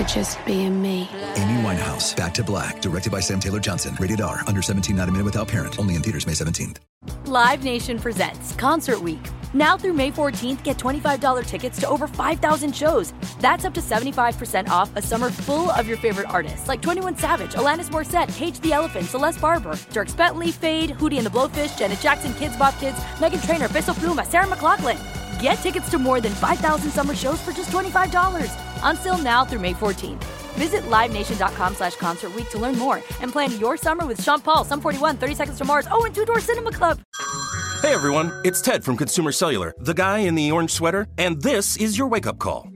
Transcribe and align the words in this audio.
for 0.00 0.08
just 0.08 0.44
being 0.46 0.80
me. 0.80 1.08
Amy 1.36 1.62
Winehouse, 1.62 2.16
Back 2.16 2.32
to 2.34 2.44
Black, 2.44 2.80
directed 2.80 3.12
by 3.12 3.20
Sam 3.20 3.40
Taylor 3.40 3.60
Johnson. 3.60 3.96
Rated 3.98 4.20
R, 4.20 4.40
under 4.46 4.62
17, 4.62 4.96
not 4.96 5.08
a 5.08 5.12
minute 5.12 5.24
without 5.24 5.48
parent. 5.48 5.78
Only 5.78 5.94
in 5.94 6.02
theaters 6.02 6.26
May 6.26 6.32
17th. 6.32 6.78
Live 7.26 7.64
Nation 7.64 7.98
presents 7.98 8.54
Concert 8.54 9.02
Week. 9.02 9.20
Now 9.52 9.76
through 9.76 9.94
May 9.94 10.10
14th, 10.10 10.62
get 10.62 10.78
$25 10.78 11.44
tickets 11.46 11.80
to 11.80 11.88
over 11.88 12.06
5,000 12.06 12.74
shows. 12.74 13.12
That's 13.40 13.64
up 13.64 13.74
to 13.74 13.80
75% 13.80 14.68
off 14.68 14.94
a 14.96 15.02
summer 15.02 15.30
full 15.30 15.70
of 15.70 15.88
your 15.88 15.96
favorite 15.96 16.30
artists 16.30 16.68
like 16.68 16.80
21 16.82 17.18
Savage, 17.18 17.52
Alanis 17.52 17.90
Morissette, 17.90 18.34
Cage 18.36 18.60
the 18.60 18.72
Elephant, 18.72 19.06
Celeste 19.06 19.40
Barber, 19.40 19.72
Dierks 19.92 20.16
Bentley, 20.16 20.50
Feid, 20.50 20.90
Hootie 20.90 21.16
and 21.16 21.26
the 21.26 21.30
Blowfish, 21.30 21.78
Janet 21.78 22.00
Jackson, 22.00 22.32
Kidz 22.32 22.58
Bop 22.58 22.78
Kids, 22.78 22.98
Meghan 23.18 23.44
Trainor, 23.44 23.68
Peso 23.68 23.92
Pluma, 23.92 24.24
Sarah 24.26 24.46
McLachlan. 24.46 24.98
Get 25.42 25.56
tickets 25.58 25.90
to 25.90 25.98
more 25.98 26.20
than 26.20 26.32
5,000 26.32 26.90
summer 26.90 27.14
shows 27.14 27.40
for 27.40 27.52
just 27.52 27.70
$25. 27.70 28.69
Until 28.82 29.16
now 29.16 29.44
through 29.44 29.60
May 29.60 29.72
14th. 29.72 30.24
Visit 30.54 30.82
LiveNation.com 30.82 31.74
slash 31.74 31.96
Concert 31.96 32.32
to 32.50 32.58
learn 32.58 32.76
more 32.76 32.96
and 33.22 33.32
plan 33.32 33.58
your 33.58 33.76
summer 33.76 34.04
with 34.04 34.22
Sean 34.22 34.40
Paul, 34.40 34.64
Sum 34.64 34.80
41, 34.80 35.16
30 35.16 35.34
Seconds 35.34 35.58
to 35.58 35.64
Mars, 35.64 35.86
oh, 35.90 36.04
and 36.04 36.14
Two 36.14 36.26
Door 36.26 36.40
Cinema 36.40 36.72
Club. 36.72 37.00
Hey 37.82 37.94
everyone, 37.94 38.30
it's 38.44 38.60
Ted 38.60 38.84
from 38.84 38.98
Consumer 38.98 39.32
Cellular, 39.32 39.72
the 39.78 39.94
guy 39.94 40.18
in 40.18 40.34
the 40.34 40.52
orange 40.52 40.70
sweater, 40.70 41.06
and 41.16 41.40
this 41.40 41.78
is 41.78 41.96
your 41.96 42.08
wake 42.08 42.26
up 42.26 42.38
call. 42.38 42.68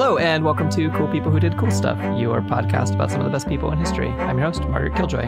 Hello, 0.00 0.16
and 0.16 0.44
welcome 0.44 0.70
to 0.70 0.90
Cool 0.90 1.08
People 1.08 1.32
Who 1.32 1.40
Did 1.40 1.58
Cool 1.58 1.72
Stuff, 1.72 1.98
your 2.20 2.40
podcast 2.40 2.94
about 2.94 3.10
some 3.10 3.18
of 3.18 3.24
the 3.24 3.32
best 3.32 3.48
people 3.48 3.72
in 3.72 3.80
history. 3.80 4.10
I'm 4.10 4.38
your 4.38 4.46
host, 4.46 4.62
Margaret 4.68 4.94
Killjoy. 4.94 5.24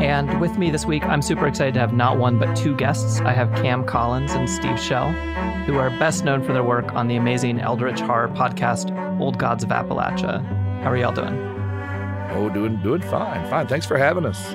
And 0.00 0.40
with 0.40 0.56
me 0.58 0.70
this 0.70 0.86
week, 0.86 1.02
I'm 1.02 1.20
super 1.20 1.48
excited 1.48 1.74
to 1.74 1.80
have 1.80 1.92
not 1.92 2.16
one 2.16 2.38
but 2.38 2.54
two 2.54 2.76
guests. 2.76 3.20
I 3.22 3.32
have 3.32 3.52
Cam 3.56 3.84
Collins 3.84 4.30
and 4.30 4.48
Steve 4.48 4.78
Shell, 4.78 5.10
who 5.66 5.76
are 5.76 5.90
best 5.98 6.24
known 6.24 6.40
for 6.44 6.52
their 6.52 6.62
work 6.62 6.94
on 6.94 7.08
the 7.08 7.16
amazing 7.16 7.58
Eldritch 7.58 7.98
horror 7.98 8.28
podcast, 8.28 8.96
Old 9.18 9.38
Gods 9.38 9.64
of 9.64 9.70
Appalachia. 9.70 10.40
How 10.84 10.92
are 10.92 10.96
y'all 10.96 11.10
doing? 11.10 11.34
Oh, 12.30 12.48
doing 12.48 12.80
doing 12.84 13.02
fine, 13.02 13.44
fine. 13.50 13.66
Thanks 13.66 13.86
for 13.86 13.98
having 13.98 14.24
us. 14.24 14.52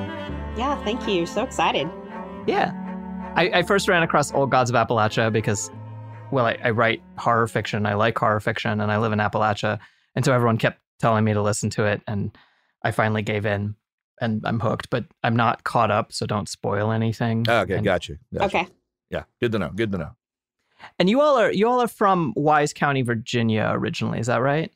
Yeah, 0.56 0.81
thank 0.86 1.09
you. 1.09 1.25
So 1.25 1.44
excited. 1.44 1.89
Yeah. 2.47 2.72
I, 3.36 3.50
I 3.53 3.63
first 3.63 3.89
ran 3.89 4.02
across 4.02 4.33
Old 4.33 4.50
Gods 4.50 4.69
of 4.69 4.78
Appalachia 4.78 5.30
because, 5.30 5.72
well, 6.31 6.45
I, 6.45 6.58
I 6.64 6.70
write 6.72 7.02
horror 7.18 7.48
fiction. 7.48 7.86
I 7.86 7.94
like 7.94 8.18
horror 8.18 8.40
fiction, 8.40 8.81
and 8.81 8.92
I 8.92 8.98
live 8.98 9.12
in 9.12 9.20
Appalachia. 9.20 9.80
And 10.16 10.23
so 10.23 10.34
everyone 10.34 10.58
kept 10.58 10.80
telling 11.00 11.23
me 11.23 11.34
to 11.34 11.42
listen 11.42 11.70
to 11.72 11.86
it, 11.86 12.02
and 12.08 12.36
I 12.84 12.92
finally 12.92 13.22
gave 13.22 13.45
in, 13.45 13.76
and 14.20 14.42
I'm 14.46 14.59
hooked. 14.59 14.90
But 14.90 15.06
I'm 15.23 15.36
not 15.36 15.64
caught 15.64 15.91
up, 15.91 16.14
so 16.14 16.25
don't 16.25 16.50
spoil 16.50 16.91
anything. 16.91 17.46
Okay, 17.47 17.75
and, 17.75 17.84
got 17.84 18.08
you. 18.08 18.18
got 18.34 18.53
you. 18.53 18.59
Okay. 18.59 18.68
Yeah, 19.09 19.24
good 19.40 19.52
to 19.52 19.59
know. 19.59 19.69
Good 19.69 19.91
to 19.91 19.97
know. 19.97 20.12
And 21.00 21.09
you 21.09 21.22
all 21.22 21.38
are 21.38 21.52
you 21.52 21.68
all 21.68 21.81
are 21.81 21.88
from 21.88 22.34
Wise 22.35 22.74
County, 22.74 23.02
Virginia, 23.02 23.69
originally. 23.74 24.19
Is 24.19 24.28
that 24.28 24.41
right? 24.41 24.72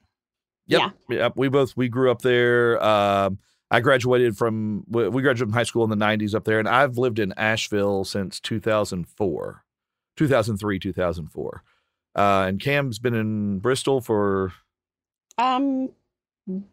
Yep. 0.68 0.92
Yep. 1.10 1.34
We 1.36 1.50
both 1.50 1.76
we 1.76 1.90
grew 1.90 2.12
up 2.12 2.22
there. 2.22 2.82
Um, 2.84 3.40
I 3.72 3.80
graduated 3.82 4.38
from 4.38 4.84
we 4.88 5.08
we 5.10 5.22
graduated 5.22 5.50
from 5.50 5.54
high 5.54 5.64
school 5.64 5.84
in 5.84 5.90
the 5.90 6.06
'90s 6.06 6.34
up 6.34 6.46
there, 6.46 6.60
and 6.60 6.68
I've 6.68 6.98
lived 6.98 7.20
in 7.20 7.34
Asheville 7.38 8.04
since 8.06 8.40
2004, 8.40 9.64
2003, 10.20 10.80
2004. 10.80 11.64
Uh, 12.16 12.46
and 12.48 12.60
Cam's 12.60 13.00
been 13.00 13.14
in 13.14 13.60
Bristol 13.60 14.02
for 14.02 14.52
Um, 15.38 15.90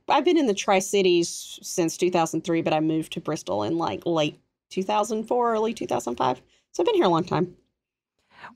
I've 0.09 0.25
been 0.25 0.37
in 0.39 0.47
the 0.47 0.55
Tri 0.55 0.81
Cities 0.81 1.59
since 1.63 1.97
2003, 1.97 2.63
but 2.63 2.73
I 2.73 2.81
moved 2.81 3.13
to 3.13 3.21
Bristol 3.21 3.63
in 3.63 3.79
like 3.79 4.03
late 4.05 4.41
2004, 4.71 5.53
early 5.53 5.73
2005. 5.73 6.43
So 6.73 6.83
I've 6.83 6.87
been 6.87 6.95
here 6.97 7.05
a 7.05 7.09
long 7.09 7.25
time. 7.25 7.55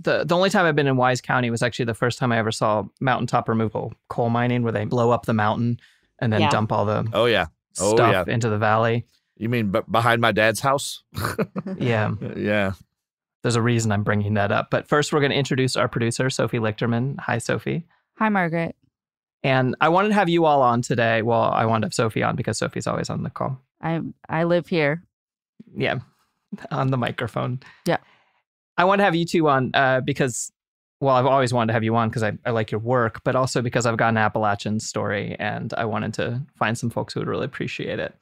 The 0.00 0.24
the 0.24 0.34
only 0.36 0.50
time 0.50 0.66
I've 0.66 0.76
been 0.76 0.86
in 0.88 0.96
Wise 0.96 1.20
County 1.20 1.50
was 1.50 1.62
actually 1.62 1.84
the 1.86 1.94
first 1.94 2.18
time 2.18 2.32
I 2.32 2.38
ever 2.38 2.52
saw 2.52 2.84
mountaintop 3.00 3.48
removal 3.48 3.92
coal 4.08 4.28
mining, 4.30 4.62
where 4.62 4.72
they 4.72 4.84
blow 4.84 5.10
up 5.10 5.26
the 5.26 5.32
mountain 5.34 5.78
and 6.18 6.32
then 6.32 6.40
Yeah. 6.42 6.50
dump 6.50 6.70
all 6.72 6.84
the 6.84 7.08
oh 7.12 7.26
yeah, 7.26 7.46
oh 7.78 7.94
stuff 7.94 8.26
yeah. 8.26 8.34
into 8.34 8.48
the 8.48 8.58
valley. 8.58 9.06
You 9.36 9.48
mean 9.48 9.70
b- 9.70 9.80
behind 9.90 10.20
my 10.20 10.32
dad's 10.32 10.60
house? 10.60 11.02
Yeah, 11.78 12.14
yeah. 12.36 12.72
There's 13.42 13.56
a 13.56 13.62
reason 13.62 13.92
I'm 13.92 14.02
bringing 14.02 14.34
that 14.34 14.52
up. 14.52 14.68
But 14.70 14.88
first, 14.88 15.12
we're 15.12 15.20
going 15.20 15.32
to 15.32 15.38
introduce 15.38 15.76
our 15.76 15.88
producer, 15.88 16.28
Sophie 16.30 16.58
Lichterman. 16.58 17.18
Hi, 17.20 17.38
Sophie. 17.38 17.86
Hi, 18.18 18.28
Margaret. 18.28 18.76
And 19.42 19.74
I 19.80 19.88
wanted 19.88 20.08
to 20.08 20.14
have 20.14 20.28
you 20.28 20.44
all 20.44 20.60
on 20.60 20.82
today. 20.82 21.22
Well, 21.22 21.42
I 21.42 21.64
wanted 21.64 21.82
to 21.82 21.86
have 21.86 21.94
Sophie 21.94 22.22
on 22.22 22.36
because 22.36 22.58
Sophie's 22.58 22.86
always 22.86 23.08
on 23.08 23.22
the 23.22 23.30
call. 23.30 23.58
I 23.80 24.00
I 24.28 24.44
live 24.44 24.68
here. 24.68 25.02
Yeah, 25.74 26.00
on 26.70 26.90
the 26.90 26.98
microphone. 26.98 27.60
Yeah. 27.86 27.98
I 28.76 28.84
want 28.84 29.00
to 29.00 29.04
have 29.04 29.14
you 29.14 29.24
two 29.24 29.48
on 29.48 29.70
uh, 29.74 30.00
because, 30.00 30.52
well, 31.00 31.16
I've 31.16 31.26
always 31.26 31.52
wanted 31.52 31.68
to 31.68 31.72
have 31.74 31.84
you 31.84 31.94
on 31.96 32.08
because 32.08 32.22
I, 32.22 32.32
I 32.44 32.50
like 32.50 32.70
your 32.70 32.80
work, 32.80 33.22
but 33.24 33.36
also 33.36 33.62
because 33.62 33.86
I've 33.86 33.96
got 33.96 34.08
an 34.08 34.16
Appalachian 34.16 34.80
story 34.80 35.36
and 35.38 35.72
I 35.74 35.84
wanted 35.84 36.14
to 36.14 36.42
find 36.56 36.76
some 36.76 36.90
folks 36.90 37.14
who 37.14 37.20
would 37.20 37.28
really 37.28 37.44
appreciate 37.44 37.98
it. 37.98 38.14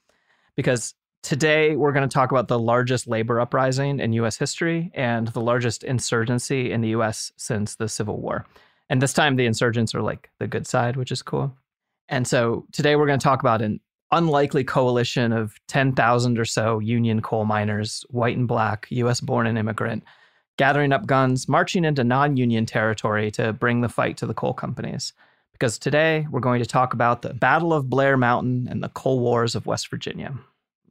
Because 0.56 0.94
today 1.22 1.76
we're 1.76 1.92
going 1.92 2.08
to 2.08 2.12
talk 2.12 2.30
about 2.30 2.48
the 2.48 2.58
largest 2.58 3.06
labor 3.06 3.40
uprising 3.40 4.00
in 4.00 4.12
U.S. 4.14 4.36
history 4.36 4.90
and 4.94 5.28
the 5.28 5.40
largest 5.40 5.84
insurgency 5.84 6.72
in 6.72 6.80
the 6.80 6.88
U.S. 6.90 7.32
since 7.36 7.76
the 7.76 7.88
Civil 7.88 8.20
War. 8.20 8.46
And 8.88 9.02
this 9.02 9.12
time 9.12 9.36
the 9.36 9.46
insurgents 9.46 9.94
are 9.94 10.02
like 10.02 10.30
the 10.38 10.46
good 10.46 10.66
side, 10.66 10.96
which 10.96 11.12
is 11.12 11.22
cool. 11.22 11.54
And 12.08 12.26
so 12.26 12.66
today 12.72 12.96
we're 12.96 13.06
going 13.06 13.18
to 13.18 13.24
talk 13.24 13.40
about 13.40 13.60
an 13.60 13.80
unlikely 14.10 14.64
coalition 14.64 15.32
of 15.32 15.54
10,000 15.68 16.38
or 16.38 16.44
so 16.44 16.78
Union 16.78 17.20
coal 17.20 17.44
miners, 17.44 18.04
white 18.08 18.36
and 18.36 18.48
black, 18.48 18.86
US 18.90 19.20
born 19.20 19.46
and 19.46 19.58
immigrant, 19.58 20.04
gathering 20.56 20.92
up 20.92 21.06
guns, 21.06 21.48
marching 21.48 21.84
into 21.84 22.04
non 22.04 22.36
Union 22.36 22.64
territory 22.64 23.30
to 23.32 23.52
bring 23.52 23.80
the 23.80 23.88
fight 23.88 24.16
to 24.18 24.26
the 24.26 24.34
coal 24.34 24.54
companies. 24.54 25.12
Because 25.52 25.78
today 25.78 26.26
we're 26.30 26.40
going 26.40 26.62
to 26.62 26.68
talk 26.68 26.94
about 26.94 27.22
the 27.22 27.34
Battle 27.34 27.72
of 27.72 27.90
Blair 27.90 28.16
Mountain 28.16 28.68
and 28.70 28.82
the 28.82 28.88
coal 28.90 29.20
wars 29.20 29.54
of 29.54 29.66
West 29.66 29.88
Virginia, 29.88 30.32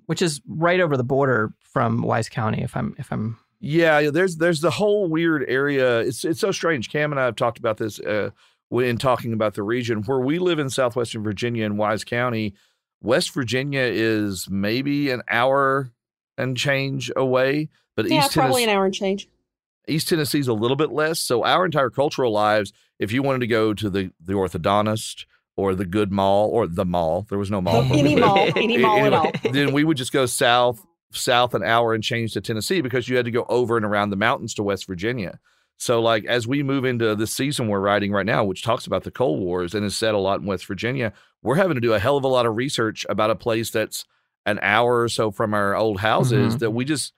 which 0.08 0.22
is 0.22 0.42
right 0.48 0.80
over 0.80 0.98
the 0.98 1.04
border 1.04 1.54
from 1.62 2.02
Wise 2.02 2.28
County, 2.28 2.64
if 2.64 2.76
I'm 2.76 2.96
if 2.98 3.12
I'm 3.12 3.38
Yeah, 3.60 4.10
there's 4.10 4.38
there's 4.38 4.62
the 4.62 4.72
whole 4.72 5.08
weird 5.08 5.46
area. 5.48 6.00
It's 6.00 6.26
it's 6.26 6.40
so 6.40 6.52
strange. 6.52 6.90
Cam 6.90 7.12
and 7.12 7.20
I 7.20 7.26
have 7.26 7.36
talked 7.36 7.60
about 7.60 7.78
this 7.78 8.00
uh, 8.00 8.32
when 8.70 8.98
talking 8.98 9.34
about 9.34 9.54
the 9.54 9.64
region 9.64 10.02
where 10.04 10.20
we 10.20 10.40
live 10.40 10.60
in 10.60 10.70
southwestern 10.70 11.24
Virginia 11.24 11.66
in 11.66 11.78
Wise 11.78 12.04
County. 12.04 12.56
West 13.02 13.32
Virginia 13.34 13.82
is 13.82 14.50
maybe 14.50 15.12
an 15.12 15.22
hour 15.30 15.92
and 16.38 16.58
change 16.58 17.12
away, 17.16 17.70
but 17.96 18.10
yeah, 18.10 18.26
East 18.26 18.34
probably 18.34 18.62
Tennessee, 18.62 18.72
an 18.72 18.78
hour 18.78 18.86
and 18.86 18.94
change. 18.94 19.30
East 19.88 20.10
Tennessee's 20.10 20.48
a 20.48 20.54
little 20.54 20.76
bit 20.78 20.92
less. 20.92 21.20
So 21.20 21.44
our 21.44 21.64
entire 21.66 21.90
cultural 21.90 22.32
lives, 22.32 22.74
if 22.98 23.12
you 23.12 23.22
wanted 23.22 23.40
to 23.40 23.48
go 23.48 23.74
to 23.74 23.90
the 23.90 24.12
the 24.20 24.34
orthodontist 24.34 25.26
or 25.58 25.76
the 25.76 25.86
good 25.86 26.12
mall 26.12 26.50
or 26.50 26.68
the 26.68 26.86
mall, 26.86 27.26
there 27.30 27.38
was 27.40 27.52
no 27.52 27.60
mall. 27.60 27.82
Any 27.92 28.16
mall, 28.16 28.38
any 28.56 28.78
mall 28.78 29.00
at 29.06 29.12
all. 29.14 29.32
then 29.52 29.74
we 29.74 29.84
would 29.84 29.98
just 29.98 30.14
go 30.14 30.26
south, 30.26 30.86
south 31.12 31.54
an 31.54 31.64
hour 31.64 31.94
and 31.94 32.04
change 32.04 32.34
to 32.34 32.42
Tennessee 32.42 32.80
because 32.82 33.10
you 33.10 33.18
had 33.18 33.26
to 33.26 33.32
go 33.32 33.46
over 33.50 33.76
and 33.76 33.86
around 33.86 34.12
the 34.12 34.16
mountains 34.16 34.54
to 34.54 34.64
West 34.64 34.88
Virginia. 34.88 35.40
So, 35.80 36.02
like, 36.02 36.26
as 36.26 36.48
we 36.48 36.64
move 36.64 36.86
into 36.86 37.14
the 37.16 37.28
season 37.28 37.68
we're 37.68 37.80
writing 37.80 38.12
right 38.12 38.26
now, 38.26 38.44
which 38.44 38.64
talks 38.64 38.88
about 38.88 39.04
the 39.04 39.12
Coal 39.12 39.38
Wars 39.40 39.76
and 39.76 39.86
is 39.86 39.96
set 39.96 40.16
a 40.16 40.18
lot 40.20 40.40
in 40.40 40.46
West 40.48 40.66
Virginia, 40.66 41.14
we're 41.44 41.56
having 41.56 41.76
to 41.76 41.82
do 41.82 41.94
a 41.94 42.00
hell 42.00 42.18
of 42.18 42.24
a 42.24 42.28
lot 42.28 42.46
of 42.48 42.56
research 42.56 43.06
about 43.10 43.30
a 43.30 43.36
place 43.36 43.70
that's 43.70 44.06
an 44.46 44.60
hour 44.64 45.02
or 45.02 45.10
so 45.10 45.30
from 45.30 45.54
our 45.54 45.76
old 45.76 46.00
houses 46.00 46.56
Mhm. 46.56 46.60
that 46.60 46.72
we 46.72 46.84
just 46.86 47.14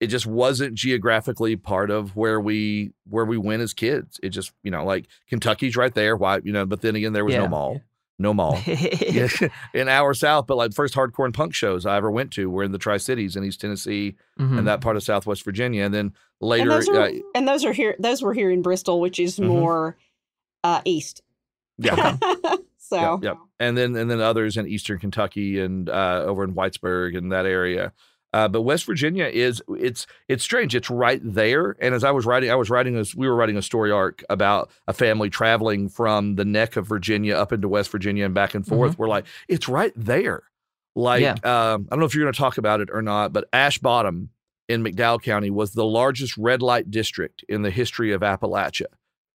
it 0.00 0.08
just 0.08 0.26
wasn't 0.26 0.74
geographically 0.74 1.56
part 1.56 1.90
of 1.90 2.14
where 2.16 2.40
we 2.40 2.92
where 3.08 3.24
we 3.24 3.38
went 3.38 3.62
as 3.62 3.72
kids. 3.72 4.18
It 4.22 4.30
just 4.30 4.52
you 4.62 4.70
know 4.70 4.84
like 4.84 5.06
Kentucky's 5.28 5.76
right 5.76 5.94
there. 5.94 6.16
Why 6.16 6.40
you 6.44 6.52
know? 6.52 6.66
But 6.66 6.80
then 6.82 6.96
again, 6.96 7.12
there 7.12 7.24
was 7.24 7.34
Yeah. 7.34 7.40
no 7.42 7.48
mall, 7.48 7.80
no 8.18 8.34
mall. 8.34 8.58
yeah, 8.66 9.28
an 9.74 9.88
hour 9.88 10.12
south. 10.14 10.46
But 10.46 10.56
like 10.56 10.74
first 10.74 10.94
hardcore 10.94 11.24
and 11.24 11.32
punk 11.34 11.54
shows 11.54 11.86
I 11.86 11.96
ever 11.96 12.10
went 12.10 12.32
to 12.32 12.50
were 12.50 12.64
in 12.64 12.72
the 12.72 12.78
Tri 12.78 12.96
Cities 12.98 13.36
in 13.36 13.44
East 13.44 13.60
Tennessee 13.60 14.16
Mhm. 14.38 14.58
and 14.58 14.66
that 14.66 14.80
part 14.80 14.96
of 14.96 15.02
Southwest 15.02 15.44
Virginia. 15.44 15.84
And 15.84 15.94
then 15.94 16.06
And 16.06 16.14
later, 16.50 16.68
those 16.70 16.88
are 16.88 17.00
uh, 17.02 17.10
and 17.34 17.46
those 17.48 17.64
are 17.64 17.72
here. 17.72 17.94
Those 17.98 18.20
were 18.22 18.34
here 18.34 18.50
in 18.50 18.62
Bristol, 18.62 19.00
which 19.00 19.18
is 19.20 19.38
Mhm. 19.38 19.46
more 19.46 19.96
Uh, 20.64 20.80
east. 20.84 21.22
Yeah. 21.78 22.16
so 22.78 23.14
Yep, 23.14 23.22
yep. 23.24 23.36
And 23.60 23.76
then 23.78 23.94
and 23.96 24.10
then 24.10 24.20
others 24.20 24.56
in 24.56 24.66
eastern 24.66 24.98
Kentucky 24.98 25.60
and 25.60 25.88
uh, 25.88 26.22
over 26.26 26.42
in 26.44 26.54
Whitesburg 26.54 27.16
and 27.16 27.30
that 27.32 27.46
area. 27.46 27.92
Uh, 28.34 28.48
but 28.48 28.62
West 28.62 28.84
Virginia 28.84 29.26
is 29.26 29.62
it's 29.68 30.08
it's 30.26 30.42
strange. 30.42 30.74
It's 30.74 30.90
right 30.90 31.20
there. 31.22 31.76
And 31.78 31.94
as 31.94 32.02
I 32.02 32.10
was 32.10 32.26
writing, 32.26 32.50
I 32.50 32.56
was 32.56 32.68
writing 32.68 32.94
this. 32.96 33.14
We 33.14 33.28
were 33.28 33.36
writing 33.36 33.56
a 33.56 33.62
story 33.62 33.92
arc 33.92 34.24
about 34.28 34.72
a 34.88 34.92
family 34.92 35.30
traveling 35.30 35.88
from 35.88 36.34
the 36.34 36.44
neck 36.44 36.74
of 36.74 36.84
Virginia 36.88 37.36
up 37.36 37.52
into 37.52 37.68
West 37.68 37.92
Virginia 37.92 38.24
and 38.24 38.34
back 38.34 38.54
and 38.56 38.66
forth. 38.66 38.98
We're 38.98 39.06
like, 39.06 39.26
it's 39.46 39.68
right 39.68 39.92
there. 39.94 40.42
Like 40.96 41.22
Yeah. 41.22 41.34
um, 41.44 41.86
I 41.88 41.94
don't 41.94 42.00
know 42.00 42.06
if 42.06 42.14
you're 42.16 42.24
going 42.24 42.32
to 42.32 42.36
talk 42.38 42.58
about 42.58 42.80
it 42.80 42.88
or 42.92 43.02
not, 43.02 43.32
but 43.32 43.48
Ash 43.52 43.78
Bottom 43.78 44.30
in 44.68 44.82
McDowell 44.82 45.22
County 45.22 45.50
was 45.50 45.70
the 45.70 45.84
largest 45.84 46.36
red 46.36 46.60
light 46.60 46.90
district 46.90 47.44
in 47.48 47.62
the 47.62 47.70
history 47.70 48.10
of 48.10 48.22
Appalachia. 48.22 48.86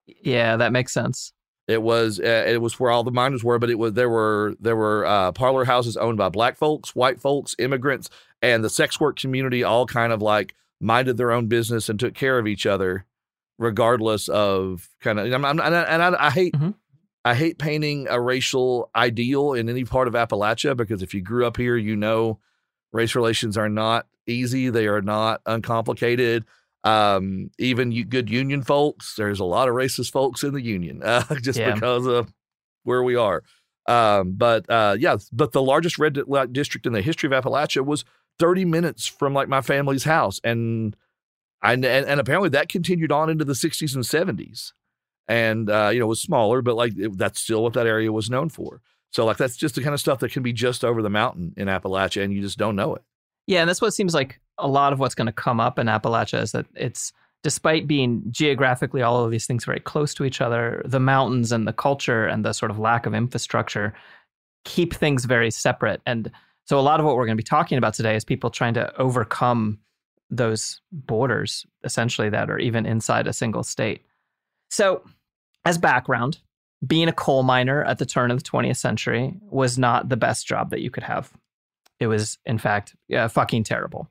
Yeah, 0.08 0.58
that 0.58 0.74
makes 0.74 0.92
sense. 0.92 1.32
It 1.70 1.84
was 1.84 2.20
uh, 2.20 2.46
it 2.48 2.62
was 2.62 2.80
where 2.80 2.90
all 2.90 3.04
the 3.04 3.12
miners 3.12 3.44
were, 3.44 3.60
but 3.60 3.70
it 3.70 3.78
was 3.78 3.94
there 3.94 4.10
were 4.10 4.56
there 4.60 4.76
were 4.76 5.06
uh, 5.06 5.32
parlor 5.34 5.66
houses 5.66 5.96
owned 5.96 6.18
by 6.18 6.30
black 6.30 6.58
folks, 6.58 6.96
white 6.96 7.22
folks, 7.22 7.56
immigrants, 7.60 8.10
and 8.42 8.64
the 8.64 8.72
sex 8.72 9.00
work 9.00 9.20
community 9.20 9.64
all 9.64 9.86
kind 9.86 10.12
of 10.12 10.20
like 10.20 10.56
minded 10.82 11.18
their 11.18 11.32
own 11.32 11.46
business 11.46 11.88
and 11.88 12.00
took 12.00 12.16
care 12.16 12.40
of 12.40 12.48
each 12.48 12.66
other, 12.66 13.06
regardless 13.60 14.30
of 14.30 14.90
kind 15.00 15.20
of. 15.20 15.26
And, 15.28 15.36
I'm, 15.36 15.60
and, 15.60 15.76
I, 15.76 15.82
and 15.84 16.02
I, 16.02 16.28
I 16.28 16.30
hate 16.32 16.56
Mhm. 16.56 16.74
I 17.24 17.36
hate 17.36 17.60
painting 17.60 18.08
a 18.10 18.20
racial 18.20 18.90
ideal 18.96 19.54
in 19.54 19.70
any 19.70 19.84
part 19.84 20.08
of 20.08 20.16
Appalachia 20.16 20.76
because 20.76 21.04
if 21.04 21.14
you 21.14 21.22
grew 21.22 21.46
up 21.46 21.58
here, 21.58 21.78
you 21.78 21.96
know 21.96 22.40
race 22.92 23.14
relations 23.14 23.58
are 23.58 23.70
not 23.70 24.08
easy. 24.26 24.70
They 24.70 24.88
are 24.88 25.02
not 25.02 25.42
uncomplicated. 25.46 26.46
Um, 26.84 27.52
even 27.60 27.92
you 27.92 28.06
good 28.06 28.30
union 28.30 28.64
folks, 28.64 29.16
there's 29.16 29.40
a 29.40 29.46
lot 29.46 29.68
of 29.68 29.76
racist 29.76 30.12
folks 30.12 30.44
in 30.44 30.54
the 30.54 30.62
union, 30.62 31.02
uh, 31.04 31.24
just 31.42 31.60
Yeah. 31.60 31.74
because 31.74 32.06
of 32.06 32.34
where 32.84 33.04
we 33.04 33.16
are. 33.16 33.44
Um, 33.88 34.34
but 34.34 34.70
uh, 34.70 34.96
yeah, 35.00 35.18
but 35.32 35.52
the 35.52 35.62
largest 35.62 35.98
red 36.00 36.18
light 36.28 36.54
district 36.54 36.86
in 36.86 36.94
the 36.94 37.02
history 37.02 37.28
of 37.28 37.44
Appalachia 37.44 37.86
was 37.86 38.06
30 38.38 38.64
minutes 38.66 39.08
from 39.08 39.34
like 39.34 39.50
my 39.50 39.62
family's 39.62 40.04
house, 40.06 40.40
and 40.44 40.96
I 41.62 41.74
and, 41.74 41.84
and 41.86 42.20
apparently 42.20 42.50
that 42.50 42.70
continued 42.70 43.12
on 43.12 43.30
into 43.30 43.44
the 43.44 43.54
60s 43.54 43.96
and 43.96 44.04
70s, 44.40 44.72
and 45.28 45.70
uh, 45.70 45.90
you 45.92 46.00
know 46.00 46.08
was 46.08 46.22
smaller, 46.22 46.62
but 46.62 46.76
like 46.76 46.94
it, 46.98 47.18
that's 47.18 47.42
still 47.42 47.64
what 47.64 47.74
that 47.74 47.88
area 47.88 48.12
was 48.12 48.30
known 48.30 48.48
for. 48.50 48.82
So 49.12 49.26
like 49.26 49.38
that's 49.38 49.58
just 49.58 49.76
the 49.76 49.82
kind 49.82 49.94
of 49.96 50.00
stuff 50.00 50.20
that 50.20 50.32
can 50.32 50.44
be 50.44 50.54
just 50.54 50.86
over 50.86 51.02
the 51.02 51.10
mountain 51.10 51.54
in 51.58 51.68
Appalachia, 51.68 52.24
and 52.24 52.32
you 52.32 52.42
just 52.42 52.58
don't 52.60 52.76
know 52.76 52.96
it. 52.96 53.02
Yeah, 53.48 53.62
and 53.62 53.70
that's 53.70 53.82
what 53.82 53.94
seems 53.96 54.14
like 54.14 54.40
a 54.60 54.68
lot 54.68 54.94
of 54.94 55.00
what's 55.00 55.16
going 55.16 55.28
to 55.28 55.34
come 55.34 55.60
up 55.60 55.80
in 55.80 55.88
Appalachia 55.88 56.42
is 56.42 56.52
that 56.52 56.66
it's 56.76 57.12
despite 57.44 57.88
being 57.88 58.24
geographically 58.30 59.02
all 59.02 59.24
of 59.24 59.32
these 59.32 59.46
things 59.46 59.66
very 59.66 59.80
close 59.80 60.14
to 60.14 60.26
each 60.26 60.42
other, 60.42 60.82
the 60.86 61.00
mountains 61.00 61.52
and 61.52 61.68
the 61.68 61.74
culture 61.74 62.26
and 62.26 62.44
the 62.44 62.54
sort 62.54 62.70
of 62.70 62.80
lack 62.80 63.06
of 63.06 63.14
infrastructure 63.14 63.94
keep 64.66 64.94
things 64.94 65.26
very 65.26 65.50
separate. 65.50 66.02
And 66.06 66.32
so 66.66 66.78
a 66.78 66.82
lot 66.82 67.00
of 67.00 67.06
what 67.06 67.16
we're 67.16 67.26
going 67.26 67.38
to 67.38 67.42
be 67.42 67.48
talking 67.48 67.78
about 67.78 67.94
today 67.94 68.16
is 68.16 68.26
people 68.26 68.50
trying 68.50 68.74
to 68.74 68.96
overcome 68.98 69.80
those 70.30 70.82
borders 70.92 71.66
essentially 71.84 72.30
that 72.30 72.50
are 72.50 72.60
even 72.60 72.86
inside 72.86 73.26
a 73.26 73.34
single 73.34 73.64
state. 73.64 74.04
So, 74.70 75.04
as 75.66 75.78
background, 75.78 76.40
being 76.86 77.10
a 77.10 77.14
coal 77.14 77.44
miner 77.44 77.84
at 77.84 77.98
the 77.98 78.06
turn 78.06 78.32
of 78.32 78.42
the 78.42 78.50
20th 78.50 78.78
century 78.78 79.34
was 79.50 79.78
not 79.78 80.10
the 80.10 80.18
best 80.18 80.48
job 80.48 80.70
that 80.70 80.82
you 80.82 80.90
could 80.90 81.04
have. 81.04 81.34
It 82.00 82.08
was, 82.08 82.38
in 82.46 82.58
fact, 82.58 82.96
uh, 83.14 83.28
fucking 83.28 83.64
terrible. 83.64 84.08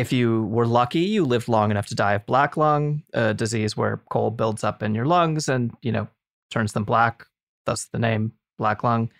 If 0.00 0.14
you 0.14 0.44
were 0.44 0.66
lucky, 0.66 1.00
you 1.00 1.26
lived 1.26 1.46
long 1.46 1.70
enough 1.70 1.88
to 1.88 1.94
die 1.94 2.14
of 2.14 2.24
black 2.24 2.56
lung, 2.56 3.02
a 3.12 3.34
disease 3.34 3.76
where 3.76 4.00
coal 4.10 4.30
builds 4.30 4.64
up 4.64 4.82
in 4.82 4.94
your 4.94 5.04
lungs 5.04 5.46
and, 5.46 5.70
you 5.82 5.92
know, 5.92 6.08
turns 6.50 6.72
them 6.72 6.84
black, 6.84 7.26
thus 7.66 7.84
the 7.84 7.98
name 7.98 8.32
black 8.56 8.82
lung, 8.82 9.10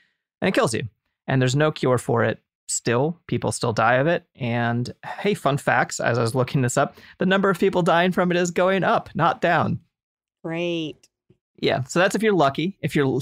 and 0.41 0.49
it 0.49 0.55
kills 0.55 0.73
you. 0.73 0.89
And 1.27 1.41
there's 1.41 1.55
no 1.55 1.71
cure 1.71 1.99
for 1.99 2.25
it 2.25 2.39
still. 2.67 3.21
People 3.27 3.53
still 3.53 3.75
die 3.75 3.97
of 3.97 4.07
it. 4.07 4.25
And 4.37 4.91
hey, 5.05 5.35
fun 5.35 5.59
facts 5.59 6.01
as 6.01 6.17
I 6.17 6.23
was 6.23 6.35
looking 6.35 6.63
this 6.63 6.79
up, 6.79 6.97
the 7.19 7.27
number 7.27 7.51
of 7.51 7.59
people 7.59 7.83
dying 7.83 8.11
from 8.11 8.31
it 8.31 8.39
is 8.39 8.51
going 8.51 8.83
up, 8.83 9.11
not 9.15 9.43
down. 9.43 9.81
great. 10.43 11.09
Yeah. 11.61 11.85
So 11.85 11.99
that's 11.99 12.15
if 12.15 12.23
you're 12.23 12.33
lucky. 12.33 12.79
If 12.81 12.97
you're 12.97 13.21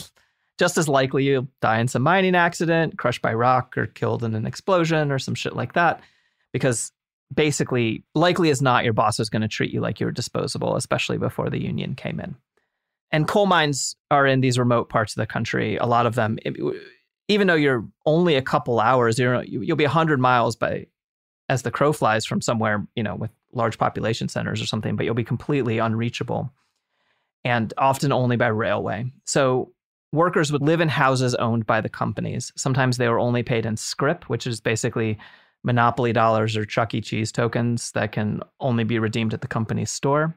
just 0.58 0.78
as 0.78 0.88
likely, 0.88 1.24
you'll 1.24 1.48
die 1.60 1.80
in 1.80 1.88
some 1.88 2.02
mining 2.02 2.34
accident, 2.34 2.98
crushed 2.98 3.22
by 3.22 3.34
rock, 3.34 3.76
or 3.76 3.86
killed 3.86 4.24
in 4.24 4.34
an 4.34 4.46
explosion 4.46 5.10
or 5.10 5.18
some 5.18 5.34
shit 5.34 5.56
like 5.56 5.74
that. 5.74 6.00
Because 6.52 6.92
basically, 7.32 8.04
likely 8.14 8.50
as 8.50 8.62
not, 8.62 8.84
your 8.84 8.92
boss 8.92 9.18
was 9.18 9.30
going 9.30 9.42
to 9.42 9.48
treat 9.48 9.72
you 9.72 9.80
like 9.80 10.00
you 10.00 10.06
were 10.06 10.12
disposable, 10.12 10.76
especially 10.76 11.18
before 11.18 11.50
the 11.50 11.62
union 11.62 11.94
came 11.94 12.20
in. 12.20 12.36
And 13.10 13.26
coal 13.26 13.46
mines 13.46 13.96
are 14.10 14.26
in 14.26 14.40
these 14.40 14.58
remote 14.58 14.88
parts 14.88 15.16
of 15.16 15.20
the 15.20 15.26
country. 15.26 15.76
A 15.76 15.86
lot 15.86 16.06
of 16.06 16.14
them, 16.14 16.38
even 17.28 17.46
though 17.46 17.54
you're 17.54 17.86
only 18.06 18.36
a 18.36 18.42
couple 18.42 18.80
hours, 18.80 19.18
you're, 19.18 19.42
you'll 19.44 19.76
be 19.76 19.84
100 19.84 20.20
miles 20.20 20.56
by 20.56 20.86
as 21.48 21.62
the 21.62 21.70
crow 21.70 21.92
flies 21.92 22.26
from 22.26 22.42
somewhere, 22.42 22.86
you 22.94 23.02
know, 23.02 23.14
with 23.14 23.30
large 23.52 23.78
population 23.78 24.28
centers 24.28 24.60
or 24.60 24.66
something, 24.66 24.96
but 24.96 25.06
you'll 25.06 25.14
be 25.14 25.24
completely 25.24 25.78
unreachable 25.78 26.52
and 27.44 27.72
often 27.78 28.12
only 28.12 28.36
by 28.36 28.48
railway. 28.48 29.10
So 29.24 29.72
workers 30.12 30.52
would 30.52 30.62
live 30.62 30.80
in 30.80 30.88
houses 30.88 31.34
owned 31.36 31.66
by 31.66 31.80
the 31.80 31.88
companies. 31.88 32.52
Sometimes 32.56 32.96
they 32.96 33.08
were 33.08 33.18
only 33.18 33.42
paid 33.42 33.64
in 33.64 33.76
scrip, 33.76 34.24
which 34.24 34.46
is 34.46 34.60
basically 34.60 35.18
monopoly 35.64 36.12
dollars 36.12 36.56
or 36.56 36.64
Chuck 36.64 36.94
E. 36.94 37.00
Cheese 37.00 37.32
tokens 37.32 37.92
that 37.92 38.12
can 38.12 38.40
only 38.60 38.84
be 38.84 38.98
redeemed 38.98 39.34
at 39.34 39.40
the 39.40 39.48
company's 39.48 39.90
store. 39.90 40.36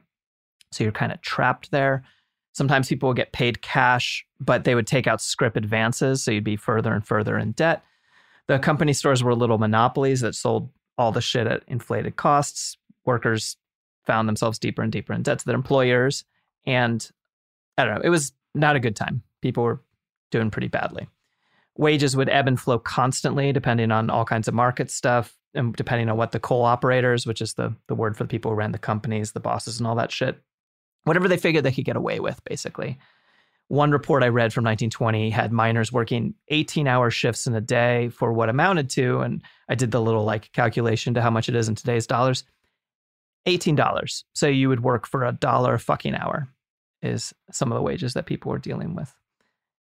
So 0.72 0.84
you're 0.84 0.92
kind 0.92 1.12
of 1.12 1.20
trapped 1.20 1.70
there. 1.70 2.02
Sometimes 2.52 2.88
people 2.88 3.08
would 3.08 3.16
get 3.16 3.32
paid 3.32 3.62
cash, 3.62 4.26
but 4.40 4.64
they 4.64 4.74
would 4.74 4.86
take 4.86 5.06
out 5.06 5.20
scrip 5.20 5.56
advances. 5.56 6.22
So 6.22 6.30
you'd 6.30 6.44
be 6.44 6.56
further 6.56 6.92
and 6.92 7.06
further 7.06 7.38
in 7.38 7.52
debt. 7.52 7.82
The 8.48 8.58
company 8.58 8.92
stores 8.92 9.22
were 9.22 9.34
little 9.34 9.58
monopolies 9.58 10.20
that 10.20 10.34
sold 10.34 10.68
all 10.98 11.12
the 11.12 11.20
shit 11.20 11.46
at 11.46 11.62
inflated 11.66 12.16
costs. 12.16 12.76
Workers 13.04 13.56
found 14.04 14.28
themselves 14.28 14.58
deeper 14.58 14.82
and 14.82 14.92
deeper 14.92 15.12
in 15.12 15.22
debt 15.22 15.38
to 15.38 15.46
their 15.46 15.54
employers. 15.54 16.24
And 16.66 17.08
I 17.78 17.84
don't 17.84 17.94
know, 17.94 18.00
it 18.02 18.10
was 18.10 18.32
not 18.54 18.76
a 18.76 18.80
good 18.80 18.96
time. 18.96 19.22
People 19.40 19.62
were 19.64 19.80
doing 20.30 20.50
pretty 20.50 20.68
badly. 20.68 21.08
Wages 21.76 22.16
would 22.16 22.28
ebb 22.28 22.48
and 22.48 22.60
flow 22.60 22.78
constantly, 22.78 23.52
depending 23.52 23.90
on 23.90 24.10
all 24.10 24.24
kinds 24.24 24.48
of 24.48 24.54
market 24.54 24.90
stuff 24.90 25.36
and 25.54 25.74
depending 25.74 26.08
on 26.08 26.16
what 26.16 26.32
the 26.32 26.40
coal 26.40 26.62
operators, 26.62 27.26
which 27.26 27.40
is 27.40 27.54
the, 27.54 27.74
the 27.88 27.94
word 27.94 28.16
for 28.16 28.24
the 28.24 28.28
people 28.28 28.50
who 28.50 28.56
ran 28.56 28.72
the 28.72 28.78
companies, 28.78 29.32
the 29.32 29.40
bosses, 29.40 29.78
and 29.78 29.86
all 29.86 29.94
that 29.94 30.12
shit, 30.12 30.42
whatever 31.04 31.28
they 31.28 31.36
figured 31.36 31.64
they 31.64 31.72
could 31.72 31.84
get 31.84 31.96
away 31.96 32.20
with, 32.20 32.42
basically. 32.44 32.98
One 33.68 33.90
report 33.90 34.22
I 34.22 34.28
read 34.28 34.52
from 34.52 34.64
1920 34.64 35.30
had 35.30 35.52
miners 35.52 35.92
working 35.92 36.34
18 36.48 36.86
hour 36.86 37.10
shifts 37.10 37.46
in 37.46 37.54
a 37.54 37.60
day 37.60 38.10
for 38.10 38.32
what 38.32 38.48
amounted 38.48 38.90
to, 38.90 39.20
and 39.20 39.42
I 39.68 39.74
did 39.74 39.90
the 39.90 40.00
little 40.00 40.24
like 40.24 40.52
calculation 40.52 41.14
to 41.14 41.22
how 41.22 41.30
much 41.30 41.48
it 41.48 41.54
is 41.54 41.68
in 41.68 41.74
today's 41.74 42.06
dollars 42.06 42.44
$18. 43.46 44.24
So 44.34 44.46
you 44.46 44.68
would 44.68 44.82
work 44.82 45.06
for 45.06 45.24
a 45.24 45.32
dollar 45.32 45.78
fucking 45.78 46.14
hour, 46.14 46.48
is 47.02 47.34
some 47.50 47.72
of 47.72 47.76
the 47.76 47.82
wages 47.82 48.14
that 48.14 48.26
people 48.26 48.52
were 48.52 48.58
dealing 48.58 48.94
with. 48.94 49.12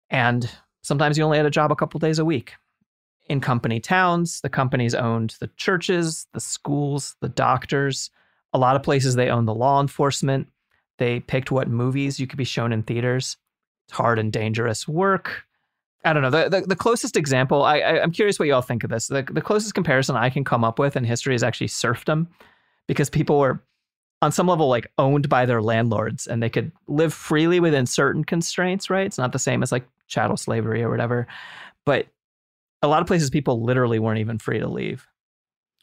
And 0.10 0.50
sometimes 0.82 1.18
you 1.18 1.24
only 1.24 1.38
had 1.38 1.46
a 1.46 1.52
job 1.52 1.72
a 1.72 1.76
couple 1.76 2.00
days 2.00 2.20
a 2.20 2.26
week. 2.26 2.54
In 3.28 3.42
company 3.42 3.80
towns, 3.80 4.42
the 4.42 4.50
companies 4.50 4.96
owned 4.96 5.36
the 5.40 5.50
churches, 5.56 6.28
the 6.34 6.40
schools, 6.40 7.16
the 7.22 7.30
doctors. 7.30 8.10
A 8.54 8.58
lot 8.58 8.76
of 8.76 8.82
places 8.84 9.16
they 9.16 9.30
owned 9.30 9.48
the 9.48 9.54
law 9.54 9.80
enforcement. 9.80 10.48
They 10.98 11.20
picked 11.20 11.52
what 11.52 11.68
movies 11.68 12.20
you 12.20 12.28
could 12.28 12.38
be 12.38 12.44
shown 12.44 12.74
in 12.74 12.84
theaters. 12.84 13.38
It's 13.88 13.96
hard 13.96 14.20
and 14.20 14.32
dangerous 14.32 14.88
work. 14.88 15.44
I 16.04 16.14
don't 16.14 16.24
know. 16.24 16.30
The, 16.30 16.50
the, 16.50 16.62
the 16.62 16.76
closest 16.76 17.18
example, 17.18 17.64
I, 17.64 17.80
I, 17.80 18.02
I'm 18.02 18.12
curious 18.12 18.40
what 18.40 18.48
you 18.48 18.54
all 18.54 18.62
think 18.62 18.84
of 18.84 18.90
this. 18.90 19.08
The, 19.08 19.24
the 19.24 19.42
closest 19.42 19.76
comparison 19.76 20.16
I 20.16 20.30
can 20.30 20.44
come 20.44 20.64
up 20.64 20.80
with 20.80 20.96
in 20.96 21.04
history 21.04 21.36
is 21.36 21.44
actually 21.44 21.68
serfdom 21.68 22.28
because 22.88 23.10
people 23.10 23.38
were 23.38 23.62
on 24.22 24.32
some 24.32 24.48
level 24.48 24.68
like 24.68 24.92
owned 24.98 25.30
by 25.30 25.46
their 25.46 25.62
landlords 25.62 26.28
and 26.28 26.44
they 26.44 26.50
could 26.50 26.72
live 26.88 27.14
freely 27.14 27.60
within 27.60 27.86
certain 27.86 28.24
constraints, 28.24 28.90
right? 28.90 29.06
It's 29.06 29.18
not 29.18 29.32
the 29.32 29.40
same 29.40 29.64
as 29.64 29.72
like 29.72 29.88
chattel 30.08 30.38
slavery 30.38 30.84
or 30.84 30.90
whatever. 30.90 31.28
But 31.86 32.08
a 32.82 32.88
lot 32.88 33.02
of 33.02 33.08
places 33.08 33.30
people 33.30 33.64
literally 33.64 34.00
weren't 34.00 34.20
even 34.20 34.38
free 34.40 34.60
to 34.60 34.68
leave. 34.68 35.08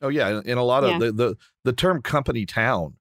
Oh 0.02 0.09
yeah, 0.09 0.40
in 0.45 0.59
a 0.59 0.64
lot 0.64 0.85
of 0.85 0.90
Yeah. 0.90 0.99
the, 0.99 1.12
the 1.12 1.37
the 1.64 1.73
term 1.73 2.02
company 2.02 2.45
town 2.45 2.95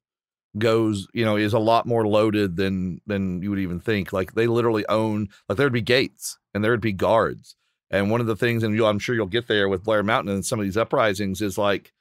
goes, 0.57 1.07
you 1.13 1.25
know, 1.25 1.35
is 1.35 1.51
a 1.53 1.59
lot 1.59 1.85
more 1.85 2.07
loaded 2.07 2.55
than 2.55 3.01
than 3.05 3.41
you 3.41 3.49
would 3.49 3.59
even 3.59 3.79
think. 3.81 4.13
Like 4.13 4.33
they 4.33 4.47
literally 4.47 4.85
own 4.87 5.27
like 5.49 5.57
there'd 5.57 5.73
be 5.73 5.81
gates 5.81 6.37
and 6.53 6.63
there'd 6.63 6.79
be 6.81 6.93
guards. 6.93 7.55
And 7.91 8.09
one 8.09 8.21
of 8.21 8.27
the 8.27 8.35
things, 8.35 8.63
and 8.63 8.73
you 8.73 8.85
I'm 8.85 8.99
sure 8.99 9.15
you'll 9.15 9.25
get 9.27 9.47
there 9.47 9.67
with 9.67 9.83
Blair 9.83 10.03
Mountain 10.03 10.33
and 10.33 10.45
some 10.45 10.59
of 10.59 10.65
these 10.65 10.77
uprisings, 10.77 11.41
is 11.41 11.57
like 11.57 11.93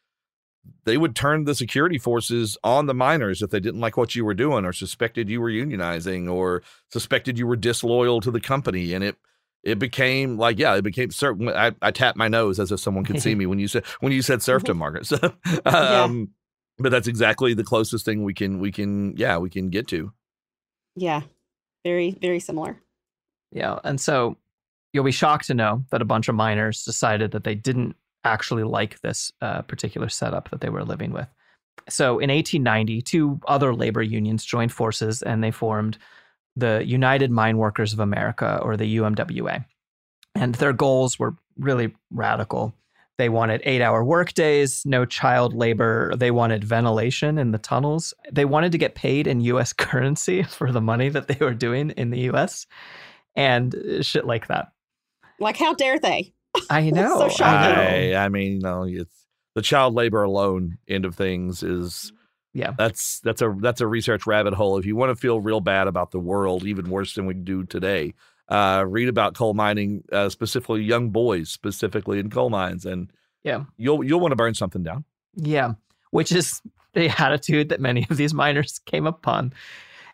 they 0.84 0.96
would 0.96 1.16
turn 1.16 1.44
the 1.44 1.54
security 1.54 1.98
forces 1.98 2.58
on 2.62 2.86
the 2.86 2.94
miners 2.94 3.42
if 3.42 3.50
they 3.50 3.60
didn't 3.60 3.80
like 3.80 3.96
what 3.96 4.14
you 4.14 4.24
were 4.24 4.34
doing 4.34 4.64
or 4.64 4.72
suspected 4.72 5.28
you 5.28 5.40
were 5.40 5.50
unionizing 5.50 6.30
or 6.30 6.62
suspected 6.90 7.38
you 7.38 7.46
were 7.46 7.56
disloyal 7.56 8.20
to 8.20 8.30
the 8.30 8.40
company. 8.40 8.92
And 8.92 9.02
it 9.02 9.16
it 9.62 9.78
became 9.78 10.36
like 10.36 10.58
yeah, 10.58 10.74
it 10.74 10.82
became 10.82 11.10
certain. 11.10 11.48
I, 11.48 11.72
I 11.80 11.90
tapped 11.90 12.18
my 12.18 12.28
nose 12.28 12.60
as 12.60 12.70
if 12.70 12.80
someone 12.80 13.04
could 13.04 13.22
see 13.22 13.34
me 13.36 13.46
when 13.46 13.58
you 13.58 13.68
said 13.68 13.84
when 14.00 14.12
you 14.12 14.22
said 14.22 14.42
serfdom, 14.42 14.78
Margaret. 14.78 15.06
So, 15.14 15.34
um, 15.64 16.30
but 16.78 16.90
that's 16.90 17.08
exactly 17.08 17.54
the 17.54 17.64
closest 17.64 18.04
thing 18.04 18.24
we 18.24 18.34
can 18.34 18.58
we 18.58 18.72
can 18.72 19.16
yeah 19.16 19.38
we 19.38 19.50
can 19.50 19.70
get 19.70 19.88
to. 19.88 20.12
Yeah. 20.96 21.22
Very, 21.84 22.12
very 22.12 22.40
similar. 22.40 22.80
Yeah. 23.52 23.78
And 23.84 24.00
so 24.00 24.36
you'll 24.92 25.04
be 25.04 25.12
shocked 25.12 25.46
to 25.46 25.54
know 25.54 25.84
that 25.90 26.02
a 26.02 26.06
bunch 26.06 26.28
of 26.28 26.34
miners 26.34 26.84
decided 26.84 27.32
that 27.32 27.44
they 27.44 27.54
didn't 27.54 27.96
actually 28.24 28.64
like 28.64 29.00
this 29.00 29.32
uh, 29.40 29.62
particular 29.62 30.08
setup 30.08 30.50
that 30.50 30.60
they 30.60 30.68
were 30.68 30.84
living 30.84 31.12
with. 31.12 31.28
So 31.88 32.18
in 32.18 32.30
1890, 32.30 33.02
two 33.02 33.40
other 33.46 33.74
labor 33.74 34.02
unions 34.02 34.44
joined 34.44 34.72
forces 34.72 35.22
and 35.22 35.42
they 35.42 35.50
formed 35.50 35.98
the 36.56 36.84
United 36.86 37.30
Mine 37.30 37.58
Workers 37.58 37.92
of 37.92 37.98
America, 37.98 38.60
or 38.62 38.76
the 38.76 38.96
UMWA. 38.96 39.64
And 40.34 40.54
their 40.56 40.72
goals 40.72 41.18
were 41.18 41.36
really 41.58 41.94
radical. 42.10 42.74
They 43.18 43.28
wanted 43.28 43.60
eight 43.64 43.80
hour 43.80 44.04
workdays, 44.04 44.84
no 44.84 45.04
child 45.04 45.54
labor. 45.54 46.14
They 46.16 46.30
wanted 46.30 46.64
ventilation 46.64 47.38
in 47.38 47.52
the 47.52 47.58
tunnels. 47.58 48.12
They 48.32 48.44
wanted 48.44 48.72
to 48.72 48.78
get 48.78 48.94
paid 48.94 49.26
in 49.26 49.40
US 49.40 49.72
currency 49.84 50.42
for 50.42 50.72
the 50.72 50.80
money 50.80 51.08
that 51.08 51.28
they 51.28 51.44
were 51.44 51.54
doing 51.54 51.90
in 51.90 52.10
the 52.10 52.20
US 52.30 52.66
and 53.36 53.74
shit 54.02 54.26
like 54.26 54.48
that. 54.48 54.72
Like, 55.38 55.56
how 55.56 55.74
dare 55.74 55.98
they? 55.98 56.32
I 56.70 56.90
know. 56.90 57.18
so 57.18 57.28
shocking. 57.28 58.14
I, 58.14 58.24
I 58.24 58.28
mean, 58.28 58.52
you 58.52 58.60
know, 58.60 58.84
it's 58.84 59.26
the 59.54 59.62
child 59.62 59.94
labor 59.94 60.22
alone 60.22 60.78
end 60.88 61.04
of 61.04 61.14
things 61.14 61.62
is 61.62 62.12
yeah. 62.54 62.72
That's 62.78 63.18
that's 63.20 63.42
a 63.42 63.54
that's 63.60 63.80
a 63.80 63.86
research 63.86 64.26
rabbit 64.26 64.54
hole. 64.54 64.78
If 64.78 64.86
you 64.86 64.94
want 64.94 65.10
to 65.10 65.16
feel 65.16 65.40
real 65.40 65.60
bad 65.60 65.88
about 65.88 66.12
the 66.12 66.20
world, 66.20 66.64
even 66.64 66.88
worse 66.88 67.14
than 67.14 67.26
we 67.26 67.34
do 67.34 67.64
today, 67.64 68.14
uh, 68.48 68.84
read 68.86 69.08
about 69.08 69.34
coal 69.34 69.54
mining, 69.54 70.04
uh, 70.12 70.28
specifically 70.28 70.82
young 70.82 71.10
boys, 71.10 71.50
specifically 71.50 72.20
in 72.20 72.30
coal 72.30 72.50
mines, 72.50 72.86
and 72.86 73.10
yeah, 73.42 73.64
you'll 73.76 74.04
you'll 74.04 74.20
want 74.20 74.32
to 74.32 74.36
burn 74.36 74.54
something 74.54 74.84
down. 74.84 75.04
Yeah, 75.34 75.72
which 76.12 76.30
is 76.30 76.62
the 76.94 77.08
attitude 77.20 77.70
that 77.70 77.80
many 77.80 78.06
of 78.08 78.16
these 78.16 78.32
miners 78.32 78.78
came 78.86 79.06
upon. 79.06 79.52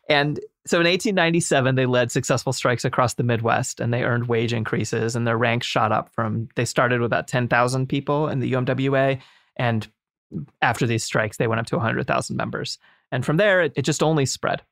And 0.08 0.40
so 0.66 0.76
in 0.78 0.86
1897, 0.86 1.74
they 1.74 1.86
led 1.86 2.12
successful 2.12 2.52
strikes 2.52 2.84
across 2.84 3.14
the 3.14 3.22
Midwest 3.22 3.80
and 3.80 3.92
they 3.92 4.04
earned 4.04 4.28
wage 4.28 4.52
increases 4.52 5.16
and 5.16 5.26
their 5.26 5.38
ranks 5.38 5.66
shot 5.66 5.90
up 5.90 6.10
from, 6.10 6.48
they 6.54 6.66
started 6.66 7.00
with 7.00 7.06
about 7.06 7.28
10,000 7.28 7.88
people 7.88 8.28
in 8.28 8.40
the 8.40 8.52
UMWA. 8.52 9.18
And 9.56 9.88
after 10.60 10.86
these 10.86 11.02
strikes, 11.02 11.38
they 11.38 11.46
went 11.46 11.60
up 11.60 11.66
to 11.66 11.76
100,000 11.76 12.36
members. 12.36 12.78
And 13.10 13.24
from 13.24 13.38
there, 13.38 13.62
it, 13.62 13.72
it 13.74 13.82
just 13.82 14.02
only 14.02 14.26
spread. 14.26 14.62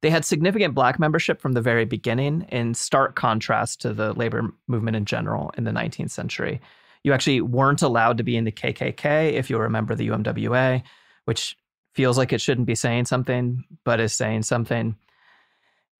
They 0.00 0.10
had 0.10 0.24
significant 0.24 0.74
black 0.74 0.98
membership 0.98 1.40
from 1.40 1.52
the 1.52 1.60
very 1.60 1.84
beginning, 1.84 2.46
in 2.50 2.74
stark 2.74 3.14
contrast 3.14 3.80
to 3.82 3.92
the 3.92 4.12
labor 4.12 4.52
movement 4.66 4.96
in 4.96 5.04
general 5.04 5.52
in 5.56 5.64
the 5.64 5.70
19th 5.70 6.10
century. 6.10 6.60
You 7.04 7.12
actually 7.12 7.40
weren't 7.40 7.82
allowed 7.82 8.18
to 8.18 8.24
be 8.24 8.36
in 8.36 8.44
the 8.44 8.52
KKK 8.52 9.32
if 9.32 9.50
you 9.50 9.58
were 9.58 9.64
a 9.64 9.70
member 9.70 9.92
of 9.92 9.98
the 9.98 10.08
UMWA, 10.08 10.82
which 11.24 11.56
feels 11.94 12.16
like 12.16 12.32
it 12.32 12.40
shouldn't 12.40 12.66
be 12.66 12.74
saying 12.74 13.06
something, 13.06 13.64
but 13.84 14.00
is 14.00 14.12
saying 14.12 14.44
something. 14.44 14.96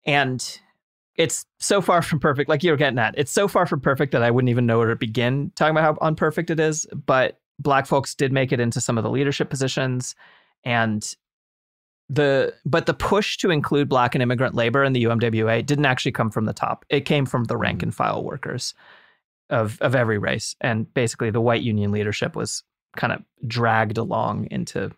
And 0.05 0.61
it's 1.17 1.45
so 1.59 1.81
far 1.81 2.03
from 2.03 2.21
perfect, 2.21 2.49
like 2.49 2.63
you're 2.63 2.77
getting 2.77 2.99
at. 2.99 3.15
It's 3.17 3.33
so 3.33 3.49
far 3.49 3.67
from 3.67 3.81
perfect 3.81 4.13
that 4.13 4.23
I 4.23 4.31
wouldn't 4.31 4.51
even 4.51 4.67
know 4.67 4.79
where 4.79 4.89
to 4.89 4.97
begin 4.97 5.53
talking 5.57 5.77
about 5.77 5.99
how 6.01 6.07
unperfect 6.07 6.51
it 6.51 6.61
is. 6.61 6.87
But 6.95 7.41
black 7.59 7.87
folks 7.87 8.15
did 8.15 8.33
make 8.33 8.53
it 8.53 8.61
into 8.61 8.81
some 8.81 8.99
of 8.99 9.05
the 9.05 9.11
leadership 9.11 9.51
positions. 9.51 10.15
And 10.65 11.15
the 12.09 12.53
but 12.67 12.87
the 12.87 12.95
push 12.95 13.39
to 13.39 13.51
include 13.51 13.89
black 13.89 14.15
and 14.15 14.23
immigrant 14.23 14.55
labor 14.55 14.85
in 14.85 14.93
the 14.93 15.05
UMWA 15.05 15.65
didn't 15.65 15.87
actually 15.87 16.13
come 16.13 16.31
from 16.31 16.45
the 16.45 16.53
top. 16.53 16.85
It 16.91 17.03
came 17.03 17.25
from 17.25 17.45
the 17.45 17.57
rank 17.57 17.79
mm-hmm. 17.79 17.87
and 17.87 17.95
file 17.95 18.23
workers 18.23 18.75
of 19.51 19.81
of 19.81 19.95
every 19.95 20.19
race. 20.19 20.55
And 20.61 20.93
basically 20.93 21.31
the 21.31 21.41
white 21.41 21.63
union 21.63 21.91
leadership 21.91 22.37
was 22.37 22.63
kind 22.97 23.13
of 23.13 23.23
dragged 23.47 23.99
along 23.99 24.49
into 24.51 24.91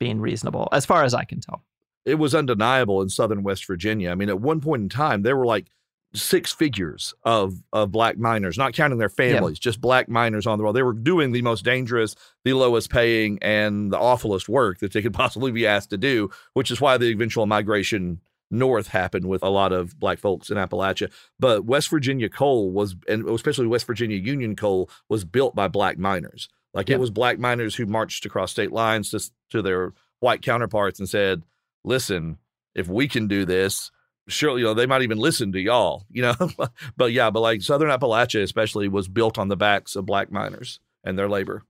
being 0.00 0.20
reasonable, 0.20 0.68
as 0.72 0.86
far 0.86 1.04
as 1.04 1.14
I 1.14 1.24
can 1.24 1.40
tell. 1.40 1.62
It 2.04 2.16
was 2.16 2.34
undeniable 2.34 3.00
in 3.02 3.08
southern 3.08 3.42
West 3.42 3.66
Virginia. 3.66 4.10
I 4.10 4.14
mean, 4.14 4.28
at 4.28 4.40
one 4.40 4.60
point 4.60 4.82
in 4.82 4.88
time, 4.88 5.22
there 5.22 5.36
were 5.36 5.46
like 5.46 5.66
six 6.14 6.52
figures 6.52 7.12
of 7.24 7.62
of 7.72 7.90
black 7.90 8.16
miners, 8.16 8.56
not 8.56 8.72
counting 8.72 8.98
their 8.98 9.08
families, 9.08 9.58
just 9.58 9.80
black 9.80 10.08
miners 10.08 10.46
on 10.46 10.58
the 10.58 10.64
road. 10.64 10.72
They 10.72 10.82
were 10.82 10.92
doing 10.92 11.32
the 11.32 11.42
most 11.42 11.64
dangerous, 11.64 12.14
the 12.44 12.52
lowest 12.52 12.90
paying, 12.90 13.38
and 13.42 13.92
the 13.92 13.98
awfulest 13.98 14.48
work 14.48 14.78
that 14.78 14.92
they 14.92 15.02
could 15.02 15.14
possibly 15.24 15.50
be 15.50 15.66
asked 15.66 15.90
to 15.90 15.98
do, 15.98 16.30
which 16.52 16.70
is 16.70 16.80
why 16.80 16.96
the 16.96 17.10
eventual 17.10 17.46
migration 17.46 18.20
north 18.50 18.88
happened 18.88 19.26
with 19.26 19.42
a 19.42 19.48
lot 19.48 19.72
of 19.72 19.98
black 19.98 20.18
folks 20.18 20.50
in 20.50 20.56
Appalachia. 20.56 21.10
But 21.40 21.64
West 21.64 21.88
Virginia 21.88 22.28
coal 22.28 22.70
was, 22.70 22.94
and 23.08 23.28
especially 23.28 23.66
West 23.66 23.86
Virginia 23.86 24.16
Union 24.16 24.54
coal, 24.54 24.90
was 25.08 25.24
built 25.24 25.54
by 25.54 25.68
black 25.68 25.98
miners. 25.98 26.48
Like 26.72 26.90
it 26.90 27.00
was 27.00 27.10
black 27.10 27.38
miners 27.38 27.76
who 27.76 27.86
marched 27.86 28.26
across 28.26 28.50
state 28.50 28.72
lines 28.72 29.10
to, 29.10 29.30
to 29.50 29.62
their 29.62 29.92
white 30.20 30.42
counterparts 30.42 30.98
and 30.98 31.08
said, 31.08 31.42
listen, 31.84 32.38
if 32.74 32.88
we 32.88 33.08
can 33.08 33.28
do 33.28 33.44
this, 33.44 33.90
sure, 34.28 34.58
you 34.58 34.64
know 34.64 34.74
they 34.74 34.86
might 34.86 35.02
even 35.02 35.18
listen 35.18 35.52
to 35.52 35.60
y'all, 35.60 36.04
you 36.10 36.22
know. 36.22 36.34
but 36.96 37.12
yeah, 37.12 37.30
but 37.30 37.40
like 37.40 37.62
Southern 37.62 37.90
Appalachia 37.90 38.42
especially 38.42 38.88
was 38.88 39.08
built 39.08 39.38
on 39.38 39.48
the 39.48 39.56
backs 39.56 39.96
of 39.96 40.06
black 40.06 40.30
miners 40.30 40.80
and 41.04 41.18
their 41.18 41.28
labor. 41.28 41.64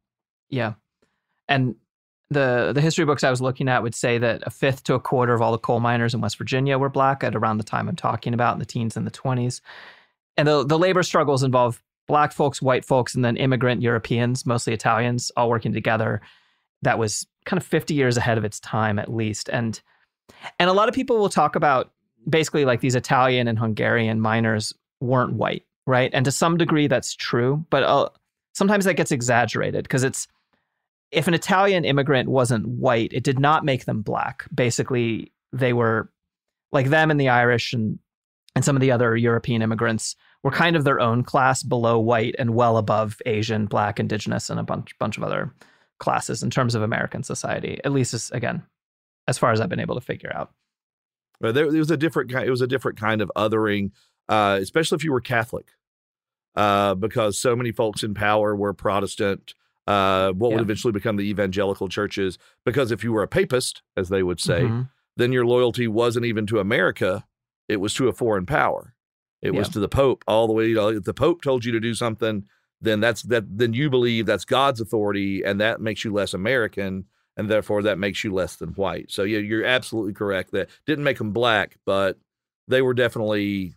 Yeah. 0.49 0.75
And 1.49 1.77
the 2.31 2.73
the 2.75 2.81
history 2.81 3.05
books 3.05 3.25
I 3.25 3.31
was 3.31 3.43
looking 3.43 3.69
at 3.69 3.83
would 3.83 3.95
say 3.95 4.19
that 4.19 4.43
a 4.47 4.51
fifth 4.51 4.85
to 4.85 4.95
a 4.95 5.01
quarter 5.01 5.35
of 5.35 5.43
all 5.43 5.53
the 5.53 5.59
coal 5.59 5.81
miners 5.81 6.15
in 6.15 6.21
West 6.21 6.39
Virginia 6.39 6.79
were 6.79 6.89
black 6.89 7.23
at 7.23 7.35
around 7.35 7.59
the 7.59 7.65
time 7.65 7.89
I'm 7.89 7.97
talking 7.97 8.35
about 8.35 8.55
in 8.55 8.59
the 8.59 8.67
teens 8.67 8.97
and 8.97 9.07
the 9.07 9.11
20s. 9.11 9.61
And 10.37 10.49
the 10.49 10.65
the 10.65 10.79
labor 10.79 11.03
struggles 11.03 11.43
involve 11.43 11.83
black 12.07 12.33
folks, 12.33 12.61
white 12.61 12.85
folks, 12.85 13.15
and 13.15 13.25
then 13.25 13.37
immigrant 13.37 13.83
Europeans, 13.83 14.45
mostly 14.45 14.73
Italians, 14.73 15.31
all 15.37 15.49
working 15.49 15.73
together. 15.73 16.21
That 16.83 16.99
was 16.99 17.27
kind 17.47 17.61
of 17.61 17.67
50 17.67 17.95
years 17.95 18.17
ahead 18.17 18.39
of 18.39 18.45
its 18.45 18.61
time, 18.61 18.99
at 18.99 19.13
least. 19.13 19.49
And 19.49 19.81
and 20.59 20.71
a 20.71 20.73
lot 20.73 20.89
of 20.89 20.95
people 20.95 21.19
will 21.19 21.29
talk 21.29 21.57
about 21.57 21.93
basically 22.29 22.65
like 22.65 22.81
these 22.81 22.95
Italian 22.95 23.49
and 23.49 23.59
Hungarian 23.59 24.21
miners 24.21 24.73
weren't 25.01 25.35
white, 25.35 25.65
right? 25.87 26.11
And 26.13 26.25
to 26.25 26.33
some 26.33 26.57
degree, 26.57 26.87
that's 26.87 27.15
true, 27.15 27.65
but 27.71 27.83
uh, 27.83 28.09
sometimes 28.53 28.85
that 28.85 28.95
gets 28.95 29.13
exaggerated 29.13 29.85
because 29.85 30.05
it's 30.05 30.27
if 31.11 31.29
an 31.29 31.35
Italian 31.35 31.85
immigrant 31.85 32.29
wasn't 32.29 32.67
white, 32.67 33.13
it 33.13 33.23
did 33.23 33.39
not 33.39 33.65
make 33.65 33.85
them 33.85 34.03
black. 34.03 34.47
Basically, 34.53 35.33
they 35.53 35.73
were 35.73 36.11
like 36.73 36.89
them 36.89 37.11
and 37.11 37.21
the 37.21 37.29
Irish 37.29 37.73
and 37.73 37.99
and 38.57 38.65
some 38.65 38.77
of 38.77 38.81
the 38.81 38.93
other 38.93 39.17
European 39.17 39.63
immigrants 39.63 40.15
were 40.43 40.51
kind 40.51 40.77
of 40.77 40.85
their 40.85 41.01
own 41.01 41.25
class 41.25 41.63
below 41.63 41.99
white 41.99 42.37
and 42.39 42.55
well 42.55 42.77
above 42.77 43.21
Asian, 43.27 43.67
Black, 43.67 43.99
Indigenous, 43.99 44.51
and 44.51 44.61
a 44.61 44.63
bunch 44.63 44.97
bunch 44.99 45.17
of 45.17 45.25
other 45.25 45.53
classes 45.99 46.43
in 46.43 46.51
terms 46.51 46.75
of 46.75 46.83
American 46.83 47.23
society. 47.23 47.81
At 47.85 47.93
least, 47.93 48.15
as, 48.15 48.31
again, 48.31 48.63
as 49.27 49.39
far 49.39 49.53
as 49.53 49.61
I've 49.61 49.69
been 49.69 49.81
able 49.81 49.95
to 49.95 50.01
figure 50.01 50.33
out. 50.35 50.53
But 51.41 51.55
there, 51.55 51.71
there 51.71 51.79
was 51.81 51.91
a 51.91 51.97
different 51.97 52.31
kind. 52.31 52.47
It 52.47 52.51
was 52.51 52.61
a 52.61 52.67
different 52.67 52.99
kind 52.99 53.21
of 53.21 53.31
othering, 53.37 53.91
uh, 54.29 54.59
especially 54.61 54.97
if 54.97 55.05
you 55.05 55.13
were 55.13 55.21
Catholic, 55.21 55.73
uh, 56.57 56.95
because 56.95 57.39
so 57.39 57.57
many 57.57 57.73
folks 57.73 58.03
in 58.03 58.15
power 58.15 58.55
were 58.55 58.73
Protestant. 58.73 59.55
Uh, 59.87 60.33
what 60.33 60.49
Yeah. 60.49 60.55
would 60.57 60.63
eventually 60.63 60.93
become 60.93 61.17
the 61.17 61.29
evangelical 61.29 61.89
churches? 61.89 62.39
Because 62.65 62.91
if 62.91 63.05
you 63.05 63.13
were 63.13 63.23
a 63.23 63.29
papist, 63.29 63.83
as 63.97 64.09
they 64.09 64.23
would 64.23 64.41
say, 64.41 64.63
Mhm. 64.65 64.89
then 65.17 65.33
your 65.33 65.45
loyalty 65.45 65.87
wasn't 65.89 66.25
even 66.25 66.47
to 66.47 66.59
America; 66.59 67.27
it 67.69 67.77
was 67.79 67.93
to 67.95 68.09
a 68.09 68.13
foreign 68.13 68.47
power. 68.47 68.95
It 69.43 69.53
was 69.55 69.69
to 69.71 69.81
the 69.81 69.89
Pope 69.89 70.25
all 70.27 70.47
the 70.47 70.55
way. 70.55 70.69
You 70.69 70.75
know, 70.77 70.89
if 70.89 71.05
the 71.05 71.13
Pope 71.13 71.43
told 71.43 71.67
you 71.67 71.73
to 71.73 71.81
do 71.81 71.93
something, 71.95 72.47
then 72.81 73.01
that's 73.01 73.23
that. 73.25 73.59
Then 73.59 73.75
you 73.75 73.91
believe 73.91 74.25
that's 74.25 74.47
God's 74.47 74.81
authority, 74.81 75.43
and 75.43 75.61
that 75.61 75.83
makes 75.83 76.03
you 76.03 76.13
less 76.15 76.33
American, 76.33 77.05
and 77.37 77.49
therefore 77.51 77.83
that 77.83 77.99
makes 77.99 78.23
you 78.25 78.33
less 78.33 78.57
than 78.57 78.71
white. 78.71 79.11
So 79.11 79.23
yeah, 79.25 79.39
you're 79.39 79.65
absolutely 79.65 80.13
correct. 80.13 80.53
That 80.53 80.69
didn't 80.87 81.05
make 81.05 81.19
them 81.19 81.33
black, 81.33 81.77
but 81.85 82.19
they 82.69 82.83
were 82.83 82.95
definitely 82.95 83.75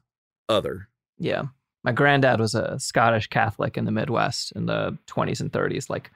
other. 0.49 0.87
Yeah. 1.17 1.43
My 1.83 1.91
granddad 1.91 2.39
was 2.39 2.53
a 2.55 2.79
Scottish 2.79 3.27
Catholic 3.27 3.77
in 3.77 3.85
the 3.85 3.91
Midwest 3.91 4.51
in 4.53 4.65
the 4.65 4.97
20s 5.07 5.39
and 5.41 5.51
30s, 5.51 5.89
like 5.89 6.11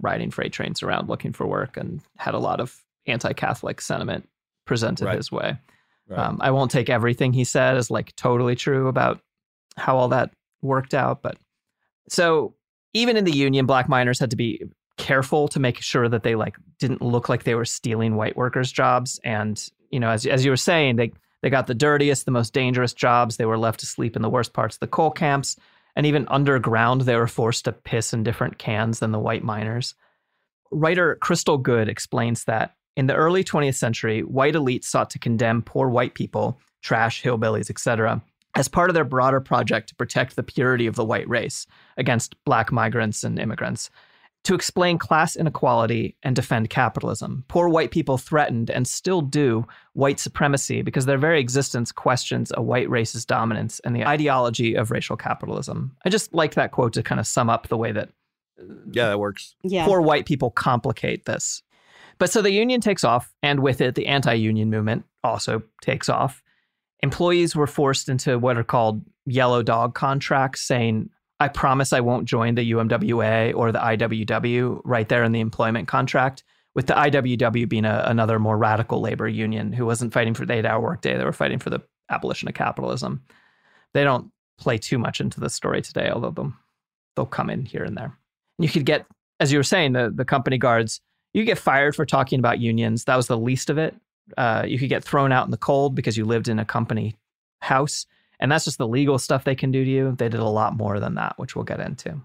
riding 0.00 0.30
freight 0.30 0.52
trains 0.52 0.82
around 0.82 1.08
looking 1.08 1.32
for 1.32 1.46
work 1.46 1.76
and 1.76 2.00
had 2.16 2.34
a 2.34 2.38
lot 2.38 2.60
of 2.60 2.82
anti 3.06 3.32
Catholic 3.32 3.80
sentiment 3.80 4.28
presented 4.66 5.06
Right. 5.06 5.16
his 5.16 5.32
way. 5.32 5.56
Right. 6.08 6.18
Um, 6.18 6.38
I 6.40 6.50
won't 6.52 6.70
take 6.70 6.88
everything 6.88 7.32
he 7.32 7.44
said 7.44 7.76
as 7.76 7.90
like 7.90 8.14
totally 8.16 8.54
true 8.54 8.86
about 8.88 9.20
how 9.76 9.96
all 9.96 10.08
that 10.08 10.30
worked 10.62 10.94
out. 10.94 11.22
But 11.22 11.38
so 12.08 12.54
even 12.94 13.16
in 13.16 13.24
the 13.24 13.32
union, 13.36 13.66
black 13.66 13.88
miners 13.88 14.18
had 14.20 14.30
to 14.30 14.36
be 14.36 14.62
careful 14.96 15.48
to 15.48 15.60
make 15.60 15.80
sure 15.80 16.08
that 16.08 16.22
they 16.22 16.34
like 16.34 16.56
didn't 16.78 17.02
look 17.02 17.28
like 17.28 17.44
they 17.44 17.54
were 17.54 17.64
stealing 17.64 18.16
white 18.16 18.36
workers' 18.36 18.72
jobs. 18.72 19.20
And, 19.24 19.62
you 19.90 20.00
know, 20.00 20.10
as, 20.10 20.26
as 20.26 20.44
you 20.44 20.50
were 20.50 20.56
saying, 20.56 20.96
they, 20.96 21.12
they 21.42 21.50
got 21.50 21.66
the 21.66 21.74
dirtiest, 21.74 22.24
the 22.24 22.30
most 22.30 22.52
dangerous 22.52 22.92
jobs. 22.92 23.36
They 23.36 23.46
were 23.46 23.58
left 23.58 23.80
to 23.80 23.86
sleep 23.86 24.16
in 24.16 24.22
the 24.22 24.30
worst 24.30 24.52
parts 24.52 24.76
of 24.76 24.80
the 24.80 24.86
coal 24.86 25.10
camps. 25.10 25.56
And 25.94 26.06
even 26.06 26.28
underground, 26.28 27.02
they 27.02 27.16
were 27.16 27.26
forced 27.26 27.64
to 27.64 27.72
piss 27.72 28.12
in 28.12 28.22
different 28.22 28.58
cans 28.58 28.98
than 28.98 29.12
the 29.12 29.18
white 29.18 29.42
miners. 29.42 29.94
Writer 30.70 31.16
Crystal 31.20 31.58
Good 31.58 31.88
explains 31.88 32.44
that 32.44 32.74
in 32.96 33.06
the 33.06 33.14
early 33.14 33.44
20th 33.44 33.76
century, 33.76 34.22
white 34.22 34.54
elites 34.54 34.84
sought 34.84 35.10
to 35.10 35.18
condemn 35.18 35.62
poor 35.62 35.88
white 35.88 36.14
people, 36.14 36.58
trash, 36.82 37.22
hillbillies, 37.22 37.70
etc., 37.70 38.22
as 38.54 38.68
part 38.68 38.88
of 38.88 38.94
their 38.94 39.04
broader 39.04 39.40
project 39.40 39.90
to 39.90 39.94
protect 39.94 40.34
the 40.34 40.42
purity 40.42 40.86
of 40.86 40.96
the 40.96 41.04
white 41.04 41.28
race 41.28 41.66
against 41.98 42.42
black 42.44 42.72
migrants 42.72 43.22
and 43.22 43.38
immigrants. 43.38 43.90
To 44.46 44.54
explain 44.54 44.96
class 44.96 45.34
inequality 45.34 46.16
and 46.22 46.36
defend 46.36 46.70
capitalism. 46.70 47.44
Poor 47.48 47.68
white 47.68 47.90
people 47.90 48.16
threatened 48.16 48.70
and 48.70 48.86
still 48.86 49.20
do 49.20 49.66
white 49.94 50.20
supremacy 50.20 50.82
because 50.82 51.04
their 51.04 51.18
very 51.18 51.40
existence 51.40 51.90
questions 51.90 52.52
a 52.54 52.62
white 52.62 52.88
race's 52.88 53.24
dominance 53.24 53.80
and 53.80 53.96
the 53.96 54.06
ideology 54.06 54.76
of 54.76 54.92
racial 54.92 55.16
capitalism. 55.16 55.96
I 56.04 56.10
just 56.10 56.32
like 56.32 56.54
that 56.54 56.70
quote 56.70 56.92
to 56.92 57.02
kind 57.02 57.18
of 57.18 57.26
sum 57.26 57.50
up 57.50 57.66
the 57.66 57.76
way 57.76 57.90
that 57.90 58.10
Yeah, 58.92 59.08
that 59.08 59.18
works. 59.18 59.56
Yeah. 59.64 59.84
poor 59.84 60.00
white 60.00 60.26
people 60.26 60.52
complicate 60.52 61.24
this. 61.24 61.64
But 62.18 62.30
so 62.30 62.40
the 62.40 62.52
union 62.52 62.80
takes 62.80 63.02
off, 63.02 63.34
and 63.42 63.58
with 63.58 63.80
it, 63.80 63.96
the 63.96 64.06
anti 64.06 64.32
union 64.34 64.70
movement 64.70 65.06
also 65.24 65.64
takes 65.82 66.08
off. 66.08 66.40
Employees 67.02 67.56
were 67.56 67.66
forced 67.66 68.08
into 68.08 68.38
what 68.38 68.56
are 68.56 68.62
called 68.64 69.02
yellow 69.24 69.64
dog 69.64 69.96
contracts, 69.96 70.60
saying, 70.60 71.10
I 71.38 71.48
promise 71.48 71.92
I 71.92 72.00
won't 72.00 72.26
join 72.26 72.54
the 72.54 72.70
UMWA 72.72 73.54
or 73.54 73.72
the 73.72 73.78
IWW 73.78 74.80
right 74.84 75.08
there 75.08 75.22
in 75.22 75.32
the 75.32 75.40
employment 75.40 75.86
contract, 75.88 76.42
with 76.74 76.86
the 76.86 76.94
IWW 76.94 77.68
being 77.68 77.86
a, 77.86 78.04
another 78.06 78.38
more 78.38 78.56
radical 78.58 79.00
labor 79.00 79.26
union 79.26 79.72
who 79.72 79.86
wasn't 79.86 80.12
fighting 80.12 80.34
for 80.34 80.44
the 80.44 80.52
eight 80.52 80.66
hour 80.66 80.80
workday, 80.80 81.16
they 81.16 81.24
were 81.24 81.32
fighting 81.32 81.58
for 81.58 81.70
the 81.70 81.80
abolition 82.10 82.48
of 82.48 82.54
capitalism. 82.54 83.22
They 83.94 84.04
don't 84.04 84.30
play 84.58 84.76
too 84.78 84.98
much 84.98 85.20
into 85.20 85.40
the 85.40 85.48
story 85.50 85.80
today, 85.82 86.10
although 86.10 86.52
they'll, 87.16 87.26
come 87.26 87.48
in 87.48 87.64
here 87.64 87.82
and 87.82 87.96
there. 87.96 88.14
And 88.58 88.64
you 88.64 88.68
could 88.68 88.84
get, 88.84 89.06
as 89.40 89.50
you 89.50 89.58
were 89.58 89.64
saying, 89.64 89.94
the, 89.94 90.12
the 90.14 90.26
company 90.26 90.58
guards, 90.58 91.00
you 91.32 91.44
get 91.44 91.56
fired 91.56 91.96
for 91.96 92.04
talking 92.04 92.38
about 92.38 92.60
unions. 92.60 93.04
That 93.04 93.16
was 93.16 93.26
the 93.26 93.38
least 93.38 93.70
of 93.70 93.78
it. 93.78 93.94
Uh, 94.36 94.64
you 94.66 94.78
could 94.78 94.90
get 94.90 95.02
thrown 95.02 95.32
out 95.32 95.46
in 95.46 95.50
the 95.50 95.56
cold 95.56 95.94
because 95.94 96.18
you 96.18 96.26
lived 96.26 96.46
in 96.46 96.58
a 96.58 96.64
company 96.64 97.16
house. 97.62 98.04
And 98.40 98.50
that's 98.52 98.64
just 98.64 98.78
the 98.78 98.86
legal 98.88 99.18
stuff 99.18 99.44
they 99.44 99.54
can 99.54 99.70
do 99.70 99.84
to 99.84 99.90
you. 99.90 100.14
They 100.18 100.28
did 100.28 100.40
a 100.40 100.44
lot 100.48 100.76
more 100.76 101.00
than 101.00 101.14
that, 101.14 101.38
which 101.38 101.56
we'll 101.56 101.64
get 101.64 101.80
into. 101.80 102.20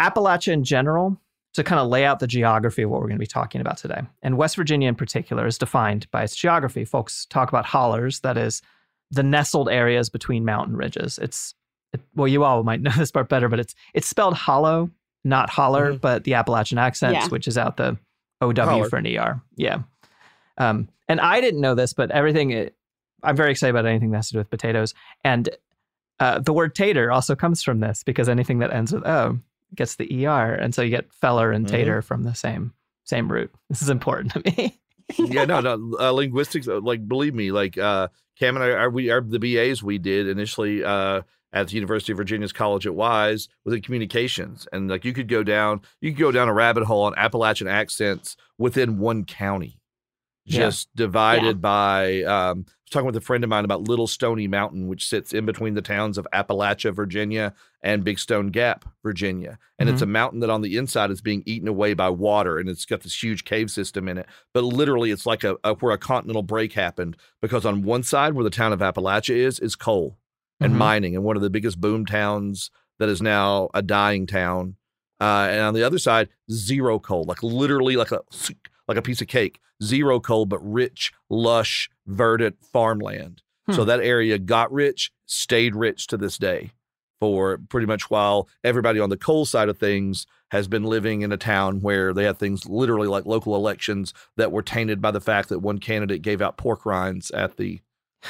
Appalachia 0.00 0.52
in 0.52 0.64
general, 0.64 1.18
to 1.54 1.62
kind 1.62 1.78
of 1.80 1.88
lay 1.88 2.04
out 2.04 2.18
the 2.18 2.26
geography 2.26 2.82
of 2.82 2.90
what 2.90 3.00
we're 3.00 3.08
going 3.08 3.18
to 3.18 3.22
be 3.22 3.26
talking 3.26 3.60
about 3.60 3.76
today. 3.76 4.00
And 4.22 4.38
West 4.38 4.56
Virginia 4.56 4.88
in 4.88 4.94
particular 4.94 5.46
is 5.46 5.58
defined 5.58 6.10
by 6.10 6.22
its 6.22 6.34
geography. 6.34 6.84
Folks 6.84 7.26
talk 7.26 7.50
about 7.50 7.66
hollers, 7.66 8.20
that 8.20 8.38
is, 8.38 8.62
the 9.10 9.22
nestled 9.22 9.68
areas 9.68 10.08
between 10.08 10.44
mountain 10.46 10.74
ridges. 10.76 11.18
It's, 11.18 11.54
it, 11.92 12.00
well, 12.14 12.26
you 12.26 12.42
all 12.44 12.62
might 12.62 12.80
know 12.82 12.90
this 12.96 13.10
part 13.10 13.28
better, 13.28 13.48
but 13.50 13.60
it's 13.60 13.74
it's 13.92 14.06
spelled 14.08 14.34
hollow, 14.34 14.90
not 15.24 15.50
holler, 15.50 15.92
Mhm. 15.92 16.00
but 16.00 16.24
the 16.24 16.34
Appalachian 16.34 16.78
accent, 16.78 17.12
Yeah. 17.14 17.28
which 17.28 17.46
is 17.46 17.58
out 17.58 17.76
the 17.76 17.98
OW 18.40 18.54
Holler. 18.64 18.88
for 18.88 18.96
an 18.96 19.06
ER. 19.06 19.40
Yeah. 19.56 19.80
Um, 20.56 20.88
and 21.06 21.20
I 21.20 21.40
didn't 21.42 21.60
know 21.60 21.74
this, 21.74 21.92
but 21.92 22.10
everything, 22.10 22.50
it, 22.50 22.74
I'm 23.22 23.36
very 23.36 23.50
excited 23.50 23.70
about 23.74 23.86
anything 23.86 24.10
that 24.10 24.18
has 24.18 24.28
to 24.28 24.32
do 24.34 24.38
with 24.38 24.50
potatoes. 24.50 24.94
And 25.24 25.48
uh, 26.20 26.38
the 26.40 26.52
word 26.52 26.74
tater 26.74 27.10
also 27.10 27.34
comes 27.34 27.62
from 27.62 27.80
this 27.80 28.02
because 28.04 28.28
anything 28.28 28.58
that 28.60 28.72
ends 28.72 28.92
with 28.92 29.06
O 29.06 29.38
gets 29.74 29.96
the 29.96 30.26
ER. 30.26 30.52
And 30.54 30.74
so 30.74 30.82
you 30.82 30.90
get 30.90 31.12
feller 31.12 31.50
and 31.52 31.66
Mhm. 31.66 31.70
tater 31.70 32.02
from 32.02 32.22
the 32.24 32.34
same 32.34 32.72
same 33.04 33.30
root. 33.30 33.50
This 33.68 33.82
is 33.82 33.88
important 33.88 34.32
to 34.32 34.40
me. 34.56 34.78
yeah, 35.18 35.44
no, 35.44 35.60
no. 35.60 35.96
Uh, 36.00 36.12
linguistics, 36.12 36.68
uh, 36.68 36.80
like 36.80 37.06
believe 37.08 37.34
me, 37.34 37.50
like 37.50 37.76
uh, 37.76 38.08
Cam 38.38 38.56
and 38.56 38.64
I, 38.64 38.70
our, 38.70 38.90
we, 38.90 39.10
are 39.10 39.20
the 39.20 39.38
BAs 39.40 39.82
we 39.82 39.98
did 39.98 40.28
initially 40.28 40.84
uh, 40.84 41.22
at 41.52 41.68
the 41.68 41.74
University 41.74 42.12
of 42.12 42.18
Virginia's 42.18 42.52
College 42.52 42.86
at 42.86 42.94
Wise 42.94 43.48
was 43.64 43.74
in 43.74 43.82
communications, 43.82 44.68
and 44.72 44.88
like 44.88 45.04
you 45.04 45.12
could 45.12 45.28
go 45.28 45.42
down, 45.42 45.80
you 46.00 46.12
could 46.12 46.20
go 46.20 46.30
down 46.32 46.48
a 46.48 46.54
rabbit 46.54 46.84
hole 46.84 47.02
on 47.02 47.14
Appalachian 47.16 47.66
accents 47.68 48.36
within 48.56 48.98
one 48.98 49.24
county, 49.24 49.80
Yeah. 50.44 50.60
just 50.60 50.94
divided 50.94 51.60
by. 51.60 52.22
Um, 52.22 52.66
talking 52.92 53.06
with 53.06 53.16
a 53.16 53.20
friend 53.20 53.42
of 53.42 53.50
mine 53.50 53.64
about 53.64 53.88
Little 53.88 54.06
Stony 54.06 54.46
Mountain, 54.46 54.86
which 54.88 55.08
sits 55.08 55.32
in 55.32 55.44
between 55.46 55.74
the 55.74 55.82
towns 55.82 56.18
of 56.18 56.26
Appalachia, 56.32 56.92
Virginia, 56.94 57.54
and 57.82 58.04
Big 58.04 58.18
Stone 58.18 58.48
Gap, 58.48 58.84
Virginia, 59.02 59.58
and 59.78 59.88
it's 59.88 60.02
a 60.02 60.06
mountain 60.06 60.40
that 60.40 60.50
on 60.50 60.62
the 60.62 60.76
inside 60.76 61.10
is 61.10 61.20
being 61.20 61.42
eaten 61.46 61.66
away 61.68 61.94
by 61.94 62.08
water, 62.10 62.58
and 62.58 62.68
it's 62.68 62.84
got 62.84 63.00
this 63.00 63.20
huge 63.22 63.44
cave 63.44 63.70
system 63.70 64.06
in 64.08 64.18
it. 64.18 64.26
But 64.54 64.62
literally 64.64 65.10
it's 65.10 65.26
like 65.26 65.42
a, 65.42 65.56
a 65.64 65.74
where 65.74 65.92
a 65.92 65.98
continental 65.98 66.42
break 66.44 66.74
happened 66.74 67.16
because 67.40 67.66
on 67.66 67.82
one 67.82 68.02
side 68.04 68.34
where 68.34 68.44
the 68.44 68.50
town 68.50 68.72
of 68.72 68.80
Appalachia 68.80 69.34
is 69.34 69.58
is 69.58 69.74
coal 69.74 70.16
and 70.60 70.74
Mhm. 70.74 70.76
mining 70.78 71.14
and 71.16 71.24
one 71.24 71.34
of 71.36 71.42
the 71.42 71.50
biggest 71.50 71.80
boom 71.80 72.06
towns 72.06 72.70
that 73.00 73.08
is 73.08 73.20
now 73.20 73.68
a 73.74 73.82
dying 73.82 74.26
town. 74.28 74.76
Uh, 75.20 75.48
and 75.50 75.60
on 75.60 75.74
the 75.74 75.82
other 75.84 75.98
side 75.98 76.28
zero 76.50 76.98
coal 76.98 77.24
like 77.24 77.42
literally 77.44 77.96
like 77.96 78.10
a 78.12 78.20
like 78.92 78.98
a 78.98 79.02
piece 79.02 79.20
of 79.22 79.28
cake 79.28 79.58
zero 79.82 80.20
coal 80.20 80.46
but 80.46 80.58
rich 80.60 81.12
lush 81.30 81.88
verdant 82.06 82.56
farmland 82.72 83.42
so 83.70 83.82
Hmm. 83.82 83.88
that 83.88 84.00
area 84.00 84.38
got 84.38 84.72
rich 84.72 85.10
stayed 85.26 85.74
rich 85.76 86.06
to 86.08 86.16
this 86.16 86.36
day 86.38 86.70
for 87.20 87.58
pretty 87.68 87.86
much 87.86 88.10
while 88.10 88.48
everybody 88.64 88.98
on 88.98 89.08
the 89.10 89.16
coal 89.16 89.44
side 89.44 89.68
of 89.68 89.78
things 89.78 90.26
has 90.50 90.66
been 90.68 90.82
living 90.84 91.22
in 91.22 91.30
a 91.32 91.36
town 91.36 91.80
where 91.80 92.12
they 92.12 92.24
had 92.24 92.38
things 92.38 92.66
literally 92.66 93.06
like 93.06 93.24
local 93.24 93.54
elections 93.54 94.12
that 94.36 94.50
were 94.52 94.62
tainted 94.62 95.00
by 95.00 95.10
the 95.12 95.20
fact 95.20 95.48
that 95.48 95.60
one 95.60 95.78
candidate 95.78 96.20
gave 96.22 96.42
out 96.42 96.56
pork 96.56 96.84
rinds 96.84 97.30
at 97.30 97.56
the 97.56 97.80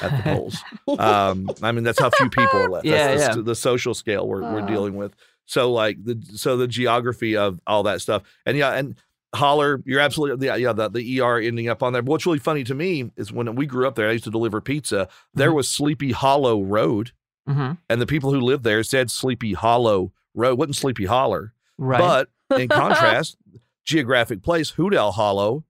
at 0.02 0.10
the 0.16 0.22
polls. 0.22 0.56
Um, 1.00 1.50
I 1.62 1.72
mean, 1.72 1.84
that's 1.84 1.98
how 2.00 2.10
few 2.10 2.28
people 2.30 2.60
are 2.60 2.68
left. 2.70 2.84
Yeah, 2.86 3.14
that's 3.14 3.34
the, 3.34 3.40
yeah. 3.40 3.44
the 3.46 3.54
social 3.54 3.94
scale 3.94 4.26
we're, 4.28 4.42
we're 4.42 4.60
Uh. 4.62 4.66
dealing 4.66 4.94
with. 4.94 5.14
So 5.46 5.72
like 5.72 6.02
the 6.04 6.22
so 6.36 6.56
the 6.56 6.68
geography 6.68 7.36
of 7.36 7.60
all 7.66 7.82
that 7.84 8.00
stuff, 8.02 8.22
and 8.46 8.56
yeah, 8.56 8.72
and 8.74 8.94
holler, 9.34 9.80
you're 9.84 10.00
absolutely 10.00 10.46
yeah, 10.46 10.56
yeah 10.56 10.72
the, 10.72 10.88
the 10.90 11.20
ER 11.20 11.38
ending 11.38 11.68
up 11.68 11.82
on 11.82 11.92
there. 11.92 12.02
But 12.02 12.10
what's 12.10 12.26
really 12.26 12.38
funny 12.38 12.64
to 12.64 12.74
me 12.74 13.10
is 13.16 13.32
when 13.32 13.54
we 13.54 13.66
grew 13.66 13.86
up 13.86 13.94
there, 13.94 14.08
I 14.08 14.12
used 14.12 14.24
to 14.24 14.30
deliver 14.30 14.60
pizza. 14.60 15.08
There 15.34 15.50
Mhm. 15.50 15.54
was 15.56 15.68
Sleepy 15.68 16.12
Hollow 16.12 16.62
Road, 16.62 17.12
Mhm. 17.48 17.78
and 17.88 18.00
the 18.00 18.06
people 18.06 18.32
who 18.32 18.40
lived 18.40 18.64
there 18.64 18.82
said 18.82 19.10
Sleepy 19.10 19.52
Hollow 19.54 20.12
Road, 20.34 20.58
wasn't 20.58 20.76
Sleepy 20.76 21.06
Holler. 21.06 21.54
Right. 21.78 21.98
But 22.50 22.58
in 22.60 22.68
contrast, 22.68 23.36
geographic 23.84 24.42
place, 24.42 24.72
Hoodell 24.72 25.12
Hollow 25.12 25.64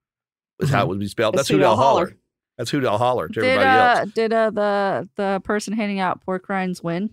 is 0.61 0.71
how 0.71 0.83
it 0.85 0.89
would 0.89 0.99
be 0.99 1.07
spelled. 1.09 1.35
It's 1.35 1.49
That's 1.49 1.51
Hoodell 1.51 1.73
Hoodell 1.73 1.77
Holler. 1.77 2.05
Holler. 2.07 2.17
That's 2.59 2.71
Hoodell 2.71 2.99
Holler 2.99 3.29
to 3.29 3.41
Did 3.41 3.45
everybody 3.45 3.69
uh 3.79 4.01
else. 4.01 4.11
did 4.13 4.33
uh 4.33 4.51
the 4.51 5.09
the 5.17 5.41
person 5.45 5.73
handing 5.73 6.01
out 6.01 6.21
pork 6.21 6.49
rinds 6.49 6.83
win? 6.83 7.11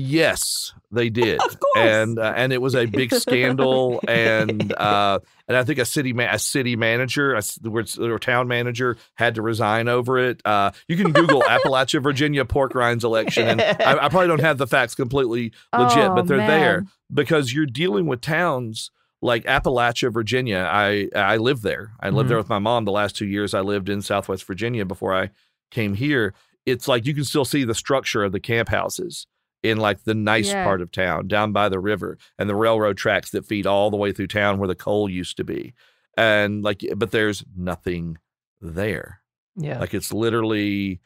Yes, 0.00 0.72
they 0.90 1.10
did. 1.10 1.40
Of 1.40 1.60
course. 1.60 1.76
And 1.76 2.18
uh, 2.18 2.32
and 2.36 2.52
it 2.52 2.60
was 2.60 2.74
a 2.74 2.86
big 2.86 3.12
scandal, 3.14 4.00
and 4.08 4.72
uh, 4.72 5.20
and 5.46 5.56
I 5.56 5.64
think 5.64 5.78
a 5.78 5.84
city 5.84 6.12
ma- 6.12 6.28
a 6.32 6.38
city 6.38 6.76
manager, 6.76 7.34
a, 7.34 7.42
or 7.68 7.84
or 8.00 8.18
town 8.18 8.48
manager, 8.48 8.96
had 9.14 9.34
to 9.36 9.42
resign 9.42 9.88
over 9.88 10.18
it. 10.18 10.40
Uh, 10.44 10.70
you 10.88 10.96
can 10.96 11.12
Google 11.12 11.42
Appalachia, 11.42 12.02
Virginia 12.02 12.44
pork 12.44 12.74
rinds 12.74 13.04
election, 13.04 13.46
and 13.48 13.60
I, 13.60 14.04
I 14.04 14.08
probably 14.08 14.28
don't 14.28 14.40
have 14.40 14.58
the 14.58 14.66
facts 14.66 14.94
completely 14.94 15.52
legit, 15.76 15.98
Oh, 16.04 16.14
but 16.14 16.26
they're 16.26 16.38
there 16.38 16.84
because 17.12 17.52
you're 17.52 17.66
dealing 17.66 18.06
with 18.06 18.20
towns 18.20 18.90
like 19.22 19.44
Appalachia, 19.44 20.12
Virginia. 20.12 20.66
I 20.70 21.08
I 21.14 21.36
lived 21.36 21.62
there. 21.62 21.92
I 22.00 22.08
lived 22.10 22.26
Mhm. 22.26 22.28
there 22.30 22.38
with 22.38 22.48
my 22.48 22.58
mom 22.58 22.84
the 22.84 22.92
last 22.92 23.16
two 23.16 23.26
years. 23.26 23.54
I 23.54 23.60
lived 23.60 23.88
in 23.88 24.00
Southwest 24.02 24.44
Virginia 24.44 24.84
before 24.84 25.14
I 25.14 25.30
came 25.70 25.94
here. 25.94 26.34
It's 26.66 26.86
like 26.88 27.06
you 27.06 27.14
can 27.14 27.24
still 27.24 27.44
see 27.44 27.64
the 27.64 27.74
structure 27.74 28.22
of 28.22 28.32
the 28.32 28.40
camp 28.40 28.68
houses 28.68 29.26
in 29.62 29.78
like 29.78 30.04
the 30.04 30.14
nice 30.14 30.48
Yeah. 30.48 30.64
part 30.64 30.80
of 30.80 30.90
town 30.90 31.28
down 31.28 31.52
by 31.52 31.68
the 31.68 31.78
river 31.80 32.16
and 32.38 32.48
the 32.48 32.54
railroad 32.54 32.96
tracks 32.96 33.30
that 33.30 33.44
feed 33.46 33.66
all 33.66 33.90
the 33.90 33.96
way 33.96 34.12
through 34.12 34.26
town 34.28 34.58
where 34.58 34.68
the 34.68 34.74
coal 34.74 35.08
used 35.08 35.36
to 35.36 35.44
be. 35.44 35.74
And 36.16 36.62
like 36.62 36.82
but 36.96 37.10
there's 37.10 37.44
nothing 37.56 38.18
there. 38.60 39.20
yeah. 39.56 39.78
Like 39.78 39.94
it's 39.94 40.12
literally 40.12 41.00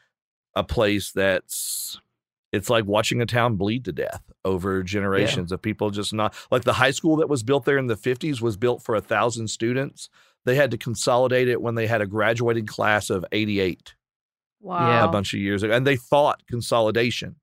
a 0.55 0.63
place 0.63 1.11
that's 1.11 1.99
it's 2.53 2.69
like 2.69 2.85
watching 2.85 3.21
a 3.21 3.25
town 3.25 3.57
bleed 3.57 3.83
to 3.85 3.91
death 3.91 4.23
over 4.45 4.81
generations 4.83 5.51
of 5.51 5.61
people 5.61 5.89
just 5.89 6.13
not 6.13 6.33
like 6.51 6.63
the 6.63 6.73
high 6.73 6.91
school 6.91 7.17
that 7.17 7.27
was 7.27 7.43
built 7.43 7.65
there 7.65 7.77
in 7.77 7.87
the 7.87 7.97
50s 7.97 8.39
was 8.39 8.55
built 8.55 8.81
for 8.81 8.95
a 8.95 9.01
thousand 9.01 9.49
students. 9.49 10.09
They 10.45 10.55
had 10.55 10.71
to 10.71 10.77
consolidate 10.77 11.49
it 11.49 11.61
when 11.61 11.75
they 11.75 11.87
had 11.87 12.01
a 12.01 12.05
graduating 12.07 12.67
class 12.67 13.09
of 13.09 13.25
88 13.33 13.95
Wow. 14.61 15.03
a 15.07 15.11
bunch 15.11 15.33
of 15.33 15.39
years 15.41 15.63
ago. 15.63 15.73
And 15.73 15.85
they 15.85 15.97
fought 15.97 16.45
consolidation 16.47 17.35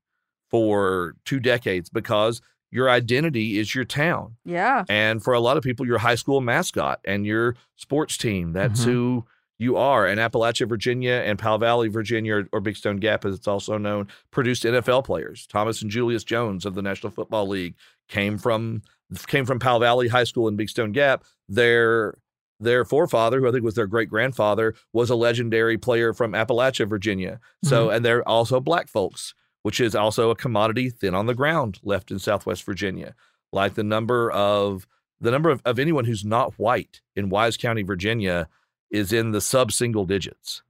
for 0.52 1.16
two 1.24 1.40
decades 1.40 1.88
because 1.90 2.40
your 2.70 2.88
identity 2.88 3.58
is 3.58 3.74
your 3.74 3.84
town. 3.84 4.36
Yeah. 4.44 4.84
And 4.88 5.22
for 5.22 5.34
a 5.34 5.40
lot 5.40 5.56
of 5.56 5.64
people, 5.64 5.84
your 5.86 5.98
high 5.98 6.14
school 6.14 6.40
mascot 6.40 7.00
and 7.04 7.26
your 7.26 7.56
sports 7.76 8.16
team, 8.16 8.52
that's 8.52 8.82
Mhm. 8.82 8.84
who 8.84 9.24
you 9.58 9.76
are. 9.76 10.06
And 10.06 10.18
Appalachia, 10.20 10.68
Virginia 10.68 11.22
and 11.24 11.38
Powell 11.38 11.58
Valley, 11.58 11.88
Virginia, 11.88 12.36
or, 12.36 12.48
or 12.52 12.60
Big 12.60 12.76
Stone 12.76 12.96
Gap, 12.98 13.24
as 13.24 13.34
it's 13.34 13.48
also 13.48 13.76
known, 13.78 14.08
produced 14.30 14.64
NFL 14.64 15.02
players. 15.04 15.46
Thomas 15.46 15.82
and 15.82 15.90
Julius 15.90 16.24
Jones 16.24 16.64
of 16.64 16.74
the 16.74 16.82
National 16.82 17.10
Football 17.10 17.48
League 17.48 17.74
came 18.08 18.38
from 18.38 18.82
came 19.26 19.44
from 19.44 19.58
Powell 19.58 19.80
Valley 19.80 20.08
High 20.08 20.24
School 20.24 20.48
in 20.48 20.56
Big 20.56 20.68
Stone 20.70 20.92
Gap. 20.92 21.24
Their 21.48 22.14
their 22.60 22.84
forefather, 22.84 23.40
who 23.40 23.48
I 23.48 23.50
think 23.50 23.64
was 23.64 23.74
their 23.74 23.88
great 23.88 24.08
grandfather, 24.08 24.74
was 24.92 25.10
a 25.10 25.16
legendary 25.16 25.76
player 25.76 26.12
from 26.12 26.32
Appalachia, 26.32 26.88
Virginia. 26.88 27.40
So, 27.64 27.90
and 27.90 28.04
they're 28.04 28.26
also 28.26 28.60
black 28.60 28.88
folks, 28.88 29.34
which 29.62 29.80
is 29.80 29.94
also 29.94 30.30
a 30.30 30.36
commodity 30.36 30.90
thin 30.90 31.14
on 31.14 31.26
the 31.26 31.34
ground 31.34 31.78
left 31.82 32.10
in 32.10 32.18
Southwest 32.18 32.64
Virginia. 32.64 33.14
Like 33.52 33.74
the 33.74 33.84
number 33.84 34.30
of 34.30 34.86
the 35.20 35.30
number 35.30 35.50
of, 35.50 35.62
of 35.64 35.78
anyone 35.78 36.04
who's 36.04 36.24
not 36.24 36.54
white 36.58 37.00
in 37.14 37.28
Wise 37.28 37.56
County, 37.56 37.82
Virginia, 37.82 38.48
is 38.90 39.12
in 39.12 39.30
the 39.30 39.40
sub 39.40 39.70
single 39.72 40.04
digits. 40.04 40.62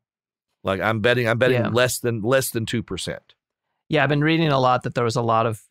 Like 0.64 0.80
I'm 0.80 1.00
betting, 1.00 1.28
I'm 1.28 1.38
betting 1.38 1.62
Yeah. 1.62 1.68
less 1.68 1.98
than 1.98 2.22
less 2.22 2.50
than 2.50 2.66
two 2.66 2.82
percent. 2.82 3.34
Yeah, 3.88 4.02
I've 4.02 4.08
been 4.08 4.22
reading 4.24 4.48
a 4.48 4.60
lot 4.60 4.82
that 4.84 4.94
there 4.94 5.04
was 5.04 5.16
a 5.16 5.22
lot 5.22 5.46
of 5.46 5.62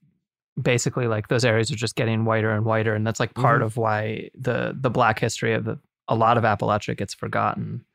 basically 0.62 1.08
like 1.08 1.28
those 1.28 1.46
areas 1.46 1.72
are 1.72 1.76
just 1.76 1.96
getting 1.96 2.26
whiter 2.26 2.52
and 2.52 2.66
whiter, 2.66 2.94
and 2.94 3.06
that's 3.08 3.20
like 3.20 3.34
part 3.34 3.62
Mhm. 3.62 3.66
of 3.66 3.78
why 3.78 4.30
the 4.36 4.76
the 4.80 4.90
black 4.90 5.20
history 5.20 5.54
of 5.54 5.64
the, 5.66 5.80
a 6.08 6.16
lot 6.16 6.38
of 6.38 6.44
Appalachia 6.44 6.98
gets 6.98 7.14
forgotten. 7.14 7.86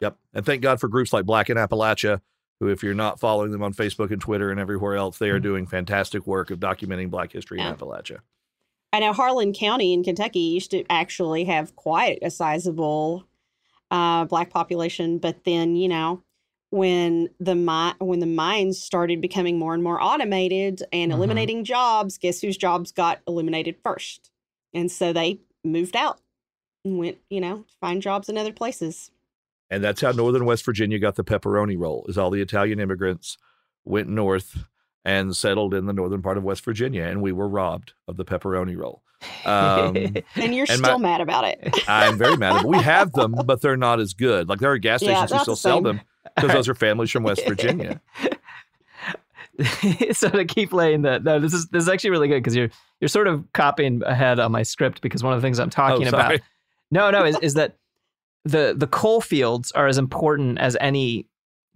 Yep. 0.00 0.16
And 0.34 0.44
thank 0.46 0.62
God 0.62 0.80
for 0.80 0.88
groups 0.88 1.12
like 1.12 1.24
Black 1.24 1.48
in 1.50 1.56
Appalachia, 1.56 2.20
who, 2.60 2.68
if 2.68 2.82
you're 2.82 2.94
not 2.94 3.18
following 3.20 3.50
them 3.52 3.62
on 3.62 3.74
Facebook 3.74 4.10
and 4.10 4.20
Twitter 4.20 4.50
and 4.50 4.60
everywhere 4.60 4.94
else, 4.96 5.18
they 5.18 5.30
are 5.30 5.40
doing 5.40 5.66
fantastic 5.66 6.26
work 6.26 6.50
of 6.50 6.60
documenting 6.60 7.10
Black 7.10 7.32
history 7.32 7.58
Yeah. 7.58 7.70
in 7.70 7.76
Appalachia. 7.76 8.18
I 8.92 9.00
know 9.00 9.12
Harlan 9.12 9.52
County 9.52 9.92
in 9.92 10.04
Kentucky 10.04 10.38
used 10.38 10.70
to 10.70 10.84
actually 10.88 11.44
have 11.44 11.74
quite 11.74 12.18
a 12.22 12.30
sizable 12.30 13.24
uh, 13.90 14.24
black 14.24 14.50
population, 14.50 15.18
but 15.18 15.44
then 15.44 15.76
you 15.76 15.88
know 15.88 16.22
when 16.70 17.28
the 17.38 17.54
mi- 17.54 17.94
when 18.04 18.18
the 18.20 18.26
mines 18.26 18.80
started 18.80 19.20
becoming 19.20 19.58
more 19.58 19.74
and 19.74 19.82
more 19.82 20.00
automated 20.02 20.82
and 20.92 21.12
Mhm. 21.12 21.14
eliminating 21.16 21.64
jobs, 21.64 22.18
guess 22.18 22.40
whose 22.40 22.56
jobs 22.56 22.90
got 22.92 23.20
eliminated 23.28 23.76
first? 23.84 24.30
And 24.72 24.90
so 24.90 25.12
they 25.12 25.40
moved 25.62 25.94
out 25.94 26.20
and 26.84 26.98
went, 26.98 27.18
you 27.30 27.40
know, 27.40 27.58
to 27.58 27.74
find 27.80 28.02
jobs 28.02 28.28
in 28.28 28.36
other 28.38 28.52
places. 28.52 29.10
And 29.70 29.82
that's 29.82 30.00
how 30.00 30.12
Northern 30.12 30.44
West 30.44 30.64
Virginia 30.64 30.98
got 30.98 31.16
the 31.16 31.24
pepperoni 31.24 31.76
roll, 31.78 32.04
is 32.08 32.18
all 32.18 32.30
the 32.30 32.40
Italian 32.40 32.80
immigrants 32.80 33.36
went 33.84 34.08
north 34.08 34.64
and 35.04 35.36
settled 35.36 35.74
in 35.74 35.86
the 35.86 35.92
northern 35.92 36.22
part 36.22 36.38
of 36.38 36.44
West 36.44 36.64
Virginia, 36.64 37.04
and 37.04 37.20
we 37.20 37.32
were 37.32 37.48
robbed 37.48 37.92
of 38.08 38.16
the 38.16 38.24
pepperoni 38.24 38.76
roll. 38.76 39.02
Um, 39.44 39.96
And 40.36 40.54
you're 40.54 40.66
And 40.68 40.80
my- 40.80 40.88
still 40.88 40.98
mad 40.98 41.20
about 41.20 41.44
it. 41.44 41.76
I'm 41.88 42.18
very 42.18 42.36
mad. 42.36 42.56
at 42.56 42.64
it. 42.64 42.68
We 42.68 42.78
have 42.78 43.12
them, 43.12 43.34
but 43.44 43.60
they're 43.60 43.76
not 43.76 44.00
as 44.00 44.14
good. 44.14 44.48
Like 44.48 44.60
there 44.60 44.70
are 44.70 44.78
gas 44.78 45.02
Yeah, 45.02 45.26
stations 45.26 45.30
who 45.30 45.42
still 45.42 45.54
the 45.54 45.60
sell 45.60 45.82
them 45.82 46.00
because 46.36 46.52
those 46.52 46.68
are 46.68 46.74
families 46.74 47.10
from 47.10 47.22
West 47.22 47.46
Virginia. 47.46 48.00
so 50.12 50.28
to 50.30 50.44
keep 50.44 50.72
laying 50.72 51.02
that, 51.02 51.22
no, 51.22 51.38
this 51.38 51.54
is 51.54 51.68
this 51.68 51.82
is 51.82 51.88
actually 51.88 52.10
really 52.10 52.28
good 52.28 52.38
because 52.38 52.56
you're 52.56 52.70
you're 53.00 53.08
sort 53.08 53.28
of 53.28 53.44
copying 53.52 54.02
ahead 54.04 54.40
on 54.40 54.50
my 54.50 54.62
script 54.62 55.00
because 55.00 55.22
one 55.22 55.32
of 55.32 55.40
the 55.40 55.46
things 55.46 55.58
I'm 55.58 55.70
talking 55.70 56.06
oh, 56.06 56.08
about. 56.08 56.40
No, 56.90 57.10
no, 57.10 57.24
is, 57.24 57.38
is 57.40 57.54
that 57.54 57.76
the 58.44 58.74
the 58.76 58.86
coal 58.86 59.20
fields 59.20 59.72
are 59.72 59.86
as 59.86 59.98
important 59.98 60.58
as 60.58 60.76
any 60.80 61.28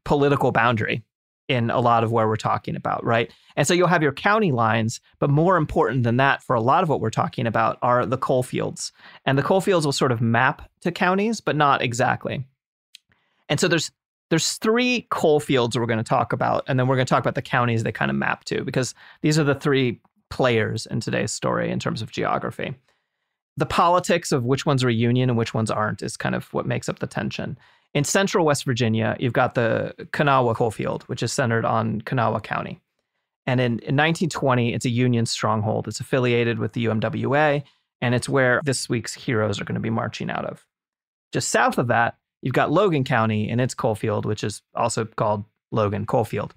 political 0.05 0.53
boundary 0.53 1.03
in 1.49 1.71
a 1.71 1.81
lot 1.81 2.05
of 2.05 2.13
where 2.13 2.29
we're 2.29 2.37
talking 2.37 2.77
about, 2.77 3.03
right? 3.05 3.33
And 3.57 3.67
so 3.67 3.73
you'll 3.73 3.89
have 3.89 4.03
your 4.03 4.13
county 4.13 4.53
lines, 4.53 5.01
but 5.19 5.31
more 5.31 5.57
important 5.57 6.05
than 6.05 6.19
that 6.19 6.43
for 6.43 6.55
a 6.55 6.61
lot 6.61 6.83
of 6.83 6.91
what 6.91 7.01
we're 7.01 7.11
talking 7.11 7.47
about 7.47 7.79
are 7.81 8.05
the 8.05 8.19
coal 8.19 8.43
fields. 8.43 8.93
And 9.25 9.39
the 9.39 9.43
coal 9.43 9.63
fields 9.63 9.87
will 9.87 9.93
sort 9.93 10.13
of 10.13 10.21
map 10.21 10.69
to 10.83 10.93
counties, 10.93 11.41
but 11.41 11.57
not 11.57 11.81
exactly. 11.81 12.45
And 13.49 13.59
so 13.59 13.67
there's 13.67 13.91
there's 14.31 14.53
three 14.59 15.07
coal 15.11 15.41
fields 15.41 15.79
we're 15.79 15.87
going 15.87 15.97
to 15.97 16.05
talk 16.05 16.35
about, 16.35 16.65
and 16.69 16.79
then 16.79 16.87
we're 16.87 16.97
going 16.97 17.07
to 17.07 17.11
talk 17.11 17.23
about 17.23 17.35
the 17.35 17.41
counties 17.41 17.83
they 17.83 17.93
kind 17.93 18.11
of 18.11 18.17
map 18.17 18.45
to, 18.45 18.63
because 18.63 18.95
these 19.23 19.39
are 19.39 19.45
the 19.45 19.55
three 19.55 20.01
players 20.29 20.85
in 20.85 21.01
today's 21.01 21.33
story 21.33 21.71
in 21.71 21.79
terms 21.79 22.03
of 22.03 22.11
geography 22.11 22.75
the 23.59 23.67
politics 23.67 24.31
of 24.31 24.45
which 24.45 24.65
ones 24.65 24.85
are 24.85 24.89
a 24.89 24.95
union 24.95 25.29
and 25.29 25.37
which 25.37 25.53
ones 25.53 25.69
aren't 25.69 26.01
is 26.01 26.17
kind 26.17 26.37
of 26.37 26.53
what 26.55 26.65
makes 26.65 26.89
up 26.89 27.01
the 27.01 27.09
tension. 27.09 27.59
In 27.93 28.05
central 28.05 28.47
West 28.47 28.65
Virginia, 28.65 29.17
you've 29.19 29.33
got 29.33 29.57
the 29.57 29.95
Kanawha 30.13 30.55
coal 30.55 30.71
field, 30.71 31.03
which 31.05 31.25
is 31.25 31.33
centered 31.33 31.65
on 31.65 32.01
Kanawha 32.03 32.41
County. 32.41 32.81
And 33.49 33.61
in, 33.61 33.73
in 33.81 33.97
1920, 33.97 34.75
it's 34.75 34.85
a 34.85 34.91
union 34.91 35.27
stronghold. 35.27 35.89
It's 35.89 35.99
affiliated 35.99 36.61
with 36.61 36.75
the 36.75 36.85
UMWA, 36.85 37.65
and 38.01 38.15
it's 38.15 38.29
where 38.29 38.61
this 38.65 38.89
week's 38.89 39.15
heroes 39.15 39.61
are 39.61 39.65
going 39.65 39.75
to 39.75 39.81
be 39.81 39.91
marching 39.91 40.31
out 40.31 40.45
of. 40.45 40.65
Just 41.33 41.49
south 41.49 41.79
of 41.79 41.89
that, 41.89 42.17
you've 42.43 42.55
got 42.55 42.71
Logan 42.71 43.03
County 43.03 43.49
and 43.49 43.61
its 43.61 43.75
coal 43.75 43.97
field, 43.97 44.25
which 44.25 44.45
is 44.45 44.63
also 44.77 45.05
called 45.05 45.45
Logan 45.73 46.07
Coal 46.07 46.25
Field. 46.25 46.55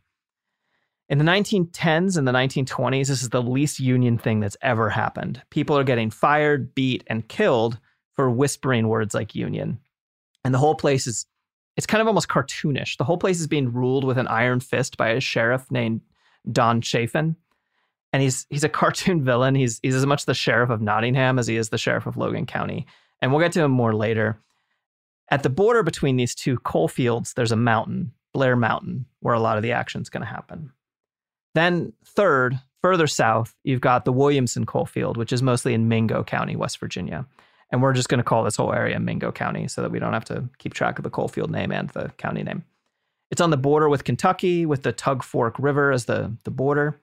In 1.11 1.17
the 1.17 1.25
1910s 1.25 2.15
and 2.15 2.25
the 2.25 2.31
1920s, 2.31 3.07
this 3.07 3.21
is 3.21 3.31
the 3.31 3.41
least 3.41 3.81
union 3.81 4.17
thing 4.17 4.39
that's 4.39 4.55
ever 4.61 4.89
happened. 4.89 5.41
People 5.49 5.77
are 5.77 5.83
getting 5.83 6.09
fired, 6.09 6.73
beat, 6.73 7.03
and 7.07 7.27
killed 7.27 7.77
for 8.13 8.29
whispering 8.29 8.87
words 8.87 9.13
like 9.13 9.35
union. 9.35 9.77
And 10.45 10.53
the 10.53 10.57
whole 10.57 10.73
place 10.73 11.07
is, 11.07 11.25
it's 11.75 11.85
kind 11.85 12.01
of 12.01 12.07
almost 12.07 12.29
cartoonish. 12.29 12.95
The 12.95 13.03
whole 13.03 13.17
place 13.17 13.41
is 13.41 13.47
being 13.47 13.73
ruled 13.73 14.05
with 14.05 14.17
an 14.17 14.27
iron 14.27 14.61
fist 14.61 14.95
by 14.95 15.09
a 15.09 15.19
sheriff 15.19 15.69
named 15.69 15.99
Don 16.49 16.79
Chafin. 16.79 17.35
And 18.13 18.23
he's 18.23 18.47
he's 18.49 18.63
a 18.63 18.69
cartoon 18.79 19.21
villain. 19.21 19.53
He's 19.53 19.81
he's 19.83 19.95
as 19.95 20.05
much 20.05 20.25
the 20.25 20.33
sheriff 20.33 20.69
of 20.69 20.81
Nottingham 20.81 21.37
as 21.39 21.47
he 21.47 21.57
is 21.57 21.69
the 21.69 21.77
sheriff 21.77 22.05
of 22.05 22.15
Logan 22.15 22.45
County. 22.45 22.87
And 23.21 23.33
we'll 23.33 23.41
get 23.41 23.51
to 23.53 23.61
him 23.61 23.71
more 23.71 23.93
later. 23.93 24.39
At 25.29 25.43
the 25.43 25.49
border 25.49 25.83
between 25.83 26.15
these 26.15 26.33
two 26.33 26.57
coal 26.59 26.87
fields, 26.87 27.33
there's 27.33 27.51
a 27.51 27.57
mountain, 27.57 28.13
Blair 28.31 28.55
Mountain, 28.55 29.07
where 29.19 29.35
a 29.35 29.41
lot 29.41 29.57
of 29.57 29.63
the 29.63 29.73
action's 29.73 30.09
going 30.09 30.21
to 30.21 30.27
happen. 30.27 30.71
Then, 31.53 31.93
third, 32.05 32.59
further 32.81 33.07
south, 33.07 33.55
you've 33.63 33.81
got 33.81 34.05
the 34.05 34.13
Williamson 34.13 34.65
coal 34.65 34.85
field, 34.85 35.17
which 35.17 35.33
is 35.33 35.41
mostly 35.41 35.73
in 35.73 35.87
Mingo 35.87 36.23
County, 36.23 36.55
West 36.55 36.79
Virginia. 36.79 37.25
And 37.71 37.81
we're 37.81 37.93
just 37.93 38.09
going 38.09 38.19
to 38.19 38.23
call 38.23 38.43
this 38.43 38.57
whole 38.57 38.73
area 38.73 38.99
Mingo 38.99 39.31
County 39.31 39.67
so 39.67 39.81
that 39.81 39.91
we 39.91 39.99
don't 39.99 40.13
have 40.13 40.25
to 40.25 40.49
keep 40.57 40.73
track 40.73 40.99
of 40.99 41.03
the 41.03 41.09
coal 41.09 41.27
field 41.27 41.51
name 41.51 41.71
and 41.71 41.89
the 41.89 42.09
county 42.17 42.43
name. 42.43 42.65
It's 43.29 43.41
on 43.41 43.49
the 43.49 43.57
border 43.57 43.87
with 43.87 44.03
Kentucky, 44.03 44.65
with 44.65 44.83
the 44.83 44.91
Tug 44.91 45.23
Fork 45.23 45.55
River 45.57 45.91
as 45.91 46.05
the, 46.05 46.35
the 46.43 46.51
border. 46.51 46.99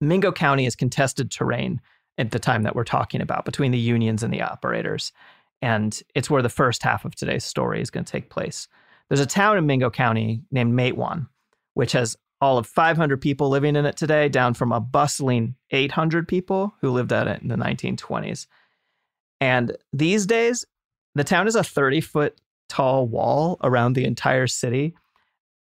Mingo 0.00 0.32
County 0.32 0.64
is 0.64 0.74
contested 0.74 1.30
terrain 1.30 1.80
at 2.16 2.30
the 2.30 2.38
time 2.38 2.62
that 2.62 2.74
we're 2.74 2.84
talking 2.84 3.20
about 3.20 3.44
between 3.44 3.70
the 3.70 3.78
unions 3.78 4.22
and 4.22 4.32
the 4.32 4.42
operators. 4.42 5.12
And 5.60 6.00
it's 6.14 6.30
where 6.30 6.42
the 6.42 6.48
first 6.48 6.82
half 6.82 7.04
of 7.04 7.14
today's 7.14 7.44
story 7.44 7.80
is 7.80 7.90
going 7.90 8.04
to 8.04 8.10
take 8.10 8.30
place. 8.30 8.68
There's 9.08 9.20
a 9.20 9.26
town 9.26 9.58
in 9.58 9.66
Mingo 9.66 9.90
County 9.90 10.42
named 10.50 10.72
Matewan, 10.72 11.28
which 11.74 11.92
has 11.92 12.16
all 12.42 12.58
of 12.58 12.66
500 12.66 13.20
people 13.20 13.48
living 13.48 13.76
in 13.76 13.86
it 13.86 13.96
today, 13.96 14.28
down 14.28 14.54
from 14.54 14.72
a 14.72 14.80
bustling 14.80 15.54
800 15.70 16.26
people 16.26 16.74
who 16.80 16.90
lived 16.90 17.12
at 17.12 17.28
it 17.28 17.40
in 17.40 17.46
the 17.46 17.54
1920s. 17.54 18.48
And 19.40 19.76
these 19.92 20.26
days, 20.26 20.64
the 21.14 21.22
town 21.22 21.46
is 21.46 21.54
a 21.54 21.62
30 21.62 22.00
foot 22.00 22.40
tall 22.68 23.06
wall 23.06 23.58
around 23.62 23.92
the 23.92 24.04
entire 24.04 24.48
city 24.48 24.96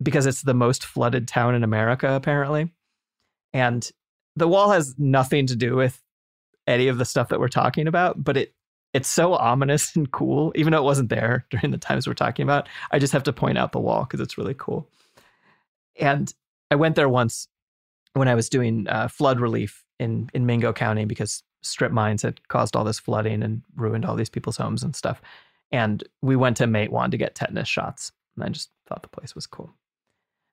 because 0.01 0.25
it's 0.25 0.43
the 0.43 0.55
most 0.55 0.85
flooded 0.85 1.27
town 1.27 1.57
in 1.57 1.65
America, 1.65 2.13
apparently. 2.13 2.73
And 3.53 3.91
the 4.37 4.47
wall 4.47 4.71
has 4.71 4.95
nothing 4.99 5.49
to 5.49 5.57
do 5.57 5.75
with 5.75 6.01
any 6.69 6.87
of 6.87 6.99
the 6.99 7.05
stuff 7.05 7.29
that 7.31 7.41
we're 7.41 7.49
talking 7.49 7.89
about, 7.89 8.23
but 8.23 8.37
it 8.37 8.55
it's 8.95 9.09
so 9.09 9.35
ominous 9.35 9.97
and 9.97 10.13
cool, 10.13 10.53
even 10.55 10.71
though 10.71 10.79
it 10.79 10.85
wasn't 10.85 11.09
there 11.11 11.45
during 11.51 11.73
the 11.73 11.79
times 11.79 12.07
we're 12.07 12.15
talking 12.15 12.45
about. 12.45 12.69
I 12.93 13.01
just 13.01 13.13
have 13.13 13.25
to 13.25 13.33
point 13.33 13.59
out 13.59 13.73
the 13.73 13.81
wall 13.81 14.05
because 14.05 14.21
it's 14.21 14.39
really 14.39 14.55
cool. 14.55 14.89
And 16.01 16.33
I 16.71 16.77
went 16.77 16.97
there 16.97 17.09
once 17.09 17.49
when 18.15 18.29
I 18.29 18.35
was 18.35 18.49
doing 18.49 18.87
uh, 18.89 19.09
flood 19.09 19.41
relief 19.41 19.85
in 19.99 20.29
in 20.35 20.47
Mingo 20.47 20.73
County 20.73 21.05
because 21.05 21.43
strip 21.63 21.93
mines 21.93 22.23
had 22.23 22.47
caused 22.49 22.77
all 22.77 22.85
this 22.85 22.99
flooding 23.01 23.43
and 23.43 23.63
ruined 23.75 24.05
all 24.05 24.17
these 24.17 24.31
people's 24.31 24.57
homes 24.57 24.83
and 24.83 24.95
stuff. 24.95 25.21
And 25.71 26.05
we 26.23 26.37
went 26.37 26.57
to 26.59 26.65
Matewan 26.65 27.11
to 27.11 27.17
get 27.19 27.35
tetanus 27.35 27.69
shots, 27.69 28.13
and 28.37 28.45
I 28.45 28.49
just 28.49 28.71
thought 28.87 29.03
the 29.03 29.09
place 29.09 29.35
was 29.35 29.47
cool. 29.47 29.71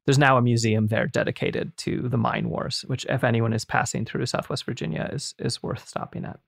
There's 0.05 0.19
now 0.19 0.37
a 0.37 0.41
museum 0.41 0.87
there 0.87 1.07
dedicated 1.07 1.75
to 1.77 2.07
the 2.09 2.17
mine 2.17 2.49
wars, 2.49 2.83
which, 2.87 3.05
if 3.09 3.23
anyone 3.23 3.53
is 3.53 3.65
passing 3.65 4.05
through 4.05 4.25
Southwest 4.25 4.65
Virginia, 4.65 5.09
is 5.11 5.33
is 5.39 5.63
worth 5.63 5.87
stopping 5.87 6.25
at. 6.25 6.39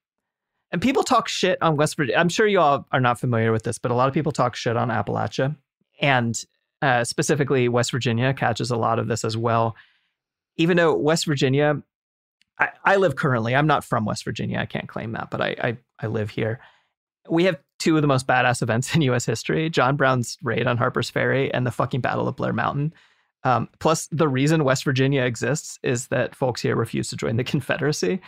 And 0.71 0.81
people 0.81 1.03
talk 1.03 1.29
shit 1.29 1.57
on 1.61 1.77
West 1.77 1.95
Virginia. 1.95 2.19
I'm 2.19 2.29
sure 2.29 2.45
you 2.45 2.59
all 2.59 2.85
are 2.91 2.99
not 2.99 3.19
familiar 3.19 3.51
with 3.51 3.63
this, 3.63 3.77
but 3.77 3.91
a 3.91 3.95
lot 3.95 4.09
of 4.09 4.13
people 4.13 4.33
talk 4.33 4.55
shit 4.55 4.75
on 4.75 4.89
Appalachia, 4.89 5.55
and 6.01 6.43
uh, 6.81 7.03
specifically 7.03 7.69
West 7.69 7.91
Virginia 7.91 8.33
catches 8.33 8.71
a 8.71 8.77
lot 8.77 8.99
of 8.99 9.07
this 9.07 9.23
as 9.25 9.35
well. 9.35 9.75
Even 10.57 10.77
though 10.77 10.95
West 10.95 11.25
Virginia, 11.25 11.81
I, 12.59 12.69
I 12.83 12.95
live 12.97 13.15
currently. 13.15 13.55
I'm 13.55 13.67
not 13.67 13.83
from 13.83 14.05
West 14.05 14.23
Virginia. 14.23 14.59
I 14.59 14.65
can't 14.65 14.87
claim 14.87 15.11
that, 15.13 15.29
but 15.29 15.41
I, 15.41 15.55
I 15.61 15.77
I 15.99 16.07
live 16.07 16.29
here. 16.29 16.59
We 17.29 17.43
have 17.45 17.59
two 17.79 17.95
of 17.95 18.01
the 18.01 18.07
most 18.07 18.27
badass 18.27 18.61
events 18.63 18.95
in 18.95 19.01
U.S. 19.03 19.25
history: 19.25 19.69
John 19.69 19.95
Brown's 19.95 20.37
raid 20.41 20.67
on 20.67 20.77
Harper's 20.77 21.09
Ferry 21.09 21.53
and 21.53 21.65
the 21.65 21.71
fucking 21.71 22.01
Battle 22.01 22.27
of 22.27 22.35
Blair 22.35 22.53
Mountain. 22.53 22.93
Um, 23.43 23.69
plus, 23.79 24.07
the 24.11 24.27
reason 24.27 24.63
West 24.63 24.83
Virginia 24.83 25.23
exists 25.23 25.79
is 25.83 26.07
that 26.07 26.35
folks 26.35 26.61
here 26.61 26.75
refused 26.75 27.11
to 27.11 27.15
join 27.15 27.37
the 27.37 27.43
Confederacy. 27.45 28.19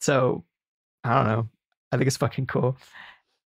So, 0.00 0.44
I 1.02 1.14
don't 1.14 1.26
know. 1.26 1.48
I 1.92 1.96
think 1.96 2.06
it's 2.06 2.16
fucking 2.16 2.46
cool. 2.46 2.76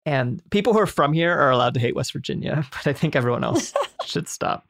And 0.05 0.41
people 0.49 0.73
who 0.73 0.79
are 0.79 0.87
from 0.87 1.13
here 1.13 1.33
are 1.33 1.51
allowed 1.51 1.73
to 1.75 1.79
hate 1.79 1.95
West 1.95 2.13
Virginia, 2.13 2.65
but 2.71 2.87
I 2.87 2.93
think 2.93 3.15
everyone 3.15 3.43
else 3.43 3.73
should 4.05 4.27
stop. 4.27 4.67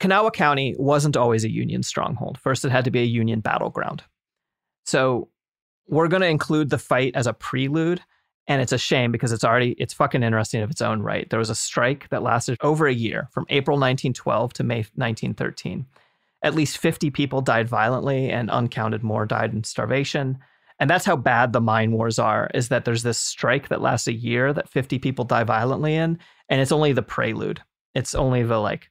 Kanawha 0.00 0.32
County 0.32 0.74
wasn't 0.78 1.16
always 1.16 1.44
a 1.44 1.50
Union 1.50 1.82
stronghold. 1.82 2.38
First, 2.38 2.64
it 2.64 2.72
had 2.72 2.84
to 2.84 2.90
be 2.90 3.00
a 3.00 3.04
Union 3.04 3.40
battleground. 3.40 4.02
So, 4.84 5.28
we're 5.88 6.08
going 6.08 6.22
to 6.22 6.28
include 6.28 6.70
the 6.70 6.78
fight 6.78 7.12
as 7.14 7.26
a 7.26 7.32
prelude 7.32 8.00
and 8.48 8.60
it's 8.60 8.72
a 8.72 8.78
shame 8.78 9.12
because 9.12 9.32
it's 9.32 9.44
already 9.44 9.72
it's 9.72 9.94
fucking 9.94 10.22
interesting 10.22 10.62
of 10.62 10.70
its 10.70 10.82
own 10.82 11.02
right 11.02 11.28
there 11.30 11.38
was 11.38 11.50
a 11.50 11.54
strike 11.54 12.08
that 12.10 12.22
lasted 12.22 12.58
over 12.60 12.86
a 12.86 12.94
year 12.94 13.28
from 13.32 13.46
april 13.48 13.76
1912 13.76 14.52
to 14.54 14.64
may 14.64 14.78
1913 14.94 15.86
at 16.42 16.54
least 16.54 16.78
50 16.78 17.10
people 17.10 17.40
died 17.40 17.68
violently 17.68 18.30
and 18.30 18.50
uncounted 18.50 19.02
more 19.02 19.26
died 19.26 19.52
in 19.52 19.64
starvation 19.64 20.38
and 20.78 20.88
that's 20.88 21.04
how 21.04 21.16
bad 21.16 21.52
the 21.52 21.60
mine 21.60 21.92
wars 21.92 22.18
are 22.18 22.50
is 22.54 22.68
that 22.68 22.84
there's 22.84 23.02
this 23.02 23.18
strike 23.18 23.68
that 23.68 23.82
lasts 23.82 24.08
a 24.08 24.12
year 24.12 24.52
that 24.52 24.68
50 24.68 24.98
people 24.98 25.24
die 25.24 25.44
violently 25.44 25.94
in 25.94 26.18
and 26.48 26.60
it's 26.60 26.72
only 26.72 26.92
the 26.92 27.02
prelude 27.02 27.60
it's 27.94 28.14
only 28.14 28.42
the 28.42 28.58
like 28.58 28.90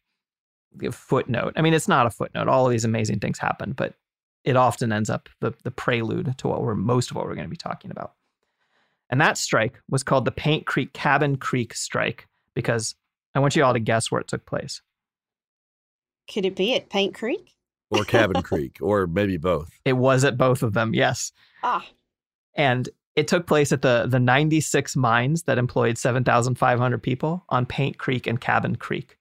footnote 0.91 1.53
i 1.55 1.61
mean 1.61 1.73
it's 1.73 1.87
not 1.87 2.05
a 2.05 2.09
footnote 2.11 2.47
all 2.47 2.65
of 2.65 2.71
these 2.71 2.85
amazing 2.85 3.19
things 3.19 3.37
happen 3.37 3.73
but 3.73 3.95
it 4.43 4.55
often 4.55 4.91
ends 4.91 5.09
up 5.09 5.29
the, 5.39 5.53
the 5.63 5.71
prelude 5.71 6.37
to 6.39 6.47
what 6.47 6.63
we're 6.63 6.75
most 6.75 7.11
of 7.11 7.17
what 7.17 7.25
we're 7.25 7.35
going 7.35 7.45
to 7.45 7.49
be 7.49 7.57
talking 7.57 7.91
about. 7.91 8.13
And 9.09 9.19
that 9.21 9.37
strike 9.37 9.79
was 9.89 10.03
called 10.03 10.25
the 10.25 10.31
Paint 10.31 10.65
Creek 10.65 10.93
Cabin 10.93 11.35
Creek 11.35 11.73
strike 11.73 12.27
because 12.55 12.95
I 13.35 13.39
want 13.39 13.55
you 13.55 13.63
all 13.63 13.73
to 13.73 13.79
guess 13.79 14.09
where 14.09 14.21
it 14.21 14.27
took 14.27 14.45
place. 14.45 14.81
Could 16.31 16.45
it 16.45 16.55
be 16.55 16.75
at 16.75 16.89
Paint 16.89 17.13
Creek? 17.13 17.55
Or 17.91 18.03
Cabin 18.03 18.41
Creek, 18.43 18.77
or 18.81 19.05
maybe 19.05 19.37
both. 19.37 19.69
It 19.85 19.93
was 19.93 20.23
at 20.23 20.37
both 20.37 20.63
of 20.63 20.73
them, 20.73 20.93
yes. 20.93 21.31
Ah, 21.61 21.85
And 22.55 22.89
it 23.15 23.27
took 23.27 23.45
place 23.45 23.71
at 23.71 23.81
the 23.81 24.07
the 24.09 24.19
96 24.19 24.95
mines 24.95 25.43
that 25.43 25.57
employed 25.57 25.97
7,500 25.97 27.03
people 27.03 27.45
on 27.49 27.65
Paint 27.65 27.97
Creek 27.97 28.25
and 28.25 28.39
Cabin 28.39 28.75
Creek. 28.77 29.17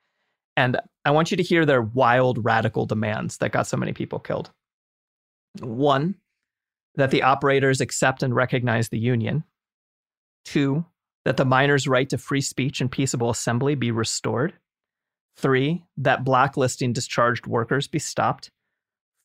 And 0.57 0.79
I 1.05 1.11
want 1.11 1.31
you 1.31 1.37
to 1.37 1.43
hear 1.43 1.67
their 1.67 1.83
wild 1.83 2.45
radical 2.45 2.87
demands 2.87 3.39
that 3.39 3.53
got 3.53 3.67
so 3.67 3.77
many 3.77 3.93
people 3.93 4.19
killed. 4.19 4.51
One, 5.61 6.15
that 6.95 7.11
the 7.11 7.23
operators 7.23 7.81
accept 7.81 8.23
and 8.23 8.35
recognize 8.35 8.89
the 8.89 8.99
union. 8.99 9.45
Two, 10.45 10.85
that 11.25 11.37
the 11.37 11.45
miners' 11.45 11.89
right 11.89 12.09
to 12.11 12.19
free 12.19 12.41
speech 12.41 12.81
and 12.81 12.91
peaceable 12.91 13.31
assembly 13.31 13.75
be 13.75 13.91
restored. 13.91 14.55
Three, 15.37 15.85
that 15.97 16.25
blacklisting 16.25 16.93
discharged 16.93 17.47
workers 17.47 17.89
be 17.89 17.99
stopped. 17.99 18.51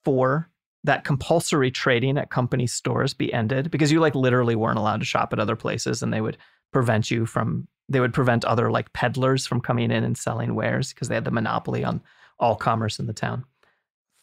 Four, 0.05 0.49
that 0.85 1.03
compulsory 1.03 1.71
trading 1.71 2.17
at 2.17 2.29
company 2.29 2.67
stores 2.67 3.13
be 3.13 3.33
ended 3.33 3.71
because 3.71 3.91
you 3.91 3.99
like 3.99 4.15
literally 4.15 4.55
weren't 4.55 4.77
allowed 4.77 4.99
to 4.99 5.05
shop 5.05 5.33
at 5.33 5.39
other 5.39 5.55
places 5.55 6.01
and 6.01 6.13
they 6.13 6.21
would 6.21 6.37
prevent 6.71 7.11
you 7.11 7.25
from 7.25 7.67
they 7.89 7.99
would 7.99 8.13
prevent 8.13 8.45
other 8.45 8.71
like 8.71 8.93
peddlers 8.93 9.45
from 9.45 9.61
coming 9.61 9.91
in 9.91 10.03
and 10.03 10.17
selling 10.17 10.55
wares 10.55 10.93
because 10.93 11.07
they 11.07 11.15
had 11.15 11.25
the 11.25 11.31
monopoly 11.31 11.83
on 11.83 12.01
all 12.39 12.55
commerce 12.55 12.99
in 12.99 13.05
the 13.05 13.13
town. 13.13 13.45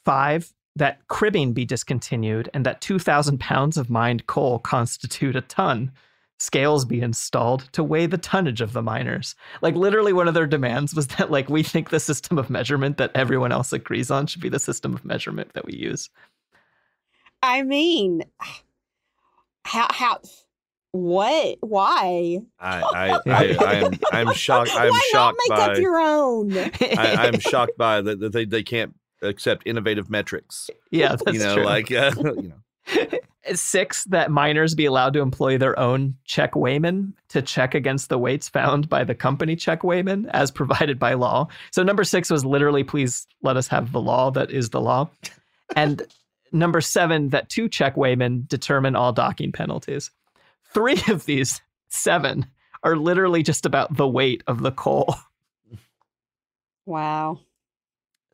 Five, 0.04 0.52
that 0.76 1.06
cribbing 1.06 1.52
be 1.52 1.64
discontinued 1.64 2.48
and 2.54 2.66
that 2.66 2.80
2,000 2.80 3.38
pounds 3.38 3.76
of 3.76 3.90
mined 3.90 4.26
coal 4.26 4.58
constitute 4.58 5.36
a 5.36 5.42
ton. 5.42 5.92
Scales 6.42 6.84
be 6.84 7.00
installed 7.00 7.68
to 7.70 7.84
weigh 7.84 8.06
the 8.06 8.18
tonnage 8.18 8.60
of 8.60 8.72
the 8.72 8.82
miners. 8.82 9.36
Like, 9.60 9.76
literally, 9.76 10.12
one 10.12 10.26
of 10.26 10.34
their 10.34 10.48
demands 10.48 10.92
was 10.92 11.06
that, 11.06 11.30
like, 11.30 11.48
we 11.48 11.62
think 11.62 11.90
the 11.90 12.00
system 12.00 12.36
of 12.36 12.50
measurement 12.50 12.96
that 12.96 13.12
everyone 13.14 13.52
else 13.52 13.72
agrees 13.72 14.10
on 14.10 14.26
should 14.26 14.42
be 14.42 14.48
the 14.48 14.58
system 14.58 14.92
of 14.92 15.04
measurement 15.04 15.52
that 15.52 15.64
we 15.64 15.74
use. 15.74 16.10
I 17.44 17.62
mean, 17.62 18.24
how 19.64 19.86
how 19.90 20.18
what? 20.90 21.58
Why? 21.60 22.40
I 22.58 22.82
I, 22.82 23.20
I, 23.24 23.56
I 23.60 23.74
am 23.74 23.92
I'm 24.12 24.34
shocked. 24.34 24.72
I'm 24.74 24.90
Why 24.90 25.08
shocked 25.12 25.38
not 25.48 25.56
make 25.56 25.58
by 25.58 25.72
up 25.72 25.78
your 25.78 25.96
own? 25.96 26.56
I, 26.98 27.16
I'm 27.28 27.38
shocked 27.38 27.78
by 27.78 28.00
that 28.00 28.18
that 28.18 28.32
they, 28.32 28.46
they 28.46 28.64
can't 28.64 28.96
accept 29.22 29.64
innovative 29.64 30.10
metrics. 30.10 30.70
Yeah, 30.90 31.14
that's 31.14 31.32
you 31.32 31.38
know, 31.38 31.54
true. 31.54 31.64
like 31.64 31.92
uh, 31.92 32.12
you 32.18 32.48
know. 32.48 32.62
Six, 33.54 34.04
that 34.04 34.30
miners 34.30 34.74
be 34.74 34.84
allowed 34.84 35.14
to 35.14 35.20
employ 35.20 35.58
their 35.58 35.76
own 35.76 36.14
check 36.24 36.54
weighman 36.54 37.12
to 37.30 37.42
check 37.42 37.74
against 37.74 38.08
the 38.08 38.18
weights 38.18 38.48
found 38.48 38.88
by 38.88 39.02
the 39.02 39.16
company 39.16 39.56
check 39.56 39.82
weighman 39.82 40.28
as 40.30 40.52
provided 40.52 40.98
by 40.98 41.14
law. 41.14 41.48
So 41.72 41.82
number 41.82 42.04
six 42.04 42.30
was 42.30 42.44
literally, 42.44 42.84
please 42.84 43.26
let 43.42 43.56
us 43.56 43.66
have 43.66 43.90
the 43.90 44.00
law 44.00 44.30
that 44.30 44.52
is 44.52 44.70
the 44.70 44.80
law. 44.80 45.10
And 45.74 46.02
number 46.52 46.80
seven, 46.80 47.30
that 47.30 47.48
two 47.48 47.68
check 47.68 47.96
weighmen 47.96 48.46
determine 48.46 48.94
all 48.94 49.12
docking 49.12 49.50
penalties. 49.50 50.12
Three 50.72 51.02
of 51.08 51.26
these 51.26 51.60
seven 51.88 52.46
are 52.84 52.96
literally 52.96 53.42
just 53.42 53.66
about 53.66 53.96
the 53.96 54.08
weight 54.08 54.44
of 54.46 54.62
the 54.62 54.72
coal. 54.72 55.16
Wow. 56.86 57.40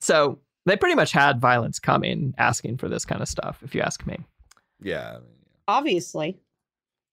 So 0.00 0.38
they 0.66 0.76
pretty 0.76 0.94
much 0.94 1.12
had 1.12 1.40
violence 1.40 1.78
coming, 1.78 2.34
asking 2.36 2.76
for 2.76 2.88
this 2.88 3.04
kind 3.06 3.22
of 3.22 3.28
stuff, 3.28 3.62
if 3.62 3.74
you 3.74 3.80
ask 3.80 4.06
me. 4.06 4.18
Yeah, 4.82 5.08
I 5.10 5.18
mean, 5.20 5.22
Obviously. 5.66 6.38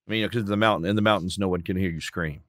I 0.08 0.12
mean, 0.12 0.25
because 0.28 0.45
the 0.45 0.56
mountain 0.58 0.89
in 0.89 0.95
the 0.95 1.01
mountains, 1.01 1.38
no 1.38 1.47
one 1.47 1.62
can 1.62 1.75
hear 1.78 1.89
you 1.89 1.99
scream. 2.01 2.41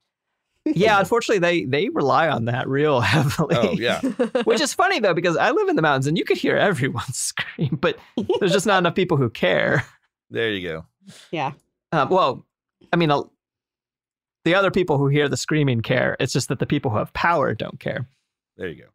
Yeah, 0.66 0.98
unfortunately, 0.98 1.38
they 1.38 1.64
they 1.64 1.88
rely 1.90 2.28
on 2.28 2.46
that 2.46 2.68
real 2.68 3.00
heavily. 3.12 3.56
Oh 3.56 3.72
yeah, 3.72 4.00
Which 4.44 4.60
is 4.60 4.74
funny 4.74 4.98
though, 5.00 5.14
because 5.14 5.36
I 5.36 5.52
live 5.52 5.68
in 5.68 5.76
the 5.76 5.82
mountains 5.82 6.06
and 6.06 6.18
you 6.18 6.24
could 6.24 6.36
hear 6.36 6.56
everyone 6.56 7.04
scream, 7.12 7.78
but 7.80 7.98
there's 8.40 8.52
just 8.52 8.66
not 8.66 8.78
enough 8.78 8.94
people 8.96 9.16
who 9.16 9.30
care. 9.30 9.84
there 10.30 10.50
you 10.50 10.68
go. 10.68 10.86
Yeah. 11.30 11.52
Um, 11.92 12.08
well, 12.10 12.44
I 12.92 12.96
mean, 12.96 13.10
the 14.44 14.54
other 14.54 14.70
people 14.72 14.98
who 14.98 15.06
hear 15.08 15.28
the 15.28 15.36
screaming 15.36 15.80
care. 15.82 16.16
It's 16.20 16.32
just 16.32 16.48
that 16.48 16.58
the 16.58 16.66
people 16.66 16.90
who 16.90 16.98
have 16.98 17.12
power 17.12 17.54
don't 17.54 17.78
care. 17.80 18.06
There 18.56 18.68
you 18.68 18.82
go. 18.82 18.88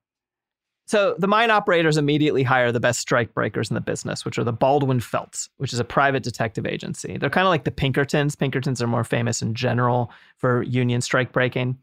So 0.92 1.16
the 1.18 1.28
mine 1.28 1.52
operators 1.52 1.96
immediately 1.96 2.44
hire 2.44 2.70
the 2.70 2.82
best 2.82 3.00
strike 3.00 3.34
breakers 3.34 3.72
in 3.72 3.76
the 3.76 3.80
business, 3.80 4.26
which 4.26 4.38
are 4.38 4.44
the 4.44 4.52
Baldwin 4.52 5.00
Felts, 5.00 5.48
which 5.56 5.72
is 5.72 5.80
a 5.80 5.86
private 5.86 6.22
detective 6.22 6.66
agency. 6.66 7.16
They're 7.16 7.30
kind 7.30 7.48
of 7.48 7.50
like 7.50 7.64
the 7.64 7.72
Pinkertons. 7.72 8.36
Pinkertons 8.36 8.82
are 8.82 8.88
more 8.88 9.06
famous 9.06 9.42
in 9.42 9.56
general 9.56 10.12
for 10.36 10.64
union 10.64 11.00
strike 11.00 11.32
breaking. 11.32 11.78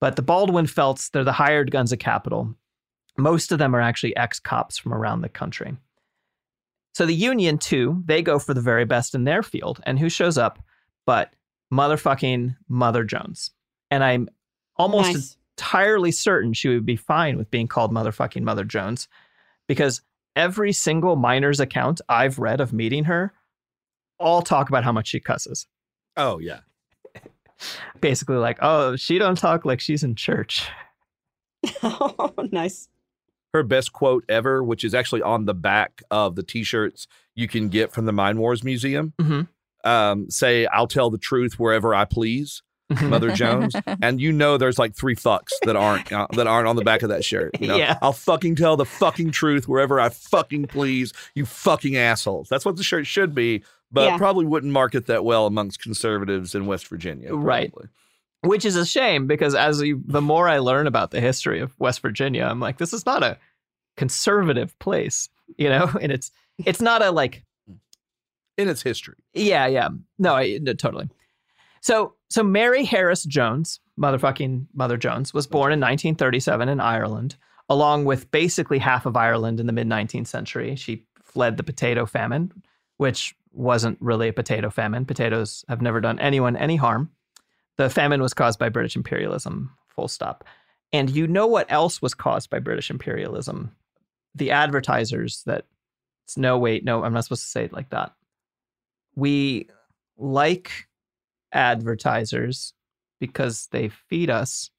But 0.00 0.16
the 0.16 0.22
Baldwin 0.22 0.66
Felts, 0.66 1.10
they're 1.10 1.22
the 1.22 1.32
hired 1.32 1.70
guns 1.70 1.92
of 1.92 1.98
capital. 1.98 2.54
Most 3.18 3.52
of 3.52 3.58
them 3.58 3.76
are 3.76 3.80
actually 3.82 4.16
ex 4.16 4.40
cops 4.40 4.78
from 4.78 4.94
around 4.94 5.20
the 5.20 5.28
country. 5.28 5.76
So 6.94 7.04
the 7.04 7.12
union, 7.12 7.58
too, 7.58 8.02
they 8.06 8.22
go 8.22 8.38
for 8.38 8.54
the 8.54 8.62
very 8.62 8.86
best 8.86 9.14
in 9.14 9.24
their 9.24 9.42
field. 9.42 9.82
And 9.82 9.98
who 9.98 10.08
shows 10.08 10.38
up 10.38 10.64
but 11.04 11.30
motherfucking 11.70 12.56
Mother 12.70 13.04
Jones? 13.04 13.50
And 13.90 14.02
I'm 14.02 14.30
almost 14.76 15.12
Nice. 15.12 15.36
Entirely 15.58 16.12
certain 16.12 16.52
she 16.52 16.68
would 16.68 16.84
be 16.84 16.96
fine 16.96 17.36
with 17.38 17.50
being 17.50 17.66
called 17.66 17.92
motherfucking 17.92 18.42
Mother 18.42 18.64
Jones 18.64 19.08
because 19.66 20.02
every 20.34 20.72
single 20.72 21.16
miner's 21.16 21.60
account 21.60 22.00
I've 22.08 22.38
read 22.38 22.60
of 22.60 22.72
meeting 22.72 23.04
her 23.04 23.32
all 24.18 24.42
talk 24.42 24.68
about 24.68 24.84
how 24.84 24.92
much 24.92 25.08
she 25.08 25.20
cusses. 25.20 25.66
Oh 26.16 26.38
yeah. 26.38 26.60
Basically, 28.00 28.36
like, 28.36 28.58
oh, 28.60 28.96
she 28.96 29.18
don't 29.18 29.38
talk 29.38 29.64
like 29.64 29.80
she's 29.80 30.02
in 30.04 30.14
church. 30.14 30.68
oh, 31.82 32.32
nice. 32.52 32.88
Her 33.54 33.62
best 33.62 33.92
quote 33.94 34.24
ever, 34.28 34.62
which 34.62 34.84
is 34.84 34.94
actually 34.94 35.22
on 35.22 35.46
the 35.46 35.54
back 35.54 36.02
of 36.10 36.34
the 36.36 36.42
T-shirts 36.42 37.06
you 37.34 37.48
can 37.48 37.70
get 37.70 37.92
from 37.92 38.04
the 38.04 38.12
Mine 38.12 38.38
Wars 38.38 38.62
Museum. 38.62 39.14
Mhm. 39.18 39.48
Um, 39.84 40.28
say, 40.30 40.66
"I'll 40.66 40.86
tell 40.88 41.08
the 41.10 41.16
truth 41.18 41.58
wherever 41.58 41.94
I 41.94 42.04
please." 42.04 42.62
Mother 43.02 43.30
Jones, 43.32 43.74
and 44.02 44.20
you 44.20 44.30
know 44.32 44.56
there's 44.58 44.78
like 44.78 44.94
three 44.94 45.16
fucks 45.16 45.50
that 45.64 45.74
aren't 45.76 46.12
uh, 46.12 46.26
that 46.34 46.46
aren't 46.46 46.68
on 46.68 46.76
the 46.76 46.84
back 46.84 47.02
of 47.02 47.08
that 47.08 47.24
shirt. 47.24 47.60
You 47.60 47.68
know, 47.68 47.76
Yeah. 47.76 47.98
I'll 48.00 48.12
fucking 48.12 48.56
tell 48.56 48.76
the 48.76 48.84
fucking 48.84 49.32
truth 49.32 49.66
wherever 49.66 49.98
I 50.00 50.08
fucking 50.08 50.66
please. 50.66 51.12
You 51.34 51.46
fucking 51.46 51.96
assholes. 51.96 52.48
That's 52.48 52.64
what 52.64 52.76
the 52.76 52.84
shirt 52.84 53.06
should 53.06 53.34
be, 53.34 53.64
but 53.90 54.04
Yeah. 54.04 54.16
probably 54.18 54.46
wouldn't 54.46 54.72
market 54.72 55.06
that 55.06 55.24
well 55.24 55.46
amongst 55.46 55.82
conservatives 55.82 56.54
in 56.54 56.66
West 56.66 56.86
Virginia. 56.88 57.34
Right. 57.34 57.72
Which 58.42 58.64
is 58.64 58.76
a 58.76 58.86
shame 58.86 59.26
because 59.26 59.54
as 59.56 59.82
you, 59.82 60.00
the 60.06 60.20
more 60.22 60.48
I 60.48 60.58
learn 60.58 60.86
about 60.86 61.10
the 61.10 61.20
history 61.20 61.58
of 61.60 61.74
West 61.80 62.00
Virginia, 62.02 62.44
I'm 62.44 62.60
like, 62.60 62.78
this 62.78 62.92
is 62.92 63.04
not 63.04 63.24
a 63.24 63.38
conservative 63.96 64.78
place, 64.78 65.28
you 65.56 65.68
know, 65.68 65.90
and 66.00 66.12
it's 66.12 66.30
it's 66.64 66.80
not 66.80 67.02
a 67.02 67.10
like 67.10 67.42
In 68.56 68.68
its 68.68 68.82
history, 68.82 69.16
Yeah, 69.34 69.66
yeah. 69.66 69.88
No, 70.18 70.34
I, 70.34 70.58
no, 70.62 70.72
totally. 70.74 71.08
So, 71.80 72.14
so 72.28 72.42
Mary 72.42 72.84
Harris 72.84 73.24
Jones, 73.24 73.80
motherfucking 73.98 74.66
Mother 74.74 74.96
Jones, 74.96 75.32
was 75.32 75.46
born 75.46 75.72
in 75.72 75.80
1937 75.80 76.68
in 76.68 76.80
Ireland, 76.80 77.36
along 77.68 78.04
with 78.04 78.30
basically 78.30 78.78
half 78.78 79.06
of 79.06 79.16
Ireland 79.16 79.60
in 79.60 79.66
the 79.66 79.72
mid 79.72 79.88
19th 79.88 80.26
century. 80.26 80.76
She 80.76 81.06
fled 81.22 81.56
the 81.56 81.62
potato 81.62 82.06
famine, 82.06 82.52
which 82.96 83.34
wasn't 83.52 83.98
really 84.00 84.28
a 84.28 84.32
potato 84.32 84.70
famine. 84.70 85.04
Potatoes 85.04 85.64
have 85.68 85.82
never 85.82 86.00
done 86.00 86.18
anyone 86.18 86.56
any 86.56 86.76
harm. 86.76 87.10
The 87.76 87.90
famine 87.90 88.22
was 88.22 88.34
caused 88.34 88.58
by 88.58 88.68
British 88.68 88.96
imperialism, 88.96 89.70
full 89.88 90.08
stop. 90.08 90.44
And 90.92 91.10
you 91.10 91.26
know 91.26 91.46
what 91.46 91.70
else 91.70 92.00
was 92.00 92.14
caused 92.14 92.48
by 92.48 92.58
British 92.58 92.90
imperialism? 92.90 93.74
The 94.34 94.50
advertisers 94.50 95.42
that, 95.44 95.66
it's 96.24 96.36
no, 96.36 96.58
wait, 96.58 96.84
no, 96.84 97.04
I'm 97.04 97.12
not 97.12 97.24
supposed 97.24 97.42
to 97.42 97.48
say 97.48 97.64
it 97.64 97.72
like 97.72 97.90
that 97.90 98.12
we 99.16 99.68
like 100.18 100.86
advertisers 101.56 102.74
because 103.18 103.68
they 103.72 103.88
feed 103.88 104.30
us, 104.30 104.70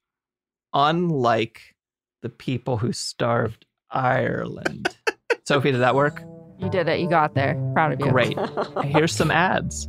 unlike 0.72 1.74
the 2.22 2.28
people 2.28 2.78
who 2.78 2.92
starved 2.92 3.66
Ireland. 3.90 4.96
Sophie, 5.44 5.72
did 5.72 5.80
that 5.80 5.94
work? 5.94 6.22
You 6.58 6.70
did 6.70 6.88
it. 6.88 7.00
You 7.00 7.08
got 7.08 7.34
there. 7.34 7.54
Proud 7.74 7.92
of 7.92 8.00
you. 8.00 8.10
Great. 8.10 8.38
Here's 8.84 9.14
some 9.14 9.30
ads. 9.30 9.88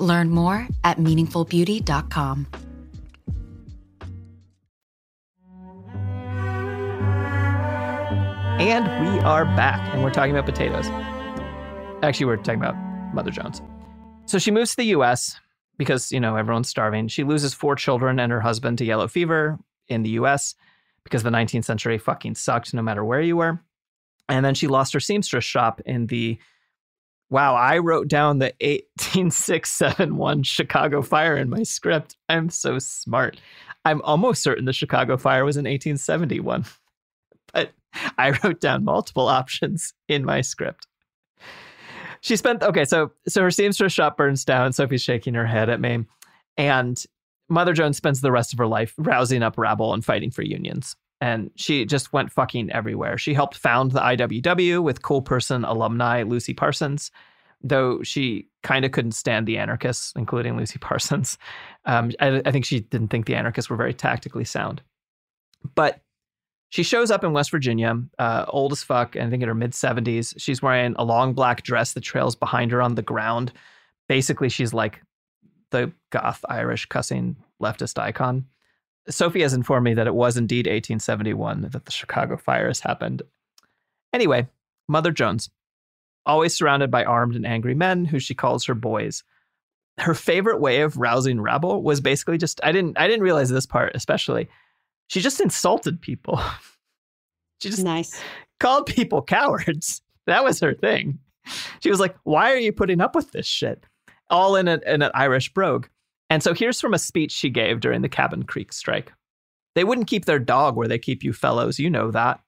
Learn 0.00 0.30
more 0.30 0.66
at 0.82 0.98
meaningfulbeauty.com. 0.98 2.46
And 8.60 8.84
we 9.06 9.20
are 9.20 9.46
back, 9.56 9.80
and 9.94 10.02
we're 10.02 10.10
talking 10.10 10.32
about 10.36 10.44
potatoes. 10.44 10.86
Actually, 12.02 12.26
we're 12.26 12.36
talking 12.36 12.60
about 12.60 12.74
Mother 13.14 13.30
Jones. 13.30 13.62
So 14.26 14.38
she 14.38 14.50
moves 14.50 14.72
to 14.72 14.76
the 14.76 14.84
US 14.96 15.40
because, 15.78 16.12
you 16.12 16.20
know, 16.20 16.36
everyone's 16.36 16.68
starving. 16.68 17.08
She 17.08 17.24
loses 17.24 17.54
four 17.54 17.74
children 17.74 18.20
and 18.20 18.30
her 18.30 18.40
husband 18.40 18.76
to 18.78 18.84
yellow 18.84 19.08
fever 19.08 19.58
in 19.88 20.02
the 20.02 20.10
US 20.10 20.54
because 21.04 21.22
the 21.22 21.30
19th 21.30 21.64
century 21.64 21.96
fucking 21.96 22.34
sucked 22.34 22.74
no 22.74 22.82
matter 22.82 23.02
where 23.02 23.22
you 23.22 23.38
were. 23.38 23.60
And 24.28 24.44
then 24.44 24.54
she 24.54 24.66
lost 24.66 24.92
her 24.92 25.00
seamstress 25.00 25.44
shop 25.44 25.80
in 25.86 26.06
the 26.06 26.38
Wow, 27.30 27.54
I 27.54 27.78
wrote 27.78 28.08
down 28.08 28.40
the 28.40 28.52
18671 28.58 30.42
Chicago 30.42 31.00
fire 31.00 31.36
in 31.36 31.48
my 31.48 31.62
script. 31.62 32.16
I'm 32.28 32.50
so 32.50 32.80
smart. 32.80 33.40
I'm 33.84 34.02
almost 34.02 34.42
certain 34.42 34.64
the 34.64 34.72
Chicago 34.72 35.16
fire 35.16 35.44
was 35.44 35.56
in 35.56 35.64
1871. 35.64 36.64
But 37.52 37.72
I 38.16 38.38
wrote 38.44 38.60
down 38.60 38.84
multiple 38.84 39.26
options 39.26 39.92
in 40.06 40.24
my 40.24 40.40
script. 40.40 40.86
She 42.20 42.36
spent 42.36 42.62
okay, 42.62 42.84
so 42.84 43.10
so 43.26 43.42
her 43.42 43.50
seamstress 43.50 43.92
shop 43.92 44.16
burns 44.16 44.44
down. 44.44 44.72
Sophie's 44.72 45.02
shaking 45.02 45.34
her 45.34 45.46
head 45.46 45.68
at 45.68 45.80
me, 45.80 46.04
and 46.56 47.02
Mother 47.48 47.72
Jones 47.72 47.96
spends 47.96 48.20
the 48.20 48.30
rest 48.30 48.52
of 48.52 48.60
her 48.60 48.68
life 48.68 48.94
rousing 48.98 49.42
up 49.42 49.58
rabble 49.58 49.92
and 49.92 50.04
fighting 50.04 50.30
for 50.30 50.42
unions. 50.42 50.94
And 51.20 51.50
she 51.54 51.84
just 51.84 52.12
went 52.12 52.32
fucking 52.32 52.70
everywhere. 52.70 53.18
She 53.18 53.34
helped 53.34 53.56
found 53.56 53.92
the 53.92 54.00
IWW 54.00 54.82
with 54.82 55.02
cool 55.02 55.20
person 55.20 55.64
alumni 55.64 56.22
Lucy 56.22 56.54
Parsons, 56.54 57.10
though 57.62 58.02
she 58.02 58.48
kind 58.62 58.84
of 58.84 58.92
couldn't 58.92 59.12
stand 59.12 59.46
the 59.46 59.58
anarchists, 59.58 60.12
including 60.16 60.56
Lucy 60.56 60.78
Parsons. 60.80 61.36
Um, 61.84 62.12
I, 62.20 62.42
I 62.44 62.50
think 62.50 62.64
she 62.64 62.80
didn't 62.80 63.08
think 63.08 63.26
the 63.26 63.34
anarchists 63.34 63.68
were 63.68 63.76
very 63.76 63.94
tactically 63.94 64.44
sound. 64.44 64.82
But 65.74 66.00
she 66.70 66.84
shows 66.84 67.10
up 67.10 67.24
in 67.24 67.32
West 67.32 67.50
Virginia, 67.50 68.00
uh, 68.18 68.44
old 68.48 68.72
as 68.72 68.82
fuck, 68.82 69.16
and 69.16 69.26
I 69.26 69.30
think 69.30 69.42
in 69.42 69.48
her 69.48 69.54
mid 69.54 69.72
70s. 69.72 70.34
She's 70.38 70.62
wearing 70.62 70.94
a 70.96 71.04
long 71.04 71.34
black 71.34 71.64
dress 71.64 71.92
that 71.92 72.02
trails 72.02 72.36
behind 72.36 72.70
her 72.70 72.80
on 72.80 72.94
the 72.94 73.02
ground. 73.02 73.52
Basically, 74.08 74.48
she's 74.48 74.72
like 74.72 75.02
the 75.70 75.92
goth 76.10 76.44
Irish 76.48 76.86
cussing 76.86 77.36
leftist 77.60 77.98
icon. 77.98 78.46
Sophie 79.08 79.42
has 79.42 79.54
informed 79.54 79.84
me 79.84 79.94
that 79.94 80.06
it 80.06 80.14
was 80.14 80.36
indeed 80.36 80.66
1871 80.66 81.62
that 81.72 81.84
the 81.84 81.90
Chicago 81.90 82.36
fires 82.36 82.80
happened. 82.80 83.22
Anyway, 84.12 84.46
Mother 84.88 85.10
Jones, 85.10 85.50
always 86.26 86.54
surrounded 86.54 86.90
by 86.90 87.04
armed 87.04 87.34
and 87.34 87.46
angry 87.46 87.74
men 87.74 88.04
who 88.04 88.18
she 88.18 88.34
calls 88.34 88.64
her 88.66 88.74
boys. 88.74 89.24
Her 89.98 90.14
favorite 90.14 90.60
way 90.60 90.82
of 90.82 90.96
rousing 90.96 91.40
rabble 91.40 91.82
was 91.82 92.00
basically 92.00 92.38
just 92.38 92.60
I 92.62 92.72
didn't 92.72 92.98
I 92.98 93.06
didn't 93.06 93.22
realize 93.22 93.50
this 93.50 93.66
part 93.66 93.92
especially 93.94 94.48
she 95.10 95.20
just 95.20 95.40
insulted 95.40 96.00
people. 96.00 96.40
she 97.60 97.68
just 97.68 97.82
nice. 97.82 98.18
called 98.60 98.86
people 98.86 99.22
cowards. 99.22 100.02
That 100.26 100.44
was 100.44 100.60
her 100.60 100.72
thing. 100.72 101.18
She 101.82 101.90
was 101.90 101.98
like, 101.98 102.14
"Why 102.22 102.52
are 102.52 102.58
you 102.58 102.72
putting 102.72 103.00
up 103.00 103.16
with 103.16 103.32
this 103.32 103.46
shit?" 103.46 103.84
All 104.30 104.54
in, 104.54 104.68
a, 104.68 104.80
in 104.86 105.02
an 105.02 105.10
Irish 105.12 105.52
brogue. 105.52 105.88
And 106.30 106.42
so 106.42 106.54
here's 106.54 106.80
from 106.80 106.94
a 106.94 106.98
speech 106.98 107.32
she 107.32 107.50
gave 107.50 107.80
during 107.80 108.02
the 108.02 108.08
Cabin 108.08 108.44
Creek 108.44 108.72
strike. 108.72 109.12
They 109.74 109.84
wouldn't 109.84 110.06
keep 110.06 110.24
their 110.24 110.38
dog 110.38 110.76
where 110.76 110.88
they 110.88 110.98
keep 110.98 111.22
you 111.22 111.32
fellows. 111.32 111.78
You 111.78 111.90
know 111.90 112.10
that. 112.12 112.40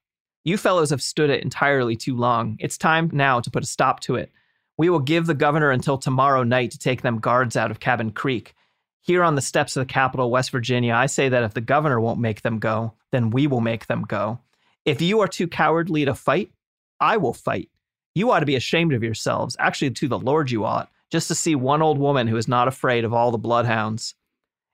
You 0.45 0.57
fellows 0.57 0.89
have 0.89 1.01
stood 1.01 1.29
it 1.29 1.43
entirely 1.43 1.95
too 1.95 2.15
long. 2.15 2.57
It's 2.59 2.77
time 2.77 3.09
now 3.13 3.39
to 3.39 3.51
put 3.51 3.63
a 3.63 3.67
stop 3.67 3.99
to 4.01 4.15
it. 4.15 4.31
We 4.77 4.89
will 4.89 4.99
give 4.99 5.25
the 5.25 5.33
governor 5.33 5.69
until 5.69 5.97
tomorrow 5.97 6.43
night 6.43 6.71
to 6.71 6.79
take 6.79 7.01
them 7.01 7.19
guards 7.19 7.55
out 7.55 7.71
of 7.71 7.79
Cabin 7.79 8.11
Creek. 8.11 8.55
Here 9.01 9.23
on 9.23 9.35
the 9.35 9.41
steps 9.41 9.75
of 9.75 9.81
the 9.81 9.93
Capitol, 9.93 10.31
West 10.31 10.49
Virginia, 10.49 10.93
I 10.93 11.05
say 11.05 11.29
that 11.29 11.43
if 11.43 11.53
the 11.53 11.61
governor 11.61 11.99
won't 11.99 12.19
make 12.19 12.41
them 12.41 12.59
go, 12.59 12.93
then 13.11 13.29
we 13.29 13.47
will 13.47 13.61
make 13.61 13.87
them 13.87 14.03
go. 14.03 14.39
If 14.85 15.01
you 15.01 15.19
are 15.19 15.27
too 15.27 15.47
cowardly 15.47 16.05
to 16.05 16.15
fight, 16.15 16.51
I 16.99 17.17
will 17.17 17.33
fight. 17.33 17.69
You 18.15 18.31
ought 18.31 18.39
to 18.39 18.45
be 18.45 18.55
ashamed 18.55 18.93
of 18.93 19.03
yourselves. 19.03 19.55
Actually, 19.59 19.91
to 19.91 20.07
the 20.07 20.19
Lord, 20.19 20.51
you 20.51 20.65
ought, 20.65 20.89
just 21.13 21.27
to 21.27 21.35
see 21.35 21.53
one 21.53 21.83
old 21.83 21.99
woman 21.99 22.27
who 22.27 22.37
is 22.37 22.47
not 22.47 22.67
afraid 22.67 23.05
of 23.05 23.13
all 23.13 23.29
the 23.29 23.37
bloodhounds. 23.37 24.15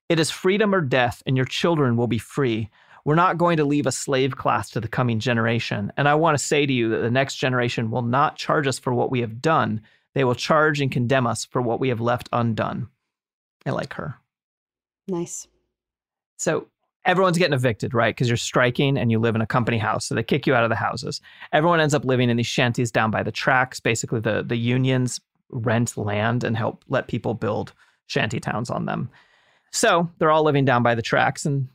It 0.08 0.22
is 0.22 0.32
freedom 0.32 0.74
or 0.74 0.80
death, 0.80 1.22
and 1.26 1.36
your 1.36 1.46
children 1.46 1.98
will 1.98 2.08
be 2.08 2.18
free. 2.18 2.70
We're 3.04 3.16
not 3.16 3.38
going 3.38 3.58
to 3.58 3.66
leave 3.66 3.86
a 3.86 3.92
slave 3.92 4.38
class 4.38 4.70
to 4.70 4.80
the 4.80 4.88
coming 4.88 5.20
generation. 5.20 5.92
And 5.98 6.08
I 6.08 6.16
want 6.16 6.38
to 6.38 6.44
say 6.44 6.66
to 6.66 6.72
you 6.72 6.88
that 6.92 7.00
the 7.00 7.12
next 7.12 7.36
generation 7.36 7.92
will 7.92 8.04
not 8.04 8.38
charge 8.38 8.68
us 8.68 8.80
for 8.80 8.94
what 8.94 9.12
we 9.12 9.20
have 9.20 9.42
done, 9.42 9.82
they 10.16 10.24
will 10.24 10.34
charge 10.34 10.80
and 10.80 10.90
condemn 10.90 11.28
us 11.28 11.44
for 11.44 11.62
what 11.62 11.82
we 11.82 11.90
have 11.90 12.00
left 12.00 12.30
undone. 12.32 12.88
I 13.66 13.72
like 13.72 13.94
her. 13.96 14.16
Nice. 15.10 15.46
So 16.38 16.68
everyone's 17.04 17.38
getting 17.38 17.54
evicted, 17.54 17.94
right? 17.94 18.16
Because 18.16 18.30
you're 18.30 18.38
striking 18.38 18.98
and 18.98 19.12
you 19.12 19.20
live 19.20 19.36
in 19.36 19.42
a 19.42 19.46
company 19.46 19.78
house. 19.78 20.06
So 20.06 20.16
they 20.16 20.24
kick 20.24 20.48
you 20.48 20.56
out 20.56 20.64
of 20.64 20.70
the 20.70 20.76
houses. 20.78 21.20
Everyone 21.52 21.82
ends 21.82 21.94
up 21.94 22.06
living 22.06 22.30
in 22.30 22.38
these 22.38 22.48
shanties 22.48 22.94
down 22.94 23.12
by 23.12 23.24
the 23.24 23.32
tracks. 23.32 23.82
Basically, 23.82 24.22
the, 24.22 24.42
the 24.42 24.56
unions 24.56 25.20
rent 25.50 25.98
land 25.98 26.44
and 26.44 26.56
help 26.56 26.84
let 26.88 27.08
people 27.08 27.34
build 27.34 27.74
shanty 28.08 28.40
towns 28.40 28.70
on 28.70 28.86
them. 28.86 29.10
So 29.72 30.10
they're 30.18 30.32
all 30.32 30.44
living 30.44 30.66
down 30.66 30.84
by 30.84 30.96
the 30.96 31.02
tracks. 31.02 31.46
And 31.46 31.68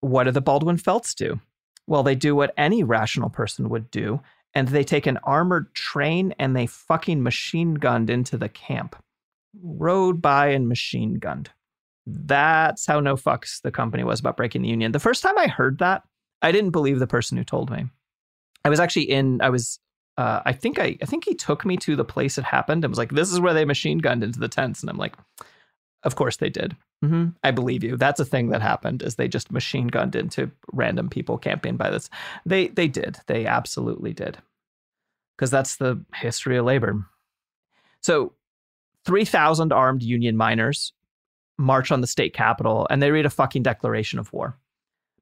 what 0.00 0.24
do 0.24 0.30
the 0.30 0.40
Baldwin 0.40 0.76
Felts 0.76 1.14
do? 1.14 1.40
Well, 1.86 2.02
they 2.02 2.14
do 2.14 2.36
what 2.36 2.54
any 2.56 2.84
rational 2.84 3.30
person 3.30 3.68
would 3.70 3.90
do. 3.90 4.20
And 4.54 4.68
they 4.68 4.84
take 4.84 5.06
an 5.06 5.18
armored 5.24 5.72
train 5.74 6.34
and 6.38 6.56
they 6.56 6.66
fucking 6.66 7.22
machine 7.22 7.74
gunned 7.74 8.10
into 8.10 8.36
the 8.36 8.48
camp. 8.48 8.96
Rode 9.62 10.20
by 10.20 10.48
and 10.48 10.68
machine 10.68 11.14
gunned. 11.14 11.50
That's 12.06 12.86
how 12.86 13.00
no 13.00 13.16
fucks 13.16 13.62
the 13.62 13.70
company 13.70 14.04
was 14.04 14.20
about 14.20 14.36
breaking 14.36 14.62
the 14.62 14.68
union. 14.68 14.92
The 14.92 14.98
first 14.98 15.22
time 15.22 15.38
I 15.38 15.46
heard 15.46 15.78
that, 15.78 16.02
I 16.42 16.52
didn't 16.52 16.70
believe 16.70 16.98
the 16.98 17.06
person 17.06 17.36
who 17.36 17.44
told 17.44 17.70
me. 17.70 17.86
I 18.64 18.68
was 18.68 18.80
actually 18.80 19.10
in, 19.10 19.40
I 19.40 19.50
was, 19.50 19.78
uh, 20.20 20.42
I 20.44 20.52
think 20.52 20.78
I, 20.78 20.98
I 21.00 21.06
think 21.06 21.24
he 21.24 21.34
took 21.34 21.64
me 21.64 21.78
to 21.78 21.96
the 21.96 22.04
place 22.04 22.36
it 22.36 22.44
happened 22.44 22.84
and 22.84 22.90
was 22.90 22.98
like, 22.98 23.12
this 23.12 23.32
is 23.32 23.40
where 23.40 23.54
they 23.54 23.64
machine 23.64 23.96
gunned 23.96 24.22
into 24.22 24.38
the 24.38 24.48
tents. 24.48 24.82
And 24.82 24.90
I'm 24.90 24.98
like, 24.98 25.14
of 26.02 26.14
course 26.14 26.36
they 26.36 26.50
did. 26.50 26.76
Mm-hmm. 27.02 27.30
I 27.42 27.50
believe 27.52 27.82
you. 27.82 27.96
That's 27.96 28.20
a 28.20 28.24
thing 28.26 28.50
that 28.50 28.60
happened 28.60 29.02
is 29.02 29.14
they 29.14 29.28
just 29.28 29.50
machine 29.50 29.88
gunned 29.88 30.14
into 30.14 30.50
random 30.72 31.08
people 31.08 31.38
camping 31.38 31.78
by 31.78 31.88
this. 31.88 32.10
They, 32.44 32.68
they 32.68 32.86
did. 32.86 33.16
They 33.28 33.46
absolutely 33.46 34.12
did. 34.12 34.36
Because 35.38 35.50
that's 35.50 35.76
the 35.76 36.04
history 36.14 36.58
of 36.58 36.66
labor. 36.66 37.06
So 38.02 38.34
3,000 39.06 39.72
armed 39.72 40.02
Union 40.02 40.36
miners 40.36 40.92
march 41.56 41.90
on 41.90 42.02
the 42.02 42.06
state 42.06 42.34
capitol 42.34 42.86
and 42.90 43.02
they 43.02 43.10
read 43.10 43.24
a 43.24 43.30
fucking 43.30 43.62
declaration 43.62 44.18
of 44.18 44.30
war. 44.34 44.58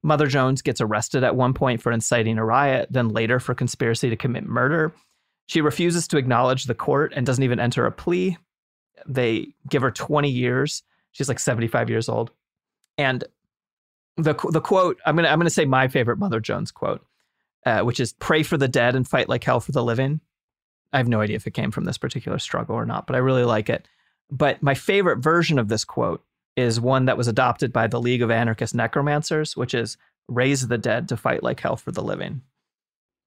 Mother 0.03 0.27
Jones 0.27 0.61
gets 0.61 0.81
arrested 0.81 1.23
at 1.23 1.35
one 1.35 1.53
point 1.53 1.81
for 1.81 1.91
inciting 1.91 2.37
a 2.37 2.45
riot, 2.45 2.87
then 2.91 3.09
later 3.09 3.39
for 3.39 3.53
conspiracy 3.53 4.09
to 4.09 4.15
commit 4.15 4.45
murder. 4.45 4.93
She 5.47 5.61
refuses 5.61 6.07
to 6.09 6.17
acknowledge 6.17 6.65
the 6.65 6.75
court 6.75 7.13
and 7.15 7.25
doesn't 7.25 7.43
even 7.43 7.59
enter 7.59 7.85
a 7.85 7.91
plea. 7.91 8.37
They 9.07 9.49
give 9.67 9.81
her 9.81 9.91
20 9.91 10.29
years. 10.29 10.83
She's 11.11 11.27
like 11.27 11.39
75 11.39 11.89
years 11.89 12.07
old. 12.09 12.31
And 12.97 13.23
the 14.17 14.35
the 14.51 14.61
quote, 14.61 14.99
I'm 15.05 15.15
going 15.15 15.25
to 15.25 15.31
I'm 15.31 15.39
to 15.41 15.49
say 15.49 15.65
my 15.65 15.87
favorite 15.87 16.19
Mother 16.19 16.39
Jones 16.39 16.71
quote. 16.71 17.05
uh, 17.65 17.81
which 17.81 17.99
is 17.99 18.13
pray 18.13 18.43
for 18.43 18.57
the 18.57 18.67
dead 18.67 18.95
and 18.95 19.07
fight 19.07 19.29
like 19.29 19.43
hell 19.43 19.59
for 19.59 19.71
the 19.71 19.83
living. 19.83 20.21
I 20.93 20.97
have 20.97 21.07
no 21.07 21.21
idea 21.21 21.35
if 21.35 21.47
it 21.47 21.53
came 21.53 21.71
from 21.71 21.85
this 21.85 21.97
particular 21.97 22.39
struggle 22.39 22.75
or 22.75 22.85
not, 22.85 23.07
but 23.07 23.15
I 23.15 23.19
really 23.19 23.43
like 23.43 23.69
it. 23.69 23.87
But 24.31 24.63
my 24.63 24.73
favorite 24.73 25.19
version 25.19 25.59
of 25.59 25.67
this 25.67 25.85
quote 25.85 26.23
is 26.55 26.79
one 26.81 27.05
that 27.05 27.17
was 27.17 27.27
adopted 27.27 27.71
by 27.71 27.87
the 27.87 28.01
League 28.01 28.21
of 28.21 28.31
Anarchist 28.31 28.75
Necromancers, 28.75 29.55
which 29.55 29.73
is 29.73 29.97
raise 30.27 30.67
the 30.67 30.77
dead 30.77 31.07
to 31.09 31.17
fight 31.17 31.43
like 31.43 31.59
hell 31.59 31.75
for 31.77 31.91
the 31.91 32.03
living. 32.03 32.41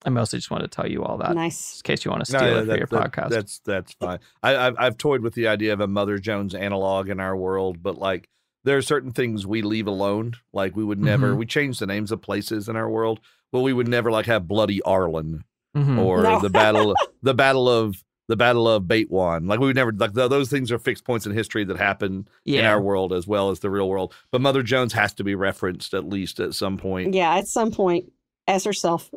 I 0.04 0.10
mostly 0.10 0.38
just 0.40 0.50
wanted 0.50 0.70
to 0.70 0.74
tell 0.76 0.90
you 0.90 1.04
all 1.04 1.18
that. 1.18 1.34
Nice. 1.34 1.76
In 1.78 1.82
case 1.84 2.04
you 2.04 2.10
want 2.10 2.24
to 2.24 2.32
No, 2.32 2.38
steal 2.38 2.50
yeah, 2.50 2.60
it 2.62 2.66
for 2.66 2.76
your 2.76 2.86
that- 3.02 3.12
podcast. 3.12 3.28
That's 3.30 3.58
that's 3.60 3.92
fine. 3.94 4.18
I, 4.42 4.56
I've 4.56 4.74
I've 4.78 4.98
toyed 4.98 5.20
with 5.22 5.34
the 5.34 5.46
idea 5.48 5.72
of 5.72 5.80
a 5.80 5.86
Mother 5.86 6.18
Jones 6.18 6.54
analog 6.54 7.08
in 7.08 7.20
our 7.20 7.36
world, 7.36 7.82
but 7.82 7.98
like 7.98 8.28
there 8.64 8.76
are 8.76 8.82
certain 8.82 9.12
things 9.12 9.46
we 9.46 9.62
leave 9.62 9.86
alone. 9.86 10.34
Like 10.52 10.74
we 10.76 10.84
would 10.84 11.00
never 11.00 11.32
Mhm. 11.34 11.36
we 11.38 11.46
change 11.46 11.78
the 11.78 11.86
names 11.86 12.10
of 12.12 12.20
places 12.20 12.68
in 12.68 12.74
our 12.76 12.90
world, 12.90 13.20
but 13.52 13.60
we 13.60 13.72
would 13.72 13.88
never 13.88 14.10
like 14.10 14.26
have 14.26 14.48
Bloody 14.48 14.80
Harlan 14.84 15.44
Mhm. 15.76 15.98
or 16.04 16.22
No. 16.24 16.40
the 16.40 16.50
battle 16.50 16.94
the 17.22 17.34
battle 17.34 17.68
of 17.68 18.02
the 18.28 18.36
battle 18.36 18.68
of 18.68 18.84
Matewan. 18.84 19.48
Like 19.48 19.60
we 19.60 19.66
would 19.66 19.76
never 19.76 19.92
like 19.92 20.14
th- 20.14 20.30
those 20.30 20.48
things 20.50 20.70
are 20.72 20.78
fixed 20.78 21.04
points 21.04 21.26
in 21.26 21.32
history 21.32 21.64
that 21.64 21.76
happen 21.76 22.28
in 22.44 22.64
our 22.64 22.80
world 22.80 23.12
as 23.12 23.26
well 23.26 23.50
as 23.50 23.58
the 23.60 23.70
real 23.70 23.88
world. 23.88 24.14
But 24.30 24.40
Mother 24.40 24.62
Jones 24.62 24.92
has 24.92 25.12
to 25.14 25.24
be 25.24 25.34
referenced 25.34 25.92
at 25.94 26.04
least 26.08 26.40
at 26.40 26.54
some 26.54 26.76
point. 26.78 27.14
Yeah, 27.14 27.34
at 27.36 27.48
some 27.48 27.70
point, 27.72 28.12
as 28.46 28.64
herself. 28.64 29.10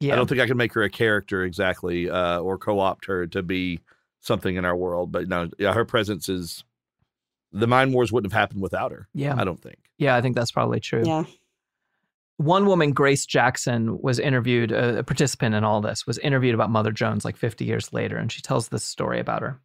yeah. 0.00 0.12
I 0.12 0.16
don't 0.16 0.28
think 0.28 0.40
I 0.40 0.46
can 0.46 0.56
make 0.56 0.72
her 0.74 0.82
a 0.82 0.90
character 0.90 1.42
exactly, 1.44 2.08
uh, 2.08 2.38
or 2.38 2.56
co-opt 2.58 3.06
her 3.06 3.26
to 3.28 3.42
be 3.42 3.80
something 4.20 4.54
in 4.56 4.64
our 4.64 4.76
world. 4.76 5.10
But 5.12 5.28
no, 5.28 5.48
yeah, 5.58 5.72
her 5.74 5.84
presence 5.84 6.28
is. 6.28 6.64
The 7.54 7.66
Mine 7.66 7.92
Wars 7.92 8.10
wouldn't 8.10 8.32
have 8.32 8.40
happened 8.40 8.62
without 8.62 8.92
her. 8.92 9.08
yeah. 9.12 9.34
I 9.36 9.44
don't 9.44 9.60
think. 9.60 9.76
Yeah, 9.98 10.16
I 10.16 10.22
think 10.22 10.34
that's 10.36 10.50
probably 10.50 10.80
true. 10.80 11.02
Yeah. 11.04 11.24
One 12.38 12.66
woman, 12.66 12.92
Grace 12.92 13.26
Jackson, 13.26 14.00
was 14.00 14.18
interviewed, 14.18 14.72
a, 14.72 15.02
participant 15.04 15.54
in 15.54 15.64
all 15.64 15.80
this, 15.80 16.06
was 16.06 16.18
interviewed 16.18 16.54
about 16.54 16.70
Mother 16.70 16.90
Jones 16.90 17.24
like 17.24 17.36
50 17.36 17.64
years 17.64 17.92
later, 17.92 18.16
and 18.16 18.32
she 18.32 18.42
tells 18.42 18.68
this 18.68 18.84
story 18.84 19.20
about 19.20 19.42
her. 19.42 19.60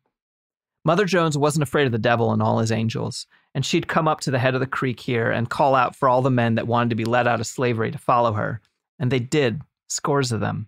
Mother 0.85 1.05
Jones 1.05 1.37
wasn't 1.37 1.63
afraid 1.63 1.85
of 1.85 1.91
the 1.91 1.97
devil 1.97 2.31
and 2.31 2.41
all 2.41 2.59
his 2.59 2.71
angels, 2.71 3.25
and 3.53 3.65
she'd 3.65 3.87
come 3.87 4.07
up 4.07 4.21
to 4.21 4.31
the 4.31 4.39
head 4.39 4.53
of 4.53 4.61
the 4.61 4.67
creek 4.67 4.99
here 4.99 5.31
and 5.31 5.49
call 5.49 5.75
out 5.75 5.95
for 5.95 6.07
all 6.07 6.21
the 6.21 6.29
men 6.29 6.55
that 6.55 6.67
wanted 6.67 6.91
to 6.91 6.95
be 6.95 7.05
let 7.05 7.27
out 7.27 7.39
of 7.39 7.47
slavery 7.47 7.91
to 7.91 7.97
follow 7.97 8.33
her, 8.33 8.61
and 8.99 9.11
they 9.11 9.19
did, 9.19 9.61
scores 9.89 10.31
of 10.31 10.39
them. 10.39 10.67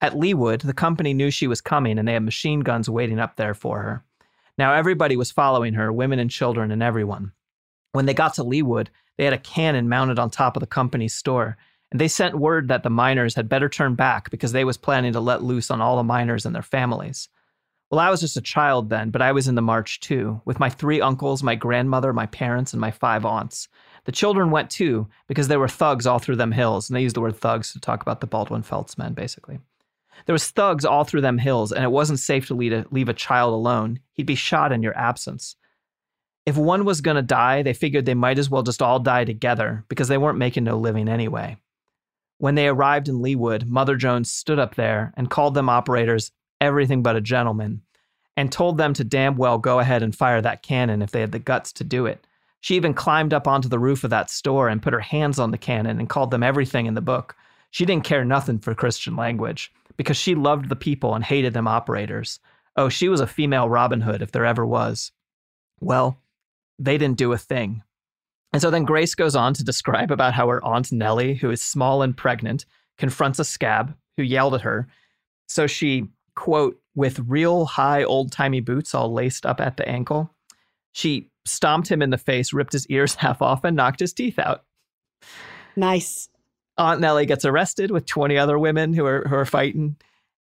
At 0.00 0.12
Leewood, 0.12 0.62
the 0.62 0.74
company 0.74 1.14
knew 1.14 1.30
she 1.30 1.46
was 1.46 1.60
coming, 1.60 1.98
and 1.98 2.06
they 2.06 2.12
had 2.12 2.22
machine 2.22 2.60
guns 2.60 2.90
waiting 2.90 3.18
up 3.18 3.36
there 3.36 3.54
for 3.54 3.80
her. 3.80 4.04
Now 4.58 4.74
everybody 4.74 5.16
was 5.16 5.30
following 5.30 5.74
her, 5.74 5.92
women 5.92 6.18
and 6.18 6.30
children 6.30 6.70
and 6.70 6.82
everyone. 6.82 7.32
When 7.92 8.06
they 8.06 8.14
got 8.14 8.34
to 8.34 8.44
Leewood, 8.44 8.88
they 9.16 9.24
had 9.24 9.32
a 9.32 9.38
cannon 9.38 9.88
mounted 9.88 10.18
on 10.18 10.30
top 10.30 10.56
of 10.56 10.60
the 10.60 10.66
company's 10.66 11.14
store, 11.14 11.56
and 11.90 12.00
they 12.00 12.08
sent 12.08 12.38
word 12.38 12.68
that 12.68 12.82
the 12.82 12.90
miners 12.90 13.34
had 13.34 13.48
better 13.48 13.68
turn 13.68 13.94
back 13.94 14.30
because 14.30 14.52
they 14.52 14.64
was 14.64 14.76
planning 14.76 15.12
to 15.12 15.20
let 15.20 15.42
loose 15.42 15.70
on 15.70 15.80
all 15.80 15.96
the 15.96 16.02
miners 16.02 16.44
and 16.44 16.54
their 16.54 16.62
families. 16.62 17.28
Well, 17.90 18.00
I 18.00 18.10
was 18.10 18.20
just 18.20 18.36
a 18.36 18.42
child 18.42 18.90
then, 18.90 19.10
but 19.10 19.22
I 19.22 19.30
was 19.30 19.46
in 19.46 19.54
the 19.54 19.62
march 19.62 20.00
too, 20.00 20.40
with 20.44 20.58
my 20.58 20.68
three 20.68 21.00
uncles, 21.00 21.42
my 21.42 21.54
grandmother, 21.54 22.12
my 22.12 22.26
parents, 22.26 22.72
and 22.72 22.80
my 22.80 22.90
five 22.90 23.24
aunts. 23.24 23.68
The 24.04 24.12
children 24.12 24.50
went 24.50 24.70
too 24.70 25.08
because 25.28 25.46
there 25.48 25.60
were 25.60 25.68
thugs 25.68 26.06
all 26.06 26.18
through 26.18 26.36
them 26.36 26.52
hills, 26.52 26.90
and 26.90 26.96
they 26.96 27.02
used 27.02 27.14
the 27.14 27.20
word 27.20 27.36
thugs 27.36 27.72
to 27.72 27.80
talk 27.80 28.02
about 28.02 28.20
the 28.20 28.26
Baldwin 28.26 28.62
Felts 28.62 28.98
men, 28.98 29.14
basically. 29.14 29.60
There 30.24 30.32
was 30.32 30.50
thugs 30.50 30.84
all 30.84 31.04
through 31.04 31.20
them 31.20 31.38
hills, 31.38 31.70
and 31.70 31.84
it 31.84 31.90
wasn't 31.90 32.18
safe 32.18 32.48
to 32.48 32.60
a, 32.60 32.84
leave 32.90 33.08
a 33.08 33.14
child 33.14 33.54
alone. 33.54 34.00
He'd 34.12 34.26
be 34.26 34.34
shot 34.34 34.72
in 34.72 34.82
your 34.82 34.96
absence. 34.96 35.54
If 36.46 36.56
one 36.56 36.84
was 36.84 37.00
going 37.00 37.16
to 37.16 37.22
die, 37.22 37.62
they 37.62 37.74
figured 37.74 38.06
they 38.06 38.14
might 38.14 38.38
as 38.38 38.48
well 38.48 38.62
just 38.62 38.80
all 38.80 39.00
die 39.00 39.24
together 39.24 39.84
because 39.88 40.06
they 40.06 40.16
weren't 40.16 40.38
making 40.38 40.64
no 40.64 40.78
living 40.78 41.08
anyway. 41.08 41.56
When 42.38 42.54
they 42.54 42.68
arrived 42.68 43.08
in 43.08 43.20
Leewood, 43.20 43.66
Mother 43.66 43.96
Jones 43.96 44.30
stood 44.30 44.58
up 44.58 44.76
there 44.76 45.12
and 45.16 45.28
called 45.28 45.54
them 45.54 45.68
operators 45.68 46.30
everything 46.60 47.02
but 47.02 47.16
a 47.16 47.20
gentleman 47.20 47.82
and 48.36 48.52
told 48.52 48.78
them 48.78 48.92
to 48.94 49.04
damn 49.04 49.36
well 49.36 49.58
go 49.58 49.80
ahead 49.80 50.02
and 50.02 50.14
fire 50.14 50.40
that 50.42 50.62
cannon 50.62 51.02
if 51.02 51.10
they 51.10 51.20
had 51.20 51.32
the 51.32 51.38
guts 51.38 51.72
to 51.72 51.84
do 51.84 52.06
it. 52.06 52.26
She 52.60 52.76
even 52.76 52.94
climbed 52.94 53.32
up 53.32 53.48
onto 53.48 53.68
the 53.68 53.78
roof 53.78 54.04
of 54.04 54.10
that 54.10 54.30
store 54.30 54.68
and 54.68 54.82
put 54.82 54.92
her 54.92 55.00
hands 55.00 55.38
on 55.38 55.50
the 55.50 55.58
cannon 55.58 55.98
and 55.98 56.08
called 56.08 56.30
them 56.30 56.42
everything 56.42 56.86
in 56.86 56.94
the 56.94 57.00
book. 57.00 57.36
She 57.70 57.84
didn't 57.84 58.04
care 58.04 58.24
nothing 58.24 58.58
for 58.58 58.74
Christian 58.74 59.16
language 59.16 59.72
because 59.96 60.16
she 60.16 60.34
loved 60.34 60.68
the 60.68 60.76
people 60.76 61.14
and 61.14 61.24
hated 61.24 61.54
them 61.54 61.66
operators. 61.66 62.38
Oh, 62.76 62.88
she 62.88 63.08
was 63.08 63.20
a 63.20 63.26
female 63.26 63.68
Robin 63.68 64.02
Hood 64.02 64.20
if 64.22 64.32
there 64.32 64.44
ever 64.44 64.66
was. 64.66 65.12
Well, 65.80 66.18
they 66.78 66.98
didn't 66.98 67.18
do 67.18 67.32
a 67.32 67.38
thing. 67.38 67.82
And 68.52 68.62
so 68.62 68.70
then 68.70 68.84
Grace 68.84 69.14
goes 69.14 69.36
on 69.36 69.54
to 69.54 69.64
describe 69.64 70.10
about 70.10 70.34
how 70.34 70.48
her 70.48 70.64
aunt 70.64 70.92
Nellie, 70.92 71.34
who 71.34 71.50
is 71.50 71.60
small 71.60 72.02
and 72.02 72.16
pregnant, 72.16 72.64
confronts 72.96 73.38
a 73.38 73.44
scab 73.44 73.94
who 74.16 74.22
yelled 74.22 74.54
at 74.54 74.62
her. 74.62 74.88
So 75.46 75.66
she, 75.66 76.08
quote, 76.34 76.80
with 76.94 77.18
real 77.26 77.66
high 77.66 78.02
old 78.02 78.32
timey 78.32 78.60
boots 78.60 78.94
all 78.94 79.12
laced 79.12 79.44
up 79.44 79.60
at 79.60 79.76
the 79.76 79.88
ankle, 79.88 80.30
she 80.92 81.30
stomped 81.44 81.88
him 81.88 82.02
in 82.02 82.10
the 82.10 82.18
face, 82.18 82.52
ripped 82.52 82.72
his 82.72 82.86
ears 82.86 83.14
half 83.16 83.42
off, 83.42 83.64
and 83.64 83.76
knocked 83.76 84.00
his 84.00 84.12
teeth 84.12 84.38
out. 84.38 84.64
Nice. 85.76 86.28
Aunt 86.78 87.00
Nellie 87.00 87.26
gets 87.26 87.44
arrested 87.44 87.90
with 87.90 88.06
20 88.06 88.36
other 88.38 88.58
women 88.58 88.92
who 88.92 89.04
are 89.06 89.26
who 89.28 89.34
are 89.34 89.44
fighting. 89.44 89.96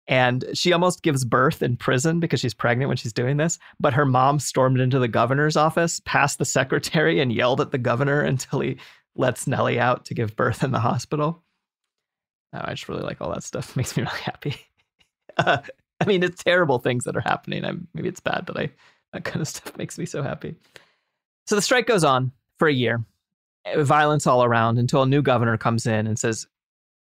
And 0.07 0.45
she 0.53 0.73
almost 0.73 1.03
gives 1.03 1.25
birth 1.25 1.63
in 1.63 1.77
prison 1.77 2.21
because 2.21 2.41
she's 2.41 2.53
pregnant 2.53 2.89
when 2.89 2.97
she's 2.97 3.13
doing 3.13 3.39
this. 3.39 3.59
But 3.81 3.95
her 3.95 4.05
mom 4.05 4.39
stormed 4.39 4.79
into 4.81 4.99
the 4.99 5.09
governor's 5.09 5.57
office, 5.57 6.01
past 6.05 6.39
the 6.39 6.45
secretary, 6.45 7.21
and 7.21 7.33
yelled 7.33 7.61
at 7.61 7.71
the 7.71 7.79
governor 7.79 8.21
until 8.21 8.61
he 8.61 8.77
lets 9.17 9.47
Nellie 9.47 9.81
out 9.81 10.05
to 10.07 10.15
give 10.15 10.37
birth 10.37 10.63
in 10.63 10.73
the 10.73 10.81
hospital. 10.81 11.43
Oh, 12.53 12.61
I 12.63 12.75
just 12.75 12.89
really 12.89 13.03
like 13.03 13.21
all 13.21 13.33
that 13.33 13.45
stuff. 13.45 13.77
makes 13.77 13.97
me 13.97 14.03
really 14.03 14.21
happy. 14.21 14.57
Uh, 15.37 15.59
I 16.01 16.05
mean, 16.05 16.23
it's 16.23 16.45
terrible 16.45 16.79
things 16.79 17.03
that 17.05 17.17
are 17.17 17.21
happening. 17.21 17.65
I'm, 17.65 17.89
maybe 17.93 18.09
it's 18.09 18.21
bad, 18.21 18.47
but 18.47 18.57
I 18.57 18.71
that 19.13 19.25
kind 19.25 19.41
of 19.41 19.49
stuff 19.55 19.77
makes 19.77 19.99
me 19.99 20.07
so 20.07 20.23
happy. 20.23 20.55
So 21.49 21.57
the 21.57 21.63
strike 21.63 21.89
goes 21.89 22.05
on 22.05 22.31
for 22.59 22.69
a 22.69 22.73
year, 22.73 23.05
uh, 23.67 23.83
violence 23.83 24.29
all 24.29 24.45
around 24.45 24.79
until 24.79 25.03
a 25.03 25.07
new 25.07 25.23
governor 25.23 25.57
comes 25.57 25.87
in 25.87 26.07
and 26.07 26.17
says, 26.19 26.47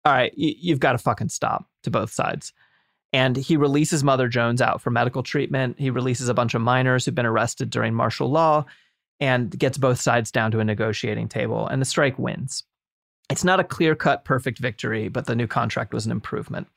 "All 0.06 0.14
right, 0.14 0.34
y- 0.38 0.56
you've 0.58 0.80
got 0.80 0.94
to 0.94 0.98
fucking 0.98 1.30
stop." 1.30 1.70
To 1.84 1.92
both 1.92 2.12
sides, 2.12 2.52
and 3.16 3.38
he 3.38 3.56
releases 3.56 4.04
Mother 4.04 4.28
Jones 4.28 4.62
out 4.62 4.82
for 4.82 4.90
medical 4.90 5.24
treatment. 5.24 5.80
He 5.80 5.90
releases 5.90 6.28
a 6.28 6.34
bunch 6.34 6.54
of 6.54 6.62
miners 6.62 7.06
who've 7.06 7.16
been 7.16 7.26
arrested 7.26 7.70
during 7.70 7.94
martial 7.94 8.30
law, 8.30 8.66
and 9.22 9.58
gets 9.58 9.78
both 9.78 10.02
sides 10.02 10.32
down 10.32 10.52
to 10.52 10.60
a 10.60 10.66
negotiating 10.66 11.30
table. 11.30 11.66
And 11.66 11.82
the 11.82 11.86
strike 11.86 12.20
wins. 12.20 12.66
It's 13.30 13.46
not 13.46 13.62
a 13.62 13.64
clear 13.64 13.96
cut, 13.96 14.26
perfect 14.26 14.60
victory, 14.60 15.08
but 15.08 15.28
the 15.28 15.36
new 15.36 15.48
contract 15.48 15.94
was 15.94 16.06
an 16.06 16.12
improvement. 16.12 16.68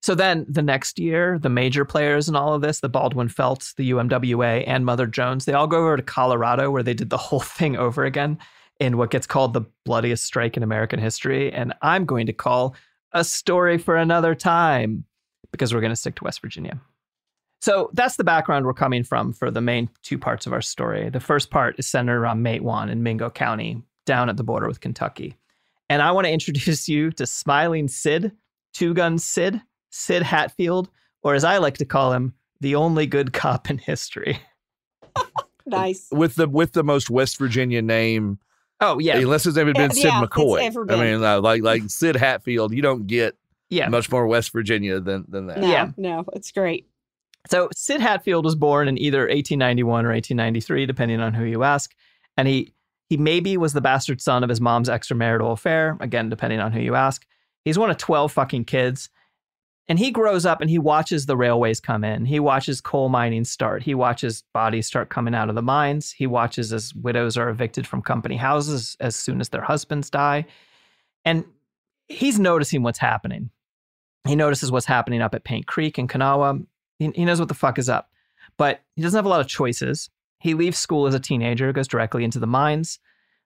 So 0.00 0.14
then 0.14 0.46
the 0.48 0.62
next 0.62 0.98
year, 0.98 1.38
the 1.38 1.50
major 1.50 1.84
players 1.84 2.26
in 2.26 2.36
all 2.36 2.54
of 2.54 2.62
this, 2.62 2.80
the 2.80 2.88
Baldwin 2.88 3.28
Felts, 3.28 3.74
the 3.74 3.90
UMWA, 3.90 4.64
and 4.66 4.86
Mother 4.86 5.06
Jones, 5.06 5.44
they 5.44 5.52
all 5.52 5.66
go 5.66 5.80
over 5.80 5.98
to 5.98 6.02
Colorado 6.02 6.70
where 6.70 6.82
they 6.82 6.94
did 6.94 7.10
the 7.10 7.16
whole 7.18 7.40
thing 7.40 7.76
over 7.76 8.06
again 8.06 8.38
in 8.80 8.96
what 8.96 9.10
gets 9.10 9.26
called 9.26 9.52
the 9.52 9.66
bloodiest 9.84 10.24
strike 10.24 10.56
in 10.56 10.62
American 10.62 10.98
history. 10.98 11.52
And 11.52 11.74
I'm 11.82 12.06
going 12.06 12.28
to 12.28 12.32
call 12.32 12.76
a 13.12 13.24
story 13.24 13.76
for 13.76 13.94
another 13.94 14.34
time 14.34 15.04
because 15.52 15.72
we're 15.72 15.80
going 15.80 15.92
to 15.92 15.96
stick 15.96 16.16
to 16.16 16.24
West 16.24 16.40
Virginia. 16.40 16.80
So 17.60 17.90
that's 17.92 18.16
the 18.16 18.24
background 18.24 18.66
we're 18.66 18.74
coming 18.74 19.04
from 19.04 19.32
for 19.32 19.48
the 19.50 19.60
main 19.60 19.88
two 20.02 20.18
parts 20.18 20.46
of 20.46 20.52
our 20.52 20.60
story. 20.60 21.08
The 21.10 21.20
first 21.20 21.50
part 21.50 21.76
is 21.78 21.86
centered 21.86 22.18
around 22.18 22.42
Matewan 22.42 22.90
in 22.90 23.04
Mingo 23.04 23.30
County, 23.30 23.80
down 24.04 24.28
at 24.28 24.36
the 24.36 24.42
border 24.42 24.66
with 24.66 24.80
Kentucky. 24.80 25.36
And 25.88 26.02
I 26.02 26.10
want 26.10 26.26
to 26.26 26.32
introduce 26.32 26.88
you 26.88 27.12
to 27.12 27.24
Smiling 27.26 27.86
Sid, 27.86 28.32
Two 28.74 28.94
Gun 28.94 29.16
Sid, 29.18 29.60
Sid 29.90 30.22
Hatfield, 30.24 30.88
or 31.22 31.34
as 31.34 31.44
I 31.44 31.58
like 31.58 31.78
to 31.78 31.84
call 31.84 32.12
him, 32.12 32.34
the 32.60 32.74
only 32.74 33.06
good 33.06 33.32
cop 33.32 33.70
in 33.70 33.78
history. 33.78 34.38
Nice. 35.64 36.08
With 36.10 36.34
the 36.34 36.48
with 36.48 36.72
the 36.72 36.82
most 36.82 37.08
West 37.08 37.38
Virginia 37.38 37.82
name. 37.82 38.40
Oh 38.80 38.98
yeah, 38.98 39.16
unless 39.18 39.46
it's 39.46 39.56
ever 39.56 39.72
been 39.72 39.92
Uh, 39.92 39.94
Sid 39.94 40.04
yeah, 40.06 40.22
it's 40.24 40.32
McCoy. 40.34 40.60
ever 40.60 40.90
I 40.90 40.96
mean, 40.96 41.20
like 41.20 41.62
like 41.62 41.82
Sid 41.86 42.16
Hatfield, 42.16 42.74
you 42.74 42.82
don't 42.82 43.06
get 43.06 43.36
Yeah. 43.72 43.88
much 43.88 44.10
more 44.10 44.26
West 44.26 44.52
Virginia 44.52 45.00
than 45.00 45.24
than 45.28 45.46
that. 45.46 45.58
No, 45.58 45.66
Yeah. 45.66 45.90
no, 45.96 46.24
it's 46.34 46.52
great. 46.52 46.88
So 47.50 47.68
Sid 47.74 48.00
Hatfield 48.00 48.44
was 48.44 48.54
born 48.54 48.86
in 48.86 48.98
either 48.98 49.20
1891 49.22 50.04
or 50.06 50.12
1893, 50.12 50.86
depending 50.86 51.20
on 51.20 51.34
who 51.34 51.44
you 51.44 51.62
ask, 51.64 51.94
and 52.36 52.46
he 52.46 52.74
he 53.08 53.16
maybe 53.16 53.56
was 53.56 53.72
the 53.72 53.80
bastard 53.80 54.20
son 54.20 54.42
of 54.44 54.48
his 54.48 54.60
mom's 54.60 54.88
extramarital 54.88 55.52
affair, 55.52 55.96
again 56.00 56.28
depending 56.28 56.60
on 56.60 56.72
who 56.72 56.80
you 56.80 56.94
ask. 56.94 57.26
He's 57.64 57.78
one 57.78 57.90
of 57.90 57.96
12 57.96 58.30
fucking 58.32 58.64
kids. 58.64 59.08
And 59.88 59.98
he 59.98 60.10
grows 60.12 60.46
up 60.46 60.60
and 60.60 60.70
he 60.70 60.78
watches 60.78 61.26
the 61.26 61.36
railways 61.36 61.80
come 61.80 62.04
in. 62.04 62.24
He 62.24 62.38
watches 62.38 62.80
coal 62.80 63.08
mining 63.08 63.44
start. 63.44 63.82
He 63.82 63.94
watches 63.94 64.44
bodies 64.54 64.86
start 64.86 65.08
coming 65.10 65.34
out 65.34 65.48
of 65.48 65.56
the 65.56 65.60
mines. 65.62 66.12
He 66.12 66.26
watches 66.26 66.72
as 66.72 66.94
widows 66.94 67.36
are 67.36 67.48
evicted 67.50 67.86
from 67.86 68.00
company 68.00 68.36
houses 68.36 68.96
as 69.00 69.16
soon 69.16 69.40
as 69.40 69.48
their 69.48 69.60
husbands 69.62 70.08
die. 70.08 70.46
And 71.24 71.44
he's 72.08 72.38
noticing 72.38 72.82
what's 72.84 73.00
happening. 73.00 73.50
He 74.26 74.36
notices 74.36 74.70
what's 74.70 74.86
happening 74.86 75.20
up 75.20 75.34
at 75.34 75.44
Paint 75.44 75.66
Creek 75.66 75.98
in 75.98 76.08
Kanawha. 76.08 76.60
He, 76.98 77.10
he 77.14 77.24
knows 77.24 77.40
what 77.40 77.48
the 77.48 77.54
fuck 77.54 77.78
is 77.78 77.88
up, 77.88 78.10
but 78.56 78.80
he 78.94 79.02
doesn't 79.02 79.18
have 79.18 79.26
a 79.26 79.28
lot 79.28 79.40
of 79.40 79.48
choices. 79.48 80.10
He 80.38 80.54
leaves 80.54 80.78
school 80.78 81.06
as 81.06 81.14
a 81.14 81.20
teenager, 81.20 81.72
goes 81.72 81.88
directly 81.88 82.24
into 82.24 82.38
the 82.38 82.46
mines. 82.46 82.98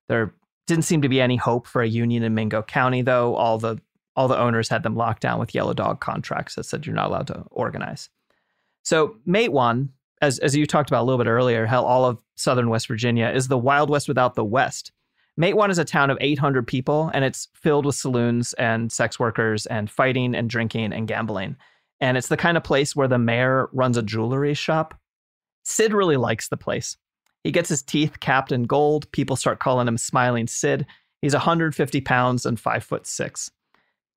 There 0.09 0.35
didn't 0.67 0.85
seem 0.85 1.03
to 1.03 1.09
be 1.09 1.21
any 1.21 1.37
hope 1.37 1.67
for 1.67 1.83
a 1.83 1.89
union 1.89 2.23
in 2.23 2.35
Mingo 2.35 2.63
County, 2.63 3.03
though. 3.03 3.35
All 3.35 3.59
the 3.59 3.81
all 4.17 4.29
the 4.29 4.39
owners 4.39 4.71
had 4.71 4.83
them 4.83 4.97
locked 4.97 5.21
down 5.21 5.39
with 5.39 5.55
yellow 5.55 5.75
dog 5.75 6.01
contracts 6.01 6.55
that 6.55 6.65
said 6.65 6.87
you're 6.87 6.97
not 6.97 7.09
allowed 7.09 7.27
to 7.27 7.45
organize. 7.51 8.09
So 8.83 9.17
Matewan, 9.27 9.91
as 10.23 10.39
as 10.39 10.57
you 10.57 10.67
talked 10.67 10.91
about 10.91 11.03
a 11.03 11.05
little 11.05 11.23
bit 11.23 11.31
earlier, 11.31 11.67
how 11.67 11.85
all 11.85 12.05
of 12.05 12.19
southern 12.35 12.71
West 12.71 12.89
Virginia 12.89 13.29
is 13.29 13.49
the 13.49 13.59
Wild 13.59 13.91
West 13.91 14.09
without 14.09 14.35
the 14.35 14.45
West. 14.45 14.93
Matewan 15.41 15.71
is 15.71 15.79
a 15.79 15.85
town 15.85 16.11
of 16.11 16.19
800 16.21 16.67
people, 16.67 17.11
and 17.13 17.25
it's 17.25 17.49
filled 17.55 17.85
with 17.85 17.95
saloons 17.95 18.53
and 18.55 18.91
sex 18.91 19.19
workers 19.21 19.67
and 19.67 19.91
fighting 19.91 20.35
and 20.35 20.49
drinking 20.49 20.93
and 20.93 21.07
gambling. 21.07 21.57
And 22.01 22.17
it's 22.17 22.29
the 22.29 22.37
kind 22.37 22.57
of 22.57 22.65
place 22.65 22.97
where 22.97 23.09
the 23.09 23.19
mayor 23.19 23.69
runs 23.73 23.97
a 23.97 24.03
jewelry 24.03 24.55
shop. 24.55 24.99
Sid 25.65 25.93
really 25.93 26.17
likes 26.17 26.49
the 26.49 26.57
place. 26.57 26.97
He 27.45 27.53
gets 27.53 27.69
his 27.69 27.83
teeth 27.83 28.21
capped 28.21 28.51
in 28.53 28.65
gold. 28.65 29.11
People 29.13 29.37
start 29.37 29.59
calling 29.61 29.89
him 29.89 29.99
Smiling 29.99 30.47
Sid. 30.47 30.87
He's 31.23 31.33
150 31.35 32.01
pounds 32.01 32.47
and 32.47 32.59
five 32.59 32.83
foot 32.85 33.07
six, 33.07 33.51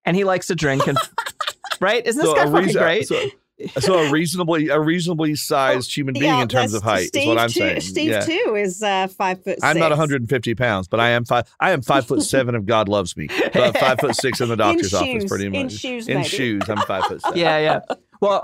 and 0.06 0.16
he 0.16 0.24
likes 0.24 0.48
to 0.48 0.56
drink. 0.56 0.88
And 0.88 0.98
right, 1.82 2.06
isn't 2.06 2.20
this 2.22 2.30
So 2.30 2.36
guy 2.36 2.46
fucking 2.46 2.68
reason- 2.68 2.82
great? 2.82 3.08
so- 3.08 3.22
So 3.80 4.00
a 4.00 4.10
reasonably 4.12 4.70
a 4.70 4.80
reasonably 4.80 5.36
sized 5.36 5.94
human 5.96 6.14
being 6.14 6.26
Yeah, 6.26 6.42
in 6.42 6.48
terms 6.48 6.74
of 6.74 6.82
height 6.82 7.08
Steve 7.08 7.24
is 7.24 7.28
what 7.28 7.38
I'm 7.38 7.50
too, 7.50 7.60
saying. 7.60 7.82
Steve 7.82 8.10
Yeah. 8.12 8.22
too 8.22 8.56
is 8.58 8.82
uh, 8.82 9.08
five 9.08 9.44
foot. 9.44 9.60
I'm 9.62 9.78
not 9.78 9.90
150 9.90 10.56
pounds, 10.56 10.88
but 10.88 11.00
I 11.00 11.10
am 11.10 11.26
five. 11.26 11.46
I 11.60 11.72
am 11.72 11.82
five 11.82 12.08
foot 12.08 12.22
seven 12.24 12.56
if 12.56 12.66
God 12.66 12.88
loves 12.88 13.18
me. 13.18 13.28
But 13.54 13.78
five 13.78 14.00
foot 14.00 14.16
six 14.16 14.40
in 14.42 14.50
the 14.50 14.56
doctor's 14.56 14.94
office, 14.94 15.08
shoes, 15.08 15.26
pretty 15.26 15.50
much. 15.50 15.60
in 15.60 15.70
shoes, 15.70 16.08
in 16.08 16.18
maybe. 16.18 16.30
shoes, 16.30 16.64
I'm 16.70 16.78
five 16.86 17.04
foot 17.06 17.22
seven. 17.22 17.38
yeah, 17.38 17.58
yeah. 17.60 17.96
Well, 18.22 18.44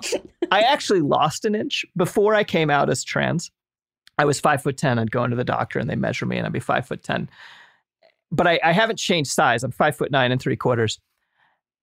I 0.51 0.61
actually 0.63 1.01
lost 1.01 1.45
an 1.45 1.55
inch 1.55 1.85
before 1.95 2.35
I 2.35 2.43
came 2.43 2.69
out 2.69 2.89
as 2.89 3.03
trans. 3.03 3.51
I 4.17 4.25
was 4.25 4.39
five 4.39 4.61
foot 4.63 4.77
ten. 4.77 4.99
I'd 4.99 5.11
go 5.11 5.23
into 5.23 5.35
the 5.37 5.43
doctor 5.45 5.79
and 5.79 5.89
they 5.89 5.95
measure 5.95 6.25
me, 6.25 6.37
and 6.37 6.45
I'd 6.45 6.51
be 6.53 6.59
five 6.59 6.87
foot 6.87 7.03
ten. 7.03 7.29
But 8.31 8.47
I, 8.47 8.59
I 8.63 8.71
haven't 8.73 8.99
changed 8.99 9.31
size. 9.31 9.63
I'm 9.63 9.71
five 9.71 9.95
foot 9.95 10.11
nine 10.11 10.31
and 10.31 10.41
three 10.41 10.55
quarters. 10.57 10.99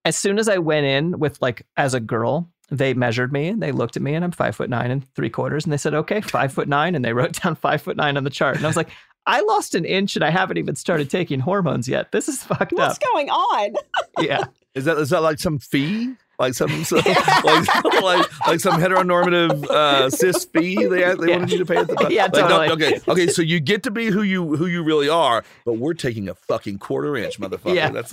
As 0.05 0.16
soon 0.16 0.39
as 0.39 0.49
I 0.49 0.59
went 0.59 0.85
in 0.85 1.18
with 1.18 1.41
like 1.41 1.66
as 1.76 1.95
a 1.95 2.01
girl, 2.01 2.51
they 2.70 2.94
measured 2.94 3.32
me 3.32 3.48
and 3.48 3.62
they 3.62 3.72
looked 3.72 3.96
at 3.96 4.02
me, 4.02 4.14
and 4.14 4.24
I'm 4.24 4.30
five 4.32 4.56
foot 4.56 4.70
nine 4.70 4.90
and 4.90 5.06
three 5.14 5.30
quarters, 5.30 5.64
and 5.64 5.72
they 5.72 5.76
said, 5.76 5.94
"Okay, 5.94 6.20
five 6.20 6.52
foot 6.52 6.68
nine. 6.68 6.94
and 6.94 7.04
they 7.04 7.12
wrote 7.12 7.32
down 7.42 7.54
five 7.54 7.82
foot 7.82 7.96
nine 7.96 8.16
on 8.16 8.24
the 8.24 8.30
chart, 8.30 8.56
and 8.56 8.64
I 8.64 8.68
was 8.68 8.76
like. 8.76 8.90
I 9.24 9.40
lost 9.42 9.76
an 9.76 9.84
inch 9.84 10.16
and 10.16 10.24
I 10.24 10.30
haven't 10.30 10.56
even 10.56 10.74
started 10.74 11.08
taking 11.08 11.38
hormones 11.38 11.86
yet. 11.86 12.10
This 12.10 12.28
is 12.28 12.42
fucked 12.42 12.72
What's 12.72 12.72
up. 12.72 12.88
What's 12.88 12.98
going 12.98 13.30
on? 13.30 13.74
Yeah. 14.18 14.42
Is 14.74 14.84
that 14.86 14.98
is 14.98 15.10
that 15.10 15.20
like 15.22 15.38
some 15.38 15.60
fee? 15.60 16.14
Like 16.40 16.54
some, 16.54 16.70
some 16.84 16.98
like, 17.04 17.84
like 18.02 18.46
like 18.48 18.58
some 18.58 18.80
heteronormative 18.80 19.64
uh, 19.70 20.10
cis 20.10 20.44
fee 20.46 20.74
they 20.74 20.88
they 20.88 20.98
Yeah. 20.98 21.14
wanted 21.36 21.52
you 21.52 21.58
to 21.58 21.64
pay 21.66 21.76
at 21.76 21.86
the 21.86 21.94
time. 21.94 22.10
Yeah, 22.10 22.24
Like, 22.24 22.32
no, 22.34 22.48
totally. 22.48 22.70
okay, 22.94 23.00
okay. 23.06 23.26
So 23.28 23.42
you 23.42 23.60
get 23.60 23.84
to 23.84 23.92
be 23.92 24.06
who 24.06 24.22
you 24.22 24.56
who 24.56 24.66
you 24.66 24.82
really 24.82 25.08
are, 25.08 25.44
but 25.64 25.74
we're 25.74 25.94
taking 25.94 26.28
a 26.28 26.34
fucking 26.34 26.78
quarter 26.80 27.16
inch, 27.16 27.38
motherfucker. 27.38 27.74
Yeah. 27.76 27.90
That's 27.90 28.12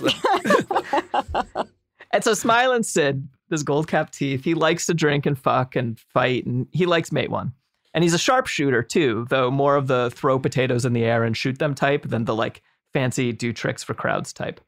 And 2.12 2.22
so 2.24 2.34
Smiling 2.34 2.82
Sid, 2.82 3.26
this 3.50 3.62
gold 3.62 3.88
capped 3.88 4.14
teeth, 4.14 4.44
he 4.44 4.54
likes 4.54 4.86
to 4.86 4.94
drink 4.94 5.26
and 5.26 5.38
fuck 5.38 5.76
and 5.76 5.98
fight, 5.98 6.46
and 6.46 6.66
he 6.72 6.86
likes 6.86 7.10
Matewan. 7.10 7.52
And 7.92 8.04
he's 8.04 8.14
a 8.14 8.18
sharpshooter 8.18 8.82
too, 8.82 9.26
though 9.30 9.50
more 9.50 9.76
of 9.76 9.88
the 9.88 10.10
throw 10.14 10.38
potatoes 10.38 10.84
in 10.84 10.92
the 10.92 11.04
air 11.04 11.24
and 11.24 11.36
shoot 11.36 11.58
them 11.58 11.74
type 11.74 12.08
than 12.08 12.24
the 12.24 12.34
like 12.34 12.62
fancy 12.92 13.32
do 13.32 13.52
tricks 13.52 13.82
for 13.82 13.94
crowds 13.94 14.32
type. 14.32 14.60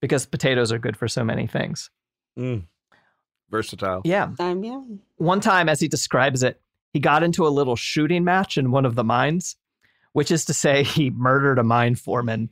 Because 0.00 0.26
potatoes 0.26 0.72
are 0.72 0.78
good 0.78 0.96
for 0.96 1.06
so 1.06 1.22
many 1.24 1.46
things. 1.46 1.90
Mm. 2.38 2.64
versatile. 3.50 4.02
Yeah. 4.04 4.30
Um, 4.38 4.64
yeah. 4.64 4.82
One 5.16 5.40
time, 5.40 5.68
as 5.68 5.80
he 5.80 5.88
describes 5.88 6.42
it, 6.42 6.60
he 6.92 7.00
got 7.00 7.22
into 7.22 7.46
a 7.46 7.48
little 7.48 7.76
shooting 7.76 8.24
match 8.24 8.58
in 8.58 8.70
one 8.70 8.84
of 8.84 8.96
the 8.96 9.04
mines, 9.04 9.56
which 10.12 10.30
is 10.30 10.44
to 10.46 10.54
say, 10.54 10.82
he 10.82 11.10
murdered 11.10 11.58
a 11.58 11.62
mine 11.62 11.94
foreman. 11.94 12.50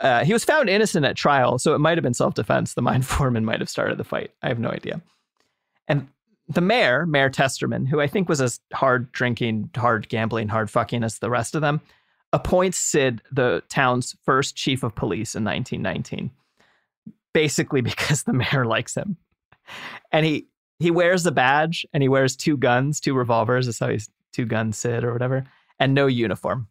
Uh, 0.00 0.24
he 0.24 0.32
was 0.32 0.44
found 0.44 0.70
innocent 0.70 1.04
at 1.04 1.16
trial, 1.16 1.58
so 1.58 1.74
it 1.74 1.78
might 1.78 1.98
have 1.98 2.02
been 2.02 2.14
self 2.14 2.34
defense. 2.34 2.74
The 2.74 2.82
mine 2.82 3.02
foreman 3.02 3.44
might 3.44 3.60
have 3.60 3.68
started 3.68 3.98
the 3.98 4.04
fight. 4.04 4.32
I 4.42 4.48
have 4.48 4.58
no 4.58 4.70
idea. 4.70 5.00
And 5.88 6.08
the 6.48 6.60
mayor, 6.60 7.06
Mayor 7.06 7.30
Testerman, 7.30 7.86
who 7.86 8.00
I 8.00 8.06
think 8.06 8.28
was 8.28 8.40
as 8.40 8.60
hard 8.72 9.12
drinking, 9.12 9.70
hard 9.76 10.08
gambling, 10.08 10.48
hard 10.48 10.70
fucking 10.70 11.04
as 11.04 11.18
the 11.18 11.30
rest 11.30 11.54
of 11.54 11.60
them, 11.60 11.80
appoints 12.32 12.78
Sid 12.78 13.22
the 13.30 13.62
town's 13.68 14.16
first 14.24 14.56
chief 14.56 14.82
of 14.82 14.94
police 14.94 15.34
in 15.34 15.44
1919, 15.44 16.30
basically 17.32 17.80
because 17.82 18.24
the 18.24 18.32
mayor 18.32 18.64
likes 18.64 18.94
him. 18.94 19.16
And 20.10 20.26
he 20.26 20.48
he 20.78 20.90
wears 20.90 21.24
the 21.24 21.32
badge 21.32 21.86
and 21.92 22.02
he 22.02 22.08
wears 22.08 22.36
two 22.36 22.56
guns, 22.56 23.00
two 23.00 23.14
revolvers. 23.14 23.66
That's 23.66 23.78
how 23.78 23.90
he's 23.90 24.08
two 24.32 24.46
gun 24.46 24.72
Sid 24.72 25.04
or 25.04 25.12
whatever, 25.12 25.44
and 25.78 25.94
no 25.94 26.06
uniform. 26.06 26.68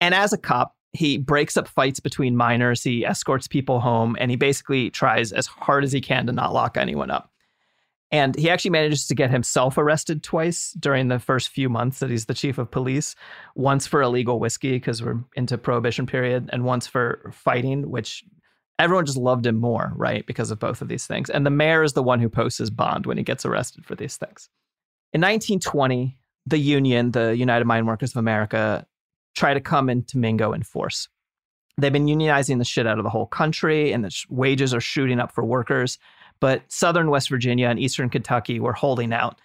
And 0.00 0.14
as 0.14 0.32
a 0.32 0.38
cop, 0.38 0.73
he 0.94 1.18
breaks 1.18 1.56
up 1.56 1.66
fights 1.66 2.00
between 2.00 2.36
miners. 2.36 2.82
He 2.82 3.04
escorts 3.04 3.48
people 3.48 3.80
home, 3.80 4.16
and 4.18 4.30
he 4.30 4.36
basically 4.36 4.90
tries 4.90 5.32
as 5.32 5.46
hard 5.46 5.84
as 5.84 5.92
he 5.92 6.00
can 6.00 6.26
to 6.26 6.32
not 6.32 6.54
lock 6.54 6.76
anyone 6.76 7.10
up. 7.10 7.30
And 8.12 8.36
he 8.36 8.48
actually 8.48 8.70
manages 8.70 9.08
to 9.08 9.14
get 9.14 9.30
himself 9.30 9.76
arrested 9.76 10.22
twice 10.22 10.72
during 10.78 11.08
the 11.08 11.18
first 11.18 11.48
few 11.48 11.68
months 11.68 11.98
that 11.98 12.10
he's 12.10 12.26
the 12.26 12.34
chief 12.34 12.58
of 12.58 12.70
police. 12.70 13.16
Once 13.56 13.88
for 13.88 14.02
illegal 14.02 14.38
whiskey 14.38 14.72
because 14.72 15.02
we're 15.02 15.18
into 15.34 15.58
prohibition 15.58 16.06
period, 16.06 16.48
and 16.52 16.64
once 16.64 16.86
for 16.86 17.28
fighting, 17.34 17.90
which 17.90 18.22
everyone 18.78 19.04
just 19.04 19.18
loved 19.18 19.46
him 19.46 19.56
more, 19.56 19.92
right? 19.96 20.24
Because 20.26 20.52
of 20.52 20.60
both 20.60 20.80
of 20.80 20.86
these 20.86 21.08
things. 21.08 21.28
And 21.28 21.44
the 21.44 21.50
mayor 21.50 21.82
is 21.82 21.94
the 21.94 22.04
one 22.04 22.20
who 22.20 22.28
posts 22.28 22.58
his 22.58 22.70
bond 22.70 23.06
when 23.06 23.16
he 23.16 23.24
gets 23.24 23.44
arrested 23.44 23.84
for 23.84 23.96
these 23.96 24.16
things. 24.16 24.48
In 25.12 25.20
1920, 25.20 26.16
the 26.46 26.58
union, 26.58 27.10
the 27.10 27.36
United 27.36 27.64
Mine 27.64 27.86
Workers 27.86 28.12
of 28.12 28.18
America, 28.18 28.86
try 29.34 29.54
to 29.54 29.60
come 29.60 29.88
into 29.88 30.18
Mingo 30.18 30.52
in 30.52 30.62
force. 30.62 31.08
They've 31.76 31.92
been 31.92 32.06
unionizing 32.06 32.58
the 32.58 32.64
shit 32.64 32.86
out 32.86 32.98
of 32.98 33.04
the 33.04 33.10
whole 33.10 33.26
country, 33.26 33.92
and 33.92 34.04
the 34.04 34.10
sh- 34.10 34.26
wages 34.28 34.72
are 34.72 34.80
shooting 34.80 35.18
up 35.18 35.32
for 35.32 35.44
workers. 35.44 35.98
But 36.40 36.62
southern 36.68 37.10
West 37.10 37.28
Virginia 37.28 37.68
and 37.68 37.78
eastern 37.78 38.10
Kentucky 38.10 38.60
were 38.60 38.72
holding 38.72 39.12
out. 39.12 39.40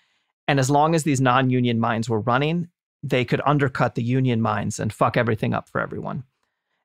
And 0.47 0.59
as 0.59 0.69
long 0.69 0.95
as 0.95 1.03
these 1.03 1.21
non 1.21 1.49
union 1.49 1.79
mines 1.79 2.09
were 2.09 2.19
running, 2.19 2.67
they 3.03 3.25
could 3.25 3.41
undercut 3.45 3.95
the 3.95 4.03
union 4.03 4.41
mines 4.41 4.79
and 4.79 4.91
fuck 4.91 5.17
everything 5.17 5.53
up 5.53 5.69
for 5.69 5.81
everyone. 5.81 6.23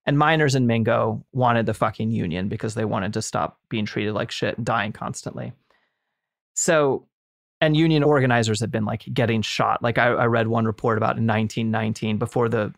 And 0.07 0.19
miners 0.19 0.55
in 0.55 0.67
Mingo 0.67 1.25
wanted 1.33 1.67
the 1.67 1.75
fucking 1.75 2.11
union 2.11 2.49
because 2.49 2.75
they 2.75 2.85
wanted 2.85 3.15
to 3.15 3.23
stop 3.23 3.59
being 3.69 3.87
treated 3.87 4.13
like 4.13 4.31
shit 4.31 4.57
and 4.57 4.67
dying 4.67 4.93
constantly. 4.93 5.53
So, 6.55 7.07
and 7.61 7.77
union 7.77 8.03
organizers 8.03 8.61
had 8.61 8.71
been 8.71 8.85
like 8.85 9.05
getting 9.13 9.41
shot. 9.41 9.83
Like 9.83 9.97
I, 9.97 10.09
I 10.09 10.27
read 10.27 10.47
one 10.47 10.67
report 10.67 10.99
about 10.99 11.17
in 11.17 11.27
1919 11.27 12.19
before 12.19 12.49
the 12.49 12.75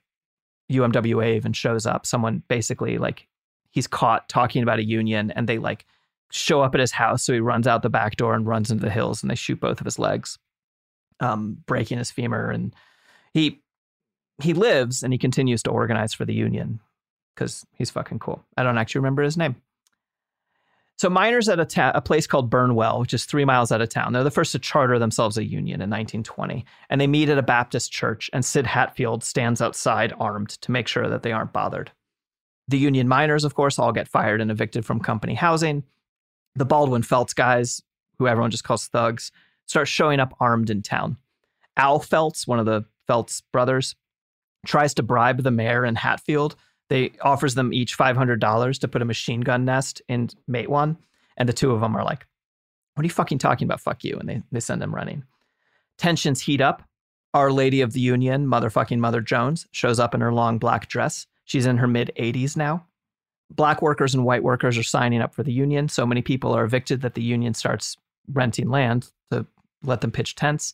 UMWA 0.70 1.36
even 1.36 1.52
shows 1.52 1.86
up. 1.86 2.06
Someone 2.06 2.42
basically 2.48 2.98
like 2.98 3.26
he's 3.70 3.86
caught 3.86 4.28
talking 4.28 4.62
about 4.62 4.78
a 4.78 4.84
union 4.84 5.30
and 5.30 5.48
they 5.48 5.58
like 5.58 5.86
show 6.30 6.62
up 6.62 6.74
at 6.74 6.80
his 6.80 6.92
house. 6.92 7.22
So 7.22 7.32
he 7.32 7.40
runs 7.40 7.66
out 7.66 7.82
the 7.82 7.90
back 7.90 8.16
door 8.16 8.34
and 8.34 8.46
runs 8.46 8.70
into 8.70 8.84
the 8.84 8.90
hills 8.90 9.22
and 9.22 9.30
they 9.30 9.34
shoot 9.34 9.60
both 9.60 9.80
of 9.80 9.84
his 9.84 9.98
legs, 9.98 10.38
um, 11.20 11.58
breaking 11.66 11.98
his 11.98 12.10
femur. 12.10 12.50
And 12.50 12.74
he 13.32 13.62
he 14.42 14.52
lives 14.52 15.02
and 15.02 15.12
he 15.12 15.18
continues 15.18 15.62
to 15.62 15.70
organize 15.70 16.12
for 16.12 16.24
the 16.24 16.34
union 16.34 16.80
because 17.34 17.64
he's 17.72 17.90
fucking 17.90 18.18
cool. 18.18 18.44
I 18.56 18.62
don't 18.62 18.78
actually 18.78 19.00
remember 19.00 19.22
his 19.22 19.36
name. 19.36 19.56
So 20.98 21.10
miners 21.10 21.48
at 21.48 21.60
a, 21.60 21.66
ta- 21.66 21.92
a 21.94 22.00
place 22.00 22.26
called 22.26 22.48
Burnwell, 22.48 23.00
which 23.00 23.12
is 23.12 23.26
three 23.26 23.44
miles 23.44 23.70
out 23.70 23.82
of 23.82 23.90
town, 23.90 24.12
they're 24.12 24.24
the 24.24 24.30
first 24.30 24.52
to 24.52 24.58
charter 24.58 24.98
themselves 24.98 25.36
a 25.36 25.44
union 25.44 25.82
in 25.82 25.90
1920. 25.90 26.64
And 26.88 27.00
they 27.00 27.06
meet 27.06 27.28
at 27.28 27.36
a 27.36 27.42
Baptist 27.42 27.92
church, 27.92 28.30
and 28.32 28.44
Sid 28.44 28.66
Hatfield 28.66 29.22
stands 29.22 29.60
outside 29.60 30.14
armed 30.18 30.50
to 30.62 30.72
make 30.72 30.88
sure 30.88 31.08
that 31.08 31.22
they 31.22 31.32
aren't 31.32 31.52
bothered. 31.52 31.90
The 32.68 32.78
union 32.78 33.08
miners, 33.08 33.44
of 33.44 33.54
course, 33.54 33.78
all 33.78 33.92
get 33.92 34.08
fired 34.08 34.40
and 34.40 34.50
evicted 34.50 34.86
from 34.86 35.00
company 35.00 35.34
housing. 35.34 35.84
The 36.54 36.64
Baldwin 36.64 37.02
Felts 37.02 37.34
guys, 37.34 37.82
who 38.18 38.26
everyone 38.26 38.50
just 38.50 38.64
calls 38.64 38.88
thugs, 38.88 39.30
start 39.66 39.88
showing 39.88 40.18
up 40.18 40.34
armed 40.40 40.70
in 40.70 40.82
town. 40.82 41.18
Al 41.76 42.00
Felts, 42.00 42.46
one 42.46 42.58
of 42.58 42.64
the 42.64 42.86
Felts 43.06 43.42
brothers, 43.52 43.94
tries 44.64 44.94
to 44.94 45.02
bribe 45.02 45.42
the 45.42 45.50
mayor 45.50 45.84
and 45.84 45.98
Hatfield 45.98 46.56
they 46.88 47.12
offers 47.20 47.54
them 47.54 47.72
each 47.72 47.98
$500 47.98 48.78
to 48.78 48.88
put 48.88 49.02
a 49.02 49.06
machine 49.06 49.40
gun 49.40 49.64
nest 49.64 50.02
in 50.08 50.28
Matewan 50.48 50.96
and 51.36 51.48
the 51.48 51.52
two 51.52 51.72
of 51.72 51.80
them 51.80 51.96
are 51.96 52.04
like 52.04 52.26
what 52.96 53.02
are 53.02 53.06
you 53.06 53.10
fucking 53.10 53.38
talking 53.38 53.66
about? 53.66 53.80
Fuck 53.80 54.04
you 54.04 54.16
and 54.18 54.26
they, 54.26 54.42
they 54.50 54.60
send 54.60 54.80
them 54.80 54.94
running. 54.94 55.22
Tensions 55.98 56.40
heat 56.40 56.62
up. 56.62 56.82
Our 57.34 57.52
lady 57.52 57.82
of 57.82 57.92
the 57.92 58.00
union 58.00 58.46
motherfucking 58.46 58.98
mother 58.98 59.20
jones 59.20 59.66
shows 59.70 60.00
up 60.00 60.14
in 60.14 60.22
her 60.22 60.32
long 60.32 60.58
black 60.58 60.88
dress. 60.88 61.26
She's 61.44 61.66
in 61.66 61.76
her 61.76 61.86
mid 61.86 62.10
80s 62.18 62.56
now. 62.56 62.86
Black 63.50 63.82
workers 63.82 64.14
and 64.14 64.24
white 64.24 64.42
workers 64.42 64.78
are 64.78 64.82
signing 64.82 65.20
up 65.20 65.34
for 65.34 65.42
the 65.42 65.52
union. 65.52 65.90
So 65.90 66.06
many 66.06 66.22
people 66.22 66.56
are 66.56 66.64
evicted 66.64 67.02
that 67.02 67.12
the 67.12 67.22
union 67.22 67.52
starts 67.52 67.98
renting 68.32 68.70
land 68.70 69.10
to 69.30 69.46
let 69.82 70.00
them 70.00 70.10
pitch 70.10 70.34
tents. 70.34 70.72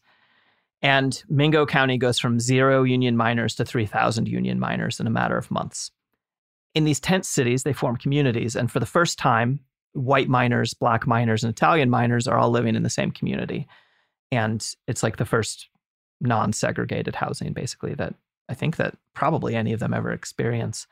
And 0.81 1.21
Mingo 1.29 1.67
County 1.67 1.99
goes 1.99 2.21
from 2.21 2.39
zero 2.39 2.85
union 2.85 3.17
miners 3.17 3.57
to 3.57 3.65
3,000 3.65 4.29
union 4.29 4.61
miners 4.61 5.01
in 5.01 5.09
a 5.09 5.11
matter 5.11 5.37
of 5.37 5.51
months 5.51 5.91
in 6.75 6.85
these 6.85 7.01
tent 7.01 7.27
cities, 7.27 7.63
they 7.63 7.73
form 7.73 7.97
communities. 7.97 8.57
And 8.57 8.71
for 8.71 8.81
the 8.81 8.87
first 8.87 9.19
time, 9.19 9.61
white 9.93 10.29
miners, 10.29 10.75
black 10.75 11.07
miners, 11.07 11.45
and 11.45 11.53
Italian 11.53 11.91
miners 11.91 12.27
are 12.27 12.39
all 12.39 12.51
living 12.51 12.77
in 12.77 12.83
the 12.83 12.91
same 12.91 13.11
community. 13.11 13.67
And 14.31 14.67
it's 14.87 15.03
like 15.03 15.17
the 15.17 15.27
first 15.27 15.69
non 16.21 16.53
segregated 16.53 17.15
housing, 17.15 17.53
basically, 17.53 17.95
that 17.95 18.15
I 18.49 18.55
think 18.55 18.77
that 18.77 18.97
probably 19.15 19.55
any 19.55 19.73
of 19.73 19.81
them 19.81 19.93
ever 19.93 20.13
experience. 20.13 20.87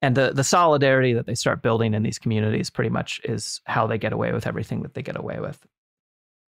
And 0.00 0.16
the 0.16 0.32
the 0.32 0.44
solidarity 0.44 1.12
that 1.14 1.26
they 1.26 1.34
start 1.34 1.62
building 1.62 1.94
in 1.94 2.02
these 2.02 2.18
communities 2.18 2.70
pretty 2.70 2.90
much 2.90 3.20
is 3.24 3.60
how 3.64 3.86
they 3.86 3.98
get 3.98 4.12
away 4.12 4.32
with 4.32 4.46
everything 4.46 4.82
that 4.82 4.94
they 4.94 5.02
get 5.02 5.18
away 5.18 5.38
with. 5.40 5.64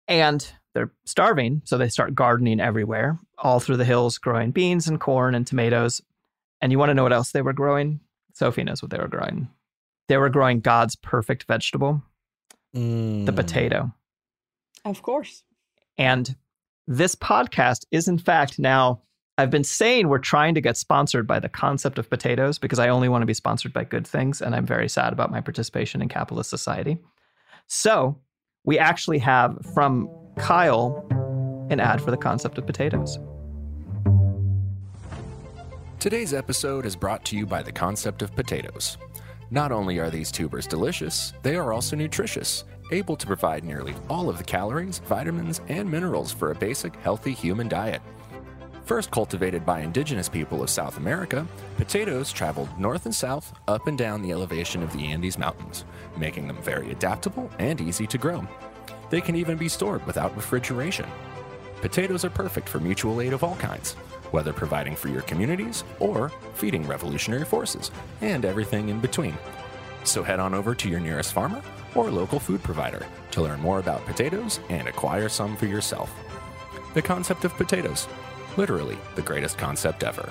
And 0.09 0.47
they're 0.75 0.93
starving, 1.05 1.63
so 1.65 1.79
they 1.79 1.89
start 1.89 2.15
gardening 2.15 2.61
everywhere, 2.61 3.19
all 3.39 3.61
through 3.61 3.77
the 3.77 3.85
hills, 3.85 4.19
growing 4.19 4.51
beans 4.51 4.89
and 4.89 5.01
corn 5.01 5.35
and 5.35 5.47
tomatoes. 5.47 6.01
And 6.61 6.73
you 6.73 6.79
want 6.79 6.91
to 6.91 6.95
know 6.95 7.03
what 7.03 7.13
else 7.13 7.33
they 7.33 7.43
were 7.43 7.53
growing? 7.53 8.01
Sophie 8.33 8.65
knows 8.65 8.83
what 8.83 8.91
they 8.91 8.99
were 8.99 9.09
growing. 9.09 9.49
They 10.09 10.17
were 10.17 10.29
growing 10.29 10.61
God's 10.61 10.97
perfect 10.97 11.45
vegetable, 11.45 12.03
the 12.73 12.81
mm. 12.81 13.37
potato. 13.37 13.93
Of 14.85 15.03
course. 15.03 15.43
And 15.97 16.35
this 16.87 17.15
podcast 17.15 17.85
is, 17.91 18.09
in 18.09 18.19
fact, 18.19 18.59
now 18.59 19.03
I've 19.39 19.51
been 19.51 19.65
saying 19.65 20.09
we're 20.09 20.19
trying 20.19 20.55
to 20.55 20.61
get 20.61 20.77
sponsored 20.77 21.27
by 21.27 21.39
the 21.39 21.49
concept 21.49 21.99
of 21.99 22.11
potatoes 22.11 22.59
because 22.59 22.79
I 22.79 22.89
only 22.89 23.09
want 23.09 23.23
to 23.23 23.27
be 23.27 23.35
sponsored 23.35 23.73
by 23.73 23.85
good 23.85 24.07
things. 24.07 24.43
And 24.43 24.55
I'm 24.55 24.67
very 24.67 24.89
sad 24.89 25.13
about 25.13 25.31
my 25.31 25.41
participation 25.41 26.03
in 26.03 26.09
capitalist 26.09 26.51
society. 26.51 26.99
So 27.67 28.19
we 28.65 28.79
actually 28.79 29.19
have 29.19 29.57
from 29.75 30.11
Kyle 30.37 31.07
an 31.71 31.81
ad 31.81 32.03
for 32.03 32.11
the 32.11 32.17
concept 32.17 32.59
of 32.59 32.67
potatoes. 32.67 33.19
Today's 36.03 36.35
episode 36.35 36.85
is 36.85 36.97
brought 36.97 37.25
to 37.27 37.37
you 37.37 37.47
by 37.47 37.63
the 37.63 37.71
concept 37.71 38.23
of 38.23 38.35
potatoes. 38.35 38.99
Not 39.53 39.71
only 39.71 40.01
are 40.01 40.11
these 40.11 40.33
tubers 40.33 40.67
delicious, 40.67 41.33
they 41.43 41.55
are 41.55 41.73
also 41.73 41.95
nutritious, 41.95 42.65
able 42.91 43.15
to 43.15 43.25
provide 43.25 43.63
nearly 43.63 43.95
all 44.11 44.29
of 44.29 44.37
the 44.37 44.43
calories, 44.43 44.99
vitamins, 44.99 45.61
and 45.69 45.89
minerals 45.89 46.33
for 46.33 46.51
a 46.51 46.57
basic, 46.57 46.97
healthy 46.97 47.31
human 47.31 47.69
diet. 47.69 48.03
First 48.85 49.13
cultivated 49.13 49.65
by 49.65 49.79
indigenous 49.79 50.29
people 50.29 50.61
of 50.61 50.71
South 50.71 50.97
America, 50.97 51.47
potatoes 51.77 52.33
traveled 52.33 52.77
north 52.81 53.07
and 53.07 53.15
south, 53.15 53.55
up 53.69 53.87
and 53.87 53.97
down 53.97 54.23
the 54.23 54.33
elevation 54.33 54.83
of 54.83 54.93
the 54.93 55.07
Andes 55.07 55.39
Mountains, 55.39 55.85
making 56.17 56.49
them 56.49 56.61
very 56.63 56.91
adaptable 56.91 57.49
and 57.61 57.81
easy 57.81 58.09
to 58.09 58.19
grow. 58.19 58.45
They 59.11 59.21
can 59.21 59.37
even 59.37 59.57
be 59.57 59.69
stored 59.69 60.05
without 60.05 60.35
refrigeration. 60.35 61.07
Potatoes 61.81 62.25
are 62.25 62.31
perfect 62.31 62.69
for 62.69 62.81
mutual 62.81 63.21
aid 63.21 63.33
of 63.33 63.45
all 63.45 63.57
kinds, 63.57 63.95
whether 64.33 64.53
providing 64.53 64.97
for 64.97 65.09
your 65.09 65.23
communities 65.23 65.85
or 66.01 66.31
feeding 66.55 66.87
revolutionary 66.87 67.45
forces, 67.45 67.91
and 68.21 68.45
everything 68.45 68.89
in 68.89 69.01
between. 69.01 69.37
So 70.05 70.23
head 70.23 70.41
on 70.41 70.53
over 70.53 70.75
to 70.75 70.89
your 70.89 71.01
nearest 71.01 71.33
farmer 71.33 71.63
or 71.95 72.11
local 72.11 72.41
food 72.41 72.63
provider 72.63 73.07
to 73.31 73.43
learn 73.43 73.61
more 73.61 73.79
about 73.79 74.05
potatoes 74.05 74.59
and 74.69 74.89
acquire 74.89 75.29
some 75.29 75.57
for 75.57 75.67
yourself. 75.67 76.13
The 76.95 77.03
concept 77.03 77.45
of 77.45 77.55
potatoes, 77.55 78.09
literally 78.57 78.99
the 79.15 79.23
greatest 79.23 79.57
concept 79.59 80.03
ever. 80.03 80.31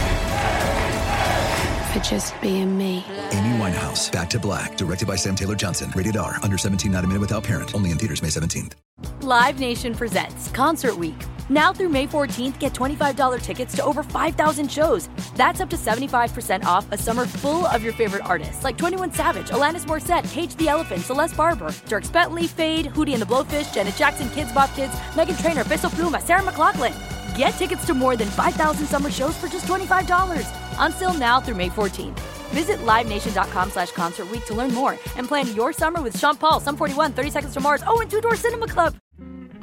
for 1.91 1.99
just 1.99 2.39
being 2.41 2.77
me. 2.77 3.05
Amy 3.31 3.57
Winehouse, 3.59 4.11
Back 4.11 4.29
to 4.31 4.39
Black, 4.39 4.77
directed 4.77 5.07
by 5.07 5.15
Sam 5.15 5.35
Taylor 5.35 5.55
Johnson. 5.55 5.91
Rated 5.95 6.17
R, 6.17 6.37
under 6.41 6.57
17, 6.57 6.91
not 6.91 7.03
a 7.03 7.07
minute 7.07 7.19
without 7.19 7.43
parent. 7.43 7.75
Only 7.75 7.91
in 7.91 7.97
theaters 7.97 8.21
May 8.21 8.29
17th. 8.29 8.73
Live 9.21 9.59
Nation 9.59 9.93
presents 9.93 10.49
Concert 10.49 10.97
Week. 10.97 11.15
Now 11.49 11.73
through 11.73 11.89
May 11.89 12.07
14th, 12.07 12.59
get 12.59 12.73
$25 12.73 13.41
tickets 13.41 13.75
to 13.75 13.83
over 13.83 14.03
5,000 14.03 14.71
shows. 14.71 15.09
That's 15.35 15.59
up 15.59 15.69
to 15.71 15.75
75% 15.75 16.63
off 16.63 16.89
a 16.91 16.97
summer 16.97 17.25
full 17.25 17.65
of 17.67 17.83
your 17.83 17.93
favorite 17.93 18.23
artists 18.25 18.63
like 18.63 18.77
21 18.77 19.13
Savage, 19.13 19.49
Alanis 19.49 19.85
Morissette, 19.85 20.31
Cage 20.31 20.55
the 20.55 20.69
Elephant, 20.69 21.01
Celeste 21.01 21.35
Barber, 21.35 21.69
Dierks 21.87 22.11
Bentley, 22.11 22.47
Feid, 22.47 22.87
Hootie 22.87 23.13
and 23.13 23.21
the 23.21 23.25
Blowfish, 23.25 23.73
Janet 23.73 23.95
Jackson, 23.95 24.27
Kidz 24.29 24.53
Bop 24.53 24.73
Kids, 24.75 24.93
Meghan 25.13 25.39
Trainor, 25.41 25.65
Peso 25.65 25.89
Pluma, 25.89 26.21
Sarah 26.21 26.41
McLachlan. 26.41 27.20
Get 27.35 27.51
tickets 27.51 27.85
to 27.85 27.93
more 27.93 28.15
than 28.15 28.29
5,000 28.29 28.87
summer 28.87 29.11
shows 29.11 29.37
for 29.37 29.47
just 29.47 29.65
$25. 29.65 30.45
Until 30.79 31.13
now 31.13 31.39
through 31.39 31.55
May 31.55 31.69
14th. 31.69 32.19
Visit 32.51 32.79
LiveNation.com 32.79 33.71
slash 33.71 33.91
Concert 33.91 34.27
to 34.47 34.53
learn 34.53 34.73
more 34.73 34.99
and 35.15 35.27
plan 35.27 35.53
your 35.55 35.71
summer 35.71 36.01
with 36.01 36.17
Sean 36.17 36.35
Paul, 36.35 36.59
Sum 36.59 36.75
41, 36.75 37.13
30 37.13 37.29
Seconds 37.29 37.53
to 37.53 37.61
Mars, 37.61 37.83
oh, 37.87 38.01
and 38.01 38.11
Two 38.11 38.19
Door 38.19 38.35
Cinema 38.35 38.67
Club. 38.67 38.95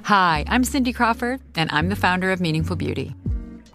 Hi, 0.04 0.44
I'm 0.48 0.64
Cindy 0.64 0.94
Crawford, 0.94 1.42
and 1.54 1.68
I'm 1.70 1.90
the 1.90 1.96
founder 1.96 2.32
of 2.32 2.40
Meaningful 2.40 2.76
Beauty. 2.76 3.14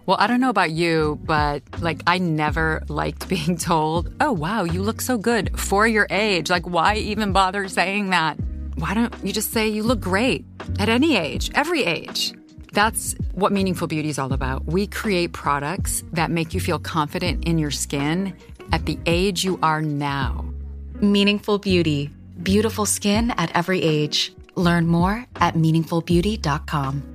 Well, 0.06 0.16
I 0.18 0.26
don't 0.26 0.40
know 0.40 0.50
about 0.50 0.72
you, 0.72 1.20
but 1.22 1.62
like, 1.80 2.02
I 2.08 2.18
never 2.18 2.82
liked 2.88 3.28
being 3.34 3.56
told, 3.56 4.12
oh, 4.20 4.32
wow, 4.32 4.64
you 4.64 4.82
look 4.82 5.00
so 5.00 5.16
good 5.16 5.56
for 5.58 5.86
your 5.86 6.08
age. 6.10 6.50
Like, 6.50 6.66
why 6.66 6.96
even 6.96 7.32
bother 7.32 7.68
saying 7.68 8.10
that? 8.10 8.36
Why 8.74 8.94
don't 8.94 9.14
you 9.22 9.32
just 9.32 9.52
say 9.52 9.68
you 9.68 9.84
look 9.84 10.00
great 10.00 10.44
at 10.80 10.88
any 10.88 11.16
age, 11.16 11.52
every 11.54 11.84
age? 11.84 12.34
That's 12.74 13.14
what 13.34 13.52
Meaningful 13.52 13.86
Beauty 13.86 14.08
is 14.08 14.18
all 14.18 14.32
about. 14.32 14.66
We 14.66 14.88
create 14.88 15.32
products 15.32 16.02
that 16.12 16.28
make 16.28 16.54
you 16.54 16.60
feel 16.60 16.80
confident 16.80 17.44
in 17.44 17.56
your 17.56 17.70
skin 17.70 18.34
at 18.72 18.84
the 18.86 18.98
age 19.06 19.44
you 19.44 19.60
are 19.62 19.80
now. 19.80 20.44
Meaningful 21.00 21.58
Beauty. 21.58 22.10
Beautiful 22.42 22.84
skin 22.84 23.30
at 23.38 23.54
every 23.54 23.80
age. 23.80 24.32
Learn 24.56 24.88
more 24.88 25.24
at 25.36 25.54
meaningfulbeauty.com. 25.54 27.14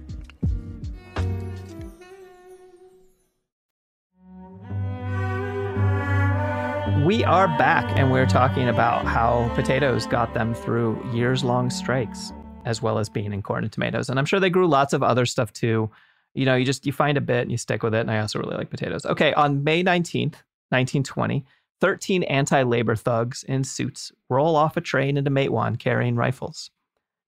We 7.05 7.23
are 7.25 7.47
back, 7.57 7.97
and 7.97 8.11
we're 8.11 8.27
talking 8.27 8.69
about 8.69 9.05
how 9.05 9.51
potatoes 9.55 10.05
got 10.05 10.33
them 10.33 10.53
through 10.53 11.03
years 11.11 11.43
long 11.43 11.69
strikes, 11.69 12.31
as 12.65 12.81
well 12.81 12.99
as 12.99 13.09
being 13.09 13.33
and 13.33 13.43
corn 13.43 13.63
and 13.63 13.71
tomatoes. 13.71 14.09
And 14.09 14.19
I'm 14.19 14.25
sure 14.25 14.39
they 14.39 14.49
grew 14.49 14.67
lots 14.67 14.93
of 14.93 15.03
other 15.03 15.25
stuff 15.25 15.53
too. 15.53 15.89
You 16.33 16.45
know, 16.45 16.55
you 16.55 16.65
just 16.65 16.85
you 16.85 16.91
find 16.91 17.17
a 17.17 17.21
bit 17.21 17.41
and 17.41 17.51
you 17.51 17.57
stick 17.57 17.83
with 17.83 17.93
it. 17.93 18.01
And 18.01 18.11
I 18.11 18.19
also 18.19 18.39
really 18.39 18.55
like 18.55 18.69
potatoes. 18.69 19.05
Okay, 19.05 19.33
on 19.33 19.63
May 19.63 19.83
19th, 19.83 20.35
1920, 20.69 21.45
13 21.81 22.23
anti-labor 22.23 22.95
thugs 22.95 23.43
in 23.43 23.63
suits 23.63 24.11
roll 24.29 24.55
off 24.55 24.77
a 24.77 24.81
train 24.81 25.17
into 25.17 25.31
Matewan 25.31 25.79
carrying 25.79 26.15
rifles. 26.15 26.69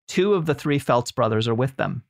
Two 0.07 0.33
of 0.33 0.45
the 0.45 0.53
three 0.53 0.79
Felts 0.79 1.11
brothers 1.11 1.47
are 1.47 1.55
with 1.55 1.77
them. 1.77 2.03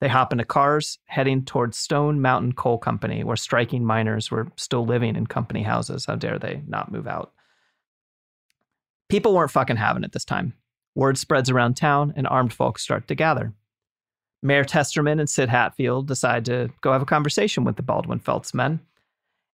They 0.00 0.08
hop 0.08 0.32
into 0.32 0.44
cars 0.44 0.98
heading 1.06 1.44
towards 1.44 1.78
Stone 1.78 2.20
Mountain 2.20 2.52
Coal 2.52 2.76
Company, 2.76 3.24
where 3.24 3.36
striking 3.36 3.84
miners 3.84 4.30
were 4.30 4.48
still 4.56 4.84
living 4.84 5.16
in 5.16 5.26
company 5.26 5.62
houses. 5.62 6.04
How 6.04 6.16
dare 6.16 6.38
they 6.38 6.62
not 6.66 6.92
move 6.92 7.06
out? 7.06 7.32
People 9.08 9.34
weren't 9.34 9.50
fucking 9.50 9.76
having 9.76 10.04
it 10.04 10.12
this 10.12 10.24
time. 10.24 10.52
Word 10.96 11.18
spreads 11.18 11.50
around 11.50 11.76
town, 11.76 12.14
and 12.16 12.26
armed 12.26 12.54
folks 12.54 12.82
start 12.82 13.06
to 13.08 13.14
gather. 13.14 13.52
Mayor 14.42 14.64
Testerman 14.64 15.20
and 15.20 15.28
Sid 15.28 15.50
Hatfield 15.50 16.08
decide 16.08 16.46
to 16.46 16.70
go 16.80 16.90
have 16.90 17.02
a 17.02 17.06
conversation 17.06 17.64
with 17.64 17.76
the 17.76 17.82
Baldwin 17.82 18.18
Felts 18.18 18.54
men. 18.54 18.80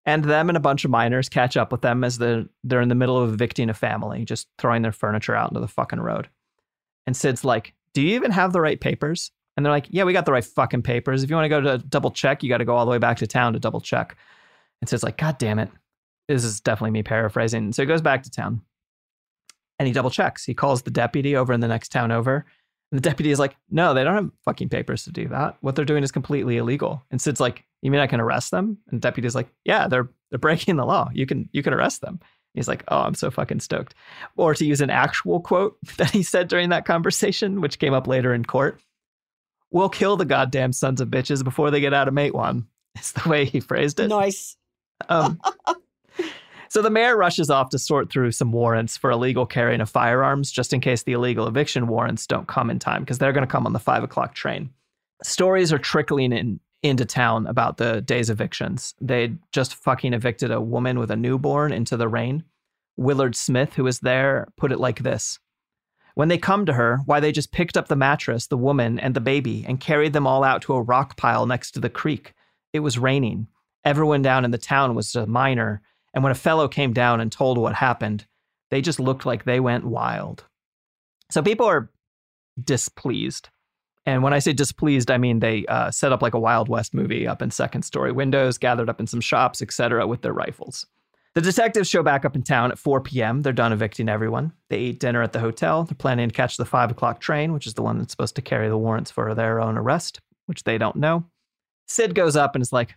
And 0.05 0.23
them 0.23 0.49
and 0.49 0.57
a 0.57 0.61
bunch 0.61 0.85
of 0.85 0.91
miners 0.91 1.29
catch 1.29 1.55
up 1.55 1.71
with 1.71 1.81
them 1.81 2.03
as 2.03 2.17
the, 2.17 2.49
they're 2.63 2.81
in 2.81 2.89
the 2.89 2.95
middle 2.95 3.17
of 3.17 3.33
evicting 3.33 3.69
a 3.69 3.73
family, 3.73 4.25
just 4.25 4.47
throwing 4.57 4.81
their 4.81 4.91
furniture 4.91 5.35
out 5.35 5.49
into 5.49 5.59
the 5.59 5.67
fucking 5.67 5.99
road. 5.99 6.29
And 7.05 7.15
Sid's 7.15 7.43
like, 7.43 7.73
Do 7.93 8.01
you 8.01 8.15
even 8.15 8.31
have 8.31 8.53
the 8.53 8.61
right 8.61 8.79
papers? 8.79 9.31
And 9.55 9.65
they're 9.65 9.71
like, 9.71 9.87
Yeah, 9.89 10.05
we 10.05 10.13
got 10.13 10.25
the 10.25 10.31
right 10.31 10.43
fucking 10.43 10.83
papers. 10.83 11.23
If 11.23 11.29
you 11.29 11.35
want 11.35 11.45
to 11.45 11.49
go 11.49 11.61
to 11.61 11.77
double 11.77 12.11
check, 12.11 12.41
you 12.41 12.49
got 12.49 12.57
to 12.57 12.65
go 12.65 12.75
all 12.75 12.85
the 12.85 12.91
way 12.91 12.97
back 12.99 13.17
to 13.17 13.27
town 13.27 13.53
to 13.53 13.59
double 13.59 13.81
check. 13.81 14.17
And 14.81 14.89
Sid's 14.89 15.03
like, 15.03 15.17
God 15.17 15.37
damn 15.37 15.59
it. 15.59 15.69
This 16.27 16.45
is 16.45 16.61
definitely 16.61 16.91
me 16.91 17.03
paraphrasing. 17.03 17.73
So 17.73 17.81
he 17.81 17.85
goes 17.85 18.01
back 18.01 18.23
to 18.23 18.31
town 18.31 18.61
and 19.83 19.87
he 19.87 19.93
double 19.93 20.09
checks. 20.09 20.45
He 20.45 20.53
calls 20.53 20.81
the 20.81 20.91
deputy 20.91 21.35
over 21.35 21.51
in 21.51 21.59
the 21.59 21.67
next 21.67 21.89
town 21.91 22.11
over. 22.11 22.45
And 22.91 22.97
the 22.97 23.01
deputy 23.01 23.31
is 23.31 23.39
like, 23.39 23.57
No, 23.69 23.93
they 23.93 24.03
don't 24.03 24.15
have 24.15 24.31
fucking 24.45 24.69
papers 24.69 25.03
to 25.03 25.11
do 25.11 25.27
that. 25.27 25.57
What 25.61 25.75
they're 25.75 25.83
doing 25.83 26.03
is 26.03 26.11
completely 26.11 26.57
illegal. 26.57 27.03
And 27.11 27.21
Sid's 27.21 27.41
like, 27.41 27.65
You 27.81 27.91
mean 27.91 27.99
I 27.99 28.07
can 28.07 28.21
arrest 28.21 28.51
them? 28.51 28.77
And 28.89 29.01
the 29.01 29.05
deputy's 29.05 29.35
like, 29.35 29.49
Yeah, 29.65 29.87
they're 29.87 30.09
they're 30.29 30.39
breaking 30.39 30.77
the 30.77 30.85
law. 30.85 31.09
You 31.13 31.25
can 31.25 31.49
you 31.51 31.61
can 31.61 31.73
arrest 31.73 32.01
them. 32.01 32.19
He's 32.53 32.67
like, 32.67 32.83
oh, 32.87 32.99
I'm 32.99 33.15
so 33.15 33.31
fucking 33.31 33.61
stoked. 33.61 33.95
Or 34.35 34.53
to 34.53 34.65
use 34.65 34.79
an 34.79 34.91
actual 34.91 35.39
quote 35.39 35.77
that 35.97 36.11
he 36.11 36.23
said 36.23 36.47
during 36.47 36.69
that 36.69 36.85
conversation, 36.85 37.61
which 37.61 37.79
came 37.79 37.93
up 37.93 38.07
later 38.07 38.33
in 38.33 38.45
court, 38.45 38.79
we'll 39.71 39.89
kill 39.89 40.17
the 40.17 40.25
goddamn 40.25 40.71
sons 40.71 41.01
of 41.01 41.09
bitches 41.09 41.43
before 41.43 41.71
they 41.71 41.81
get 41.81 41.93
out 41.93 42.07
of 42.07 42.13
Matewan. 42.13 42.65
It's 42.95 43.11
the 43.13 43.27
way 43.27 43.45
he 43.45 43.59
phrased 43.59 43.99
it. 43.99 44.07
Nice. 44.07 44.55
Um, 45.09 45.41
so 46.73 46.81
the 46.81 46.89
mayor 46.89 47.15
rushes 47.15 47.51
off 47.51 47.69
to 47.69 47.77
sort 47.77 48.11
through 48.11 48.31
some 48.31 48.51
warrants 48.51 48.97
for 48.97 49.11
illegal 49.11 49.45
carrying 49.45 49.79
of 49.79 49.91
firearms, 49.91 50.51
just 50.51 50.73
in 50.73 50.81
case 50.81 51.03
the 51.03 51.11
illegal 51.11 51.47
eviction 51.47 51.85
warrants 51.85 52.25
don't 52.25 52.47
come 52.47 52.71
in 52.71 52.79
time, 52.79 53.03
because 53.03 53.19
they're 53.19 53.31
going 53.31 53.45
to 53.45 53.51
come 53.51 53.67
on 53.67 53.73
the 53.73 53.79
five 53.79 54.01
o'clock 54.01 54.33
train. 54.33 54.71
Stories 55.21 55.71
are 55.71 55.77
trickling 55.77 56.33
in 56.33 56.59
into 56.81 57.05
town 57.05 57.45
about 57.45 57.77
the 57.77 58.01
day's 58.01 58.31
evictions. 58.31 58.95
They 58.99 59.35
just 59.51 59.75
fucking 59.75 60.13
evicted 60.13 60.49
a 60.49 60.59
woman 60.59 60.97
with 60.97 61.11
a 61.11 61.15
newborn 61.15 61.71
into 61.71 61.95
the 61.95 62.07
rain. 62.07 62.43
Willard 62.97 63.35
Smith, 63.35 63.75
who 63.75 63.83
was 63.83 63.99
there, 63.99 64.47
put 64.57 64.71
it 64.71 64.79
like 64.79 65.03
this 65.03 65.37
When 66.15 66.27
they 66.27 66.39
come 66.39 66.65
to 66.65 66.73
her, 66.73 67.01
why 67.05 67.19
they 67.19 67.31
just 67.31 67.51
picked 67.51 67.77
up 67.77 67.87
the 67.87 67.95
mattress, 67.95 68.47
the 68.47 68.57
woman, 68.57 68.97
and 68.97 69.13
the 69.13 69.21
baby 69.21 69.63
and 69.67 69.79
carried 69.79 70.13
them 70.13 70.25
all 70.25 70.43
out 70.43 70.63
to 70.63 70.73
a 70.73 70.81
rock 70.81 71.17
pile 71.17 71.45
next 71.45 71.69
to 71.73 71.79
the 71.79 71.87
creek. 71.87 72.33
It 72.73 72.79
was 72.79 72.97
raining. 72.97 73.45
Everyone 73.85 74.23
down 74.23 74.43
in 74.43 74.49
the 74.49 74.57
town 74.57 74.95
was 74.95 75.13
a 75.13 75.27
miner, 75.27 75.83
and 76.13 76.23
when 76.23 76.31
a 76.31 76.35
fellow 76.35 76.67
came 76.67 76.93
down 76.93 77.19
and 77.21 77.31
told 77.31 77.57
what 77.57 77.75
happened, 77.75 78.25
they 78.69 78.81
just 78.81 78.99
looked 78.99 79.25
like 79.25 79.43
they 79.43 79.59
went 79.59 79.85
wild. 79.85 80.45
So 81.31 81.41
people 81.41 81.65
are 81.65 81.89
displeased. 82.63 83.49
And 84.05 84.21
when 84.21 84.33
I 84.33 84.39
say 84.39 84.53
displeased, 84.53 85.09
I 85.09 85.17
mean 85.17 85.39
they 85.39 85.65
uh, 85.67 85.89
set 85.91 86.11
up 86.11 86.21
like 86.21 86.33
a 86.33 86.39
Wild 86.39 86.69
West 86.69 86.93
movie 86.93 87.27
up 87.27 87.41
in 87.41 87.51
second 87.51 87.83
story 87.83 88.11
windows, 88.11 88.57
gathered 88.57 88.89
up 88.89 88.99
in 88.99 89.07
some 89.07 89.21
shops, 89.21 89.61
etc., 89.61 90.05
with 90.05 90.21
their 90.21 90.33
rifles. 90.33 90.85
The 91.35 91.41
detectives 91.41 91.89
show 91.89 92.03
back 92.03 92.25
up 92.25 92.35
in 92.35 92.43
town 92.43 92.71
at 92.71 92.77
4 92.77 93.01
p.m. 93.01 93.41
They're 93.41 93.53
done 93.53 93.73
evicting 93.73 94.07
everyone. 94.07 94.53
They 94.69 94.79
eat 94.79 94.99
dinner 94.99 95.23
at 95.23 95.33
the 95.33 95.39
hotel. 95.39 95.83
They're 95.83 95.95
planning 95.95 96.29
to 96.29 96.35
catch 96.35 96.57
the 96.57 96.65
5 96.65 96.91
o'clock 96.91 97.21
train, 97.21 97.53
which 97.53 97.65
is 97.65 97.73
the 97.73 97.81
one 97.81 97.97
that's 97.97 98.11
supposed 98.11 98.35
to 98.35 98.43
carry 98.43 98.69
the 98.69 98.77
warrants 98.77 99.09
for 99.09 99.33
their 99.33 99.59
own 99.59 99.75
arrest, 99.75 100.19
which 100.45 100.63
they 100.63 100.77
don't 100.77 100.97
know. 100.97 101.25
Sid 101.87 102.13
goes 102.13 102.35
up 102.35 102.55
and 102.55 102.61
is 102.61 102.71
like, 102.71 102.95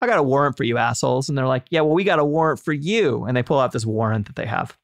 I 0.00 0.06
got 0.06 0.18
a 0.18 0.22
warrant 0.22 0.56
for 0.56 0.64
you 0.64 0.78
assholes. 0.78 1.28
And 1.28 1.36
they're 1.36 1.46
like, 1.46 1.66
Yeah, 1.70 1.80
well, 1.80 1.94
we 1.94 2.04
got 2.04 2.18
a 2.18 2.24
warrant 2.24 2.60
for 2.60 2.72
you. 2.72 3.24
And 3.24 3.36
they 3.36 3.42
pull 3.42 3.60
out 3.60 3.72
this 3.72 3.86
warrant 3.86 4.26
that 4.26 4.36
they 4.36 4.46
have. 4.46 4.76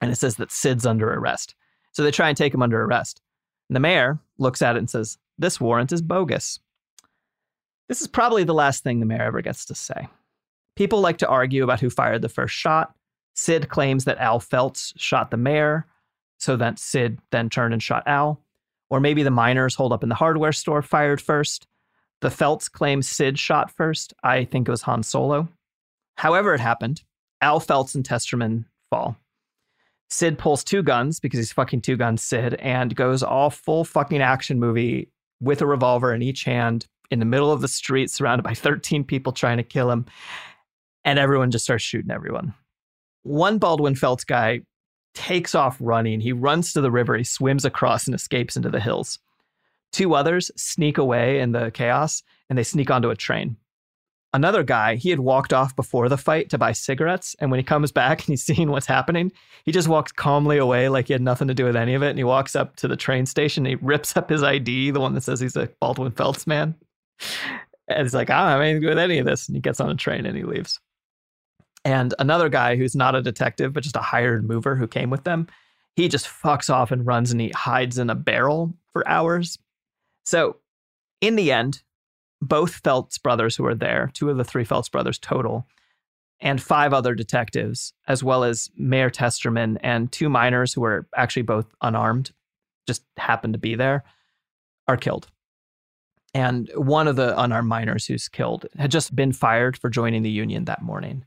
And 0.00 0.10
it 0.10 0.16
says 0.16 0.36
that 0.36 0.52
Sid's 0.52 0.86
under 0.86 1.12
arrest. 1.12 1.54
So 1.92 2.02
they 2.02 2.10
try 2.10 2.28
and 2.28 2.36
take 2.36 2.52
him 2.52 2.62
under 2.62 2.82
arrest. 2.82 3.20
And 3.68 3.76
the 3.76 3.80
mayor 3.80 4.18
looks 4.38 4.62
at 4.62 4.76
it 4.76 4.80
and 4.80 4.90
says, 4.90 5.18
This 5.38 5.60
warrant 5.60 5.92
is 5.92 6.02
bogus. 6.02 6.60
This 7.88 8.00
is 8.00 8.06
probably 8.06 8.44
the 8.44 8.54
last 8.54 8.82
thing 8.82 9.00
the 9.00 9.06
mayor 9.06 9.22
ever 9.22 9.42
gets 9.42 9.64
to 9.66 9.74
say. 9.74 10.08
People 10.76 11.00
like 11.00 11.18
to 11.18 11.28
argue 11.28 11.62
about 11.62 11.80
who 11.80 11.90
fired 11.90 12.22
the 12.22 12.28
first 12.28 12.54
shot. 12.54 12.94
Sid 13.34 13.68
claims 13.68 14.04
that 14.04 14.18
Al 14.18 14.40
Felts 14.40 14.92
shot 14.96 15.30
the 15.30 15.36
mayor, 15.36 15.86
so 16.38 16.56
that 16.56 16.78
Sid 16.78 17.18
then 17.30 17.50
turned 17.50 17.72
and 17.72 17.82
shot 17.82 18.02
Al. 18.06 18.40
Or 18.90 19.00
maybe 19.00 19.22
the 19.22 19.30
miners 19.30 19.74
holed 19.74 19.92
up 19.92 20.02
in 20.02 20.08
the 20.08 20.14
hardware 20.14 20.52
store 20.52 20.82
fired 20.82 21.20
first. 21.20 21.66
The 22.20 22.30
Felts 22.30 22.68
claim 22.68 23.02
Sid 23.02 23.38
shot 23.38 23.70
first. 23.70 24.14
I 24.22 24.44
think 24.44 24.68
it 24.68 24.70
was 24.70 24.82
Han 24.82 25.02
Solo. 25.02 25.48
However, 26.16 26.54
it 26.54 26.60
happened, 26.60 27.02
Al 27.40 27.60
Felts 27.60 27.94
and 27.94 28.04
Testerman 28.04 28.64
fall. 28.88 29.16
Sid 30.08 30.38
pulls 30.38 30.62
two 30.62 30.82
guns 30.82 31.18
because 31.18 31.38
he's 31.38 31.52
fucking 31.52 31.80
two 31.80 31.96
guns 31.96 32.22
Sid 32.22 32.54
and 32.54 32.94
goes 32.94 33.22
all 33.22 33.50
full 33.50 33.84
fucking 33.84 34.22
action 34.22 34.60
movie 34.60 35.10
with 35.40 35.60
a 35.60 35.66
revolver 35.66 36.14
in 36.14 36.22
each 36.22 36.44
hand 36.44 36.86
in 37.10 37.18
the 37.18 37.24
middle 37.24 37.52
of 37.52 37.60
the 37.60 37.68
street, 37.68 38.10
surrounded 38.10 38.42
by 38.42 38.54
13 38.54 39.04
people 39.04 39.32
trying 39.32 39.56
to 39.56 39.62
kill 39.62 39.90
him. 39.90 40.06
And 41.04 41.18
everyone 41.18 41.50
just 41.50 41.64
starts 41.64 41.84
shooting 41.84 42.10
everyone. 42.10 42.54
One 43.24 43.58
Baldwin 43.58 43.94
Felts 43.94 44.24
guy 44.24 44.60
takes 45.14 45.54
off 45.54 45.76
running. 45.80 46.20
He 46.20 46.32
runs 46.32 46.72
to 46.72 46.80
the 46.80 46.90
river, 46.90 47.16
he 47.16 47.24
swims 47.24 47.64
across 47.64 48.06
and 48.06 48.14
escapes 48.14 48.56
into 48.56 48.70
the 48.70 48.80
hills. 48.80 49.18
Two 49.94 50.16
others 50.16 50.50
sneak 50.56 50.98
away 50.98 51.38
in 51.38 51.52
the 51.52 51.70
chaos 51.70 52.24
and 52.50 52.58
they 52.58 52.64
sneak 52.64 52.90
onto 52.90 53.10
a 53.10 53.14
train. 53.16 53.56
Another 54.32 54.64
guy, 54.64 54.96
he 54.96 55.10
had 55.10 55.20
walked 55.20 55.52
off 55.52 55.76
before 55.76 56.08
the 56.08 56.18
fight 56.18 56.50
to 56.50 56.58
buy 56.58 56.72
cigarettes. 56.72 57.36
And 57.38 57.48
when 57.48 57.60
he 57.60 57.64
comes 57.64 57.92
back 57.92 58.18
and 58.18 58.26
he's 58.26 58.42
seeing 58.44 58.72
what's 58.72 58.88
happening, 58.88 59.30
he 59.64 59.70
just 59.70 59.86
walks 59.86 60.10
calmly 60.10 60.58
away 60.58 60.88
like 60.88 61.06
he 61.06 61.12
had 61.12 61.22
nothing 61.22 61.46
to 61.46 61.54
do 61.54 61.64
with 61.64 61.76
any 61.76 61.94
of 61.94 62.02
it. 62.02 62.08
And 62.08 62.18
he 62.18 62.24
walks 62.24 62.56
up 62.56 62.74
to 62.74 62.88
the 62.88 62.96
train 62.96 63.24
station. 63.24 63.64
he 63.64 63.76
rips 63.76 64.16
up 64.16 64.30
his 64.30 64.42
ID, 64.42 64.90
the 64.90 64.98
one 64.98 65.14
that 65.14 65.20
says 65.20 65.38
he's 65.38 65.54
a 65.54 65.70
Baldwin 65.78 66.10
Felts 66.10 66.44
man. 66.44 66.74
And 67.86 68.02
he's 68.02 68.14
like, 68.14 68.30
I 68.30 68.40
don't 68.40 68.48
have 68.48 68.60
anything 68.62 68.80
to 68.80 68.86
do 68.88 68.88
with 68.88 68.98
any 68.98 69.18
of 69.18 69.26
this. 69.26 69.46
And 69.46 69.54
he 69.54 69.60
gets 69.60 69.78
on 69.78 69.90
a 69.90 69.94
train 69.94 70.26
and 70.26 70.36
he 70.36 70.42
leaves. 70.42 70.80
And 71.84 72.14
another 72.18 72.48
guy 72.48 72.74
who's 72.74 72.96
not 72.96 73.14
a 73.14 73.22
detective, 73.22 73.72
but 73.72 73.84
just 73.84 73.94
a 73.94 74.00
hired 74.00 74.44
mover 74.44 74.76
who 74.76 74.88
came 74.88 75.10
with 75.10 75.22
them, 75.22 75.46
he 75.94 76.08
just 76.08 76.26
fucks 76.26 76.68
off 76.68 76.90
and 76.90 77.06
runs 77.06 77.30
and 77.30 77.40
he 77.40 77.50
hides 77.50 77.96
in 77.96 78.10
a 78.10 78.16
barrel 78.16 78.74
for 78.92 79.06
hours. 79.06 79.56
So, 80.24 80.56
in 81.20 81.36
the 81.36 81.52
end, 81.52 81.82
both 82.40 82.76
Felts 82.76 83.18
brothers 83.18 83.56
who 83.56 83.62
were 83.62 83.74
there, 83.74 84.10
two 84.12 84.30
of 84.30 84.36
the 84.36 84.44
three 84.44 84.64
Felts 84.64 84.88
brothers 84.88 85.18
total, 85.18 85.66
and 86.40 86.62
five 86.62 86.92
other 86.92 87.14
detectives, 87.14 87.92
as 88.06 88.22
well 88.22 88.44
as 88.44 88.70
Mayor 88.76 89.10
Testerman 89.10 89.78
and 89.82 90.10
two 90.10 90.28
miners 90.28 90.72
who 90.74 90.82
were 90.82 91.06
actually 91.16 91.42
both 91.42 91.66
unarmed, 91.80 92.32
just 92.86 93.04
happened 93.16 93.54
to 93.54 93.58
be 93.58 93.74
there, 93.74 94.04
are 94.86 94.96
killed. 94.96 95.28
And 96.34 96.70
one 96.74 97.06
of 97.06 97.16
the 97.16 97.38
unarmed 97.40 97.68
miners 97.68 98.06
who's 98.06 98.28
killed 98.28 98.66
had 98.76 98.90
just 98.90 99.14
been 99.14 99.32
fired 99.32 99.76
for 99.76 99.88
joining 99.88 100.22
the 100.22 100.30
union 100.30 100.64
that 100.64 100.82
morning. 100.82 101.24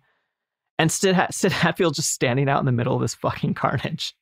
And 0.78 0.92
Sid, 0.92 1.16
Sid 1.32 1.52
Hatfield 1.52 1.96
just 1.96 2.12
standing 2.12 2.50
out 2.50 2.60
in 2.60 2.66
the 2.66 2.72
middle 2.72 2.96
of 2.96 3.02
this 3.02 3.16
fucking 3.16 3.54
carnage. 3.56 4.14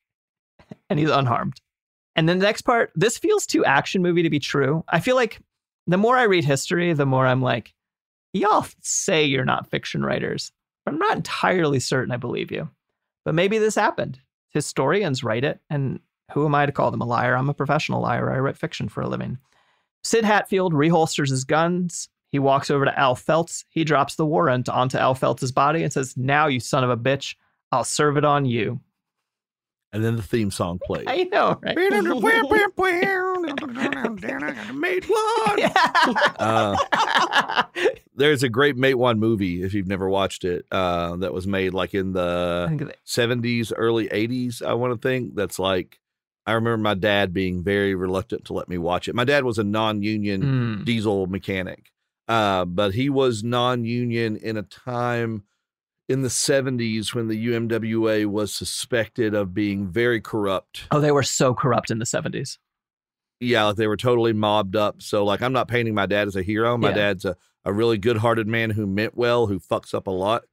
And 0.88 0.98
he's 0.98 1.10
unharmed. 1.10 1.60
And 2.16 2.28
then 2.28 2.38
the 2.38 2.46
next 2.46 2.62
part, 2.62 2.90
this 2.96 3.18
feels 3.18 3.46
too 3.46 3.64
action 3.64 4.02
movie 4.02 4.22
to 4.22 4.30
be 4.30 4.40
true. 4.40 4.84
I 4.88 5.00
feel 5.00 5.16
like 5.16 5.38
the 5.86 5.98
more 5.98 6.16
I 6.16 6.24
read 6.24 6.44
history, 6.44 6.92
the 6.94 7.06
more 7.06 7.26
I'm 7.26 7.42
like, 7.42 7.74
y'all 8.32 8.66
say 8.80 9.24
you're 9.24 9.44
not 9.44 9.70
fiction 9.70 10.04
writers. 10.04 10.50
I'm 10.86 10.98
not 10.98 11.16
entirely 11.16 11.78
certain 11.78 12.12
I 12.12 12.16
believe 12.16 12.50
you. 12.50 12.68
But 13.24 13.34
maybe 13.34 13.58
this 13.58 13.74
happened. 13.74 14.18
Historians 14.50 15.22
write 15.22 15.44
it, 15.44 15.60
and 15.68 16.00
who 16.32 16.46
am 16.46 16.54
I 16.54 16.64
to 16.64 16.72
call 16.72 16.90
them 16.90 17.02
a 17.02 17.06
liar? 17.06 17.36
I'm 17.36 17.48
a 17.48 17.54
professional 17.54 18.00
liar. 18.00 18.32
I 18.32 18.38
write 18.38 18.56
fiction 18.56 18.88
for 18.88 19.02
a 19.02 19.08
living. 19.08 19.38
Sid 20.02 20.24
Hatfield 20.24 20.72
reholsters 20.72 21.30
his 21.30 21.44
guns. 21.44 22.08
He 22.30 22.38
walks 22.38 22.70
over 22.70 22.84
to 22.84 22.98
Al 22.98 23.14
Felts. 23.14 23.64
He 23.68 23.84
drops 23.84 24.14
the 24.14 24.26
warrant 24.26 24.68
onto 24.68 24.98
Al 24.98 25.14
Felts' 25.14 25.50
body 25.50 25.82
and 25.82 25.92
says, 25.92 26.16
Now, 26.16 26.46
you 26.46 26.60
son 26.60 26.84
of 26.84 26.90
a 26.90 26.96
bitch, 26.96 27.34
I'll 27.72 27.84
serve 27.84 28.16
it 28.16 28.24
on 28.24 28.46
you. 28.46 28.80
And 29.96 30.04
then 30.04 30.16
the 30.16 30.22
theme 30.22 30.50
song 30.50 30.78
plays. 30.84 31.06
I 31.08 31.24
know, 31.24 31.58
right? 31.62 31.74
Uh, 36.38 36.76
there's 38.14 38.42
a 38.42 38.50
great 38.50 38.76
Matewan 38.76 39.16
movie 39.18 39.62
if 39.62 39.72
you've 39.72 39.86
never 39.86 40.06
watched 40.08 40.44
it. 40.44 40.66
Uh, 40.70 41.16
that 41.16 41.32
was 41.32 41.46
made 41.46 41.72
like 41.72 41.94
in 41.94 42.12
the 42.12 42.68
70s, 43.06 43.72
early 43.74 44.08
80s. 44.08 44.60
I 44.62 44.74
want 44.74 44.92
to 45.00 45.08
think 45.08 45.34
that's 45.34 45.58
like. 45.58 45.98
I 46.48 46.52
remember 46.52 46.76
my 46.76 46.94
dad 46.94 47.32
being 47.32 47.64
very 47.64 47.94
reluctant 47.94 48.44
to 48.44 48.52
let 48.52 48.68
me 48.68 48.76
watch 48.78 49.08
it. 49.08 49.14
My 49.16 49.24
dad 49.24 49.44
was 49.44 49.58
a 49.58 49.64
non-union 49.64 50.42
Mm. 50.42 50.84
diesel 50.84 51.26
mechanic, 51.26 51.90
uh, 52.28 52.64
but 52.66 52.92
he 52.94 53.08
was 53.10 53.42
non-union 53.42 54.36
in 54.36 54.56
a 54.58 54.62
time 54.62 55.42
in 56.08 56.22
the 56.22 56.28
70s 56.28 57.14
when 57.14 57.28
the 57.28 57.46
UMWA 57.48 58.26
was 58.26 58.52
suspected 58.52 59.34
of 59.34 59.52
being 59.54 59.88
very 59.88 60.20
corrupt. 60.20 60.84
Oh, 60.90 61.00
they 61.00 61.10
were 61.12 61.22
so 61.22 61.52
corrupt 61.54 61.90
in 61.90 61.98
the 61.98 62.04
70s. 62.04 62.58
Yeah, 63.40 63.64
like 63.64 63.76
they 63.76 63.86
were 63.86 63.96
totally 63.96 64.32
mobbed 64.32 64.76
up. 64.76 65.02
So, 65.02 65.24
like, 65.24 65.42
I'm 65.42 65.52
not 65.52 65.68
painting 65.68 65.94
my 65.94 66.06
dad 66.06 66.26
as 66.28 66.36
a 66.36 66.42
hero. 66.42 66.76
My 66.78 66.88
Yeah. 66.90 66.94
dad's 66.94 67.24
a, 67.24 67.36
a 67.64 67.72
really 67.72 67.98
good 67.98 68.16
hearted 68.18 68.46
man 68.46 68.70
who 68.70 68.86
meant 68.86 69.16
well, 69.16 69.46
who 69.46 69.58
fucks 69.58 69.92
up 69.94 70.06
a 70.06 70.10
lot 70.12 70.44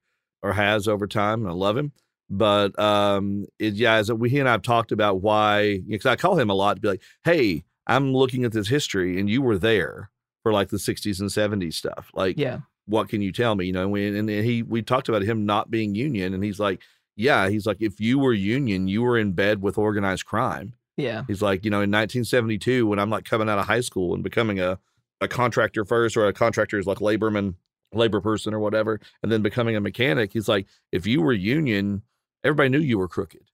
or 0.42 0.52
has 0.52 0.86
over 0.88 1.06
time. 1.06 1.40
And 1.42 1.48
I 1.50 1.52
love 1.54 1.76
him. 1.76 1.92
But, 2.28 2.78
um, 2.78 3.46
it, 3.58 3.74
yeah, 3.74 3.94
as 3.94 4.12
we, 4.12 4.28
he 4.30 4.38
and 4.40 4.48
I 4.48 4.52
have 4.52 4.62
talked 4.62 4.92
about 4.92 5.20
why, 5.22 5.78
because 5.88 6.06
I 6.06 6.16
call 6.16 6.38
him 6.38 6.50
a 6.50 6.54
lot 6.54 6.74
to 6.76 6.80
be 6.80 6.88
like, 6.88 7.02
hey, 7.22 7.64
I'm 7.86 8.12
looking 8.12 8.44
at 8.44 8.52
this 8.52 8.68
history 8.68 9.18
and 9.20 9.30
you 9.30 9.40
were 9.40 9.58
there 9.58 10.10
for 10.42 10.52
like 10.52 10.68
the 10.68 10.76
60s 10.78 11.20
and 11.20 11.30
70s 11.30 11.74
stuff. 11.74 12.10
Like, 12.12 12.38
Yeah. 12.38 12.60
What 12.86 13.08
can 13.08 13.22
you 13.22 13.32
tell 13.32 13.54
me? 13.54 13.66
You 13.66 13.72
know, 13.72 13.82
and 13.82 13.92
we, 13.92 14.18
and 14.18 14.28
he, 14.28 14.62
we 14.62 14.82
talked 14.82 15.08
about 15.08 15.22
him 15.22 15.46
not 15.46 15.70
being 15.70 15.94
union. 15.94 16.34
And 16.34 16.44
he's 16.44 16.60
like, 16.60 16.80
yeah, 17.16 17.48
he's 17.48 17.66
like, 17.66 17.78
if 17.80 18.00
you 18.00 18.18
were 18.18 18.32
union, 18.32 18.88
you 18.88 19.02
were 19.02 19.18
in 19.18 19.32
bed 19.32 19.62
with 19.62 19.78
organized 19.78 20.26
crime. 20.26 20.74
Yeah. 20.96 21.24
He's 21.26 21.42
like, 21.42 21.64
you 21.64 21.70
know, 21.70 21.78
in 21.78 21.90
1972, 21.90 22.86
when 22.86 22.98
I'm 22.98 23.10
like 23.10 23.24
coming 23.24 23.48
out 23.48 23.58
of 23.58 23.66
high 23.66 23.80
school 23.80 24.14
and 24.14 24.22
becoming 24.22 24.60
a, 24.60 24.78
a 25.20 25.28
contractor 25.28 25.84
first, 25.84 26.16
or 26.16 26.26
a 26.26 26.32
contractor 26.32 26.78
is 26.78 26.86
like 26.86 26.98
laborman, 26.98 27.54
labor 27.92 28.20
person 28.20 28.52
or 28.52 28.58
whatever, 28.58 29.00
and 29.22 29.30
then 29.30 29.42
becoming 29.42 29.76
a 29.76 29.80
mechanic, 29.80 30.32
he's 30.32 30.48
like, 30.48 30.66
if 30.92 31.06
you 31.06 31.22
were 31.22 31.32
union, 31.32 32.02
everybody 32.42 32.68
knew 32.68 32.80
you 32.80 32.98
were 32.98 33.08
crooked. 33.08 33.50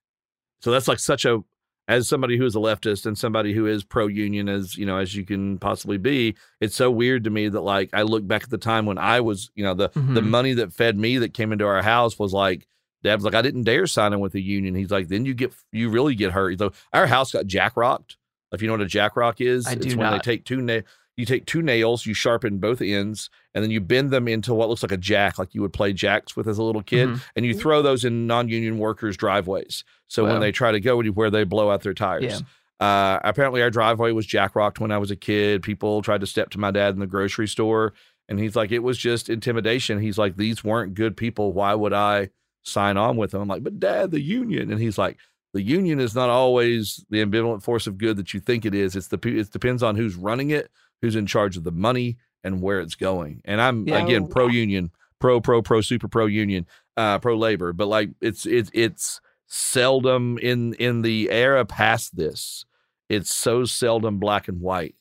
So 0.59 0.71
that's 0.71 0.87
like 0.87 0.99
such 0.99 1.25
a, 1.25 1.43
as 1.91 2.07
somebody 2.07 2.37
who 2.37 2.45
is 2.45 2.55
a 2.55 2.59
leftist 2.59 3.05
and 3.05 3.17
somebody 3.17 3.53
who 3.53 3.65
is 3.67 3.83
pro 3.83 4.07
union 4.07 4.47
as, 4.49 4.75
you 4.77 4.85
know, 4.85 4.97
as 4.97 5.15
you 5.15 5.25
can 5.25 5.57
possibly 5.57 5.97
be, 5.97 6.35
it's 6.61 6.75
so 6.75 6.89
weird 6.89 7.23
to 7.25 7.29
me 7.29 7.49
that 7.49 7.61
like 7.61 7.89
I 7.93 8.03
look 8.03 8.25
back 8.25 8.43
at 8.43 8.49
the 8.49 8.57
time 8.57 8.85
when 8.85 8.97
I 8.97 9.19
was, 9.21 9.51
you 9.55 9.63
know, 9.63 9.73
the, 9.73 9.89
the 9.89 10.21
Mhm. 10.21 10.27
money 10.29 10.53
that 10.53 10.71
fed 10.73 10.97
me 10.97 11.17
that 11.19 11.33
came 11.33 11.51
into 11.51 11.65
our 11.65 11.81
house 11.81 12.17
was 12.17 12.33
like, 12.33 12.65
Dad 13.03 13.15
was 13.15 13.25
like, 13.25 13.35
I 13.35 13.41
didn't 13.41 13.63
dare 13.63 13.87
sign 13.87 14.13
in 14.13 14.19
with 14.19 14.31
the 14.31 14.41
union. 14.41 14.75
He's 14.75 14.91
like, 14.91 15.07
then 15.07 15.25
you 15.25 15.33
get, 15.33 15.51
you 15.71 15.89
really 15.89 16.15
get 16.15 16.31
hurt. 16.31 16.59
So 16.59 16.71
our 16.93 17.07
house 17.07 17.31
got 17.31 17.45
jack 17.47 17.75
rocked. 17.75 18.15
If 18.53 18.61
you 18.61 18.67
know 18.67 18.73
what 18.73 18.81
a 18.81 18.85
jack 18.85 19.15
rock 19.15 19.41
is, 19.41 19.65
I 19.65 19.71
it's 19.73 19.85
do 19.87 19.97
when 19.97 20.11
not. 20.11 20.23
they 20.23 20.31
take 20.33 20.45
two 20.45 20.61
na- 20.61 20.81
you 21.21 21.25
take 21.25 21.45
two 21.45 21.61
nails, 21.61 22.05
you 22.05 22.13
sharpen 22.13 22.57
both 22.57 22.81
ends, 22.81 23.29
and 23.53 23.63
then 23.63 23.71
you 23.71 23.79
bend 23.79 24.11
them 24.11 24.27
into 24.27 24.53
what 24.53 24.67
looks 24.67 24.83
like 24.83 24.91
a 24.91 24.97
jack, 24.97 25.39
like 25.39 25.53
you 25.55 25.61
would 25.61 25.71
play 25.71 25.93
jacks 25.93 26.35
with 26.35 26.47
as 26.47 26.57
a 26.57 26.63
little 26.63 26.83
kid, 26.83 27.07
Mhm. 27.07 27.21
and 27.37 27.45
you 27.45 27.53
throw 27.53 27.81
those 27.81 28.03
in 28.03 28.27
non-union 28.27 28.77
workers' 28.77 29.15
driveways. 29.15 29.85
So 30.09 30.23
Wow. 30.25 30.31
when 30.33 30.41
they 30.41 30.51
try 30.51 30.73
to 30.73 30.79
go 30.81 31.01
where 31.01 31.29
they 31.29 31.45
blow 31.45 31.71
out 31.71 31.83
their 31.83 31.93
tires. 31.93 32.43
Uh, 32.81 33.19
apparently, 33.23 33.61
our 33.61 33.69
driveway 33.69 34.11
was 34.11 34.25
jack 34.25 34.55
rocked 34.55 34.79
when 34.79 34.91
I 34.91 34.97
was 34.97 35.11
a 35.11 35.15
kid. 35.15 35.61
People 35.61 36.01
tried 36.01 36.21
to 36.21 36.27
step 36.27 36.49
to 36.49 36.59
my 36.59 36.71
dad 36.71 36.93
in 36.95 36.99
the 36.99 37.07
grocery 37.07 37.47
store, 37.47 37.93
and 38.27 38.39
he's 38.39 38.55
like, 38.55 38.71
it 38.71 38.79
was 38.79 38.97
just 38.97 39.29
intimidation. 39.29 39.99
He's 40.01 40.17
like, 40.17 40.35
these 40.35 40.63
weren't 40.63 40.95
good 40.95 41.15
people. 41.15 41.53
Why 41.53 41.75
would 41.75 41.93
I 41.93 42.29
sign 42.63 42.97
on 42.97 43.17
with 43.17 43.31
them? 43.31 43.41
I'm 43.41 43.47
like, 43.47 43.63
but 43.63 43.79
dad, 43.79 44.11
the 44.11 44.19
union. 44.21 44.71
And 44.71 44.81
he's 44.81 44.97
like, 44.97 45.17
the 45.53 45.61
union 45.61 45.99
is 45.99 46.15
not 46.15 46.29
always 46.29 47.05
the 47.09 47.23
ambivalent 47.23 47.61
force 47.61 47.85
of 47.85 47.97
good 47.97 48.15
that 48.17 48.33
you 48.33 48.39
think 48.39 48.65
it 48.65 48.73
is. 48.73 48.95
It's 48.95 49.07
the 49.09 49.19
it 49.27 49.51
depends 49.51 49.83
on 49.83 49.95
who's 49.95 50.15
running 50.15 50.49
it, 50.49 50.71
who's 51.01 51.15
in 51.15 51.25
charge 51.25 51.57
of 51.57 51.63
the 51.63 51.71
money, 51.71 52.17
and 52.43 52.61
where 52.61 52.79
it's 52.79 52.95
going. 52.95 53.41
And 53.45 53.61
I'm 53.61 53.87
Yeah. 53.87 54.03
again 54.03 54.27
pro 54.27 54.47
union, 54.47 54.91
pro 55.19 55.39
pro 55.41 55.61
pro 55.61 55.81
super 55.81 56.07
pro 56.07 56.25
union, 56.25 56.65
uh, 56.97 57.19
pro 57.19 57.37
labor. 57.37 57.73
But 57.73 57.87
like 57.87 58.09
it's 58.21 58.45
it's 58.45 58.69
it's 58.73 59.21
seldom 59.47 60.37
in 60.39 60.73
in 60.75 61.01
the 61.01 61.29
era 61.29 61.65
past 61.65 62.15
this. 62.15 62.65
It's 63.09 63.33
so 63.33 63.65
seldom 63.65 64.19
black 64.19 64.47
and 64.47 64.61
white 64.61 64.95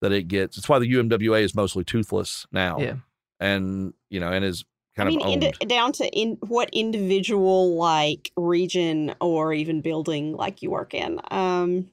that 0.00 0.12
it 0.12 0.28
gets. 0.28 0.56
It's 0.56 0.68
why 0.68 0.78
the 0.78 0.90
UMWA 0.90 1.42
is 1.42 1.54
mostly 1.54 1.84
toothless 1.84 2.46
now. 2.50 2.78
Yeah. 2.80 2.94
and 3.38 3.92
you 4.08 4.18
know, 4.20 4.32
and 4.32 4.44
is 4.44 4.64
kind 4.96 5.08
I 5.08 5.12
mean, 5.12 5.42
of 5.42 5.44
owned. 5.60 5.68
down 5.68 5.92
to 5.92 6.06
in 6.08 6.36
what 6.48 6.70
individual 6.72 7.76
like 7.76 8.32
region 8.36 9.14
or 9.20 9.52
even 9.52 9.80
building 9.82 10.32
like 10.34 10.62
you 10.62 10.70
work 10.70 10.94
in. 10.94 11.20
Um, 11.30 11.90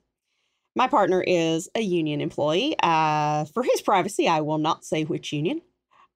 my 0.78 0.88
partner 0.88 1.22
is 1.26 1.68
a 1.76 1.82
union 1.82 2.22
employee. 2.22 2.76
Uh, 2.82 3.46
for 3.46 3.64
his 3.64 3.82
privacy, 3.82 4.28
I 4.28 4.42
will 4.42 4.60
not 4.60 4.86
say 4.86 5.04
which 5.04 5.34
union, 5.34 5.62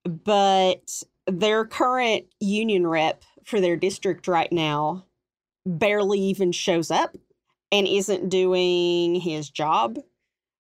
but 0.06 1.04
their 1.28 1.66
current 1.66 2.26
union 2.40 2.86
rep 2.86 3.24
for 3.44 3.60
their 3.60 3.76
district 3.76 4.28
right 4.28 4.52
now 4.52 5.06
barely 5.66 6.20
even 6.20 6.52
shows 6.52 6.92
up 6.92 7.16
and 7.72 7.88
isn't 7.88 8.30
doing 8.30 9.16
his 9.16 9.50
job 9.50 9.98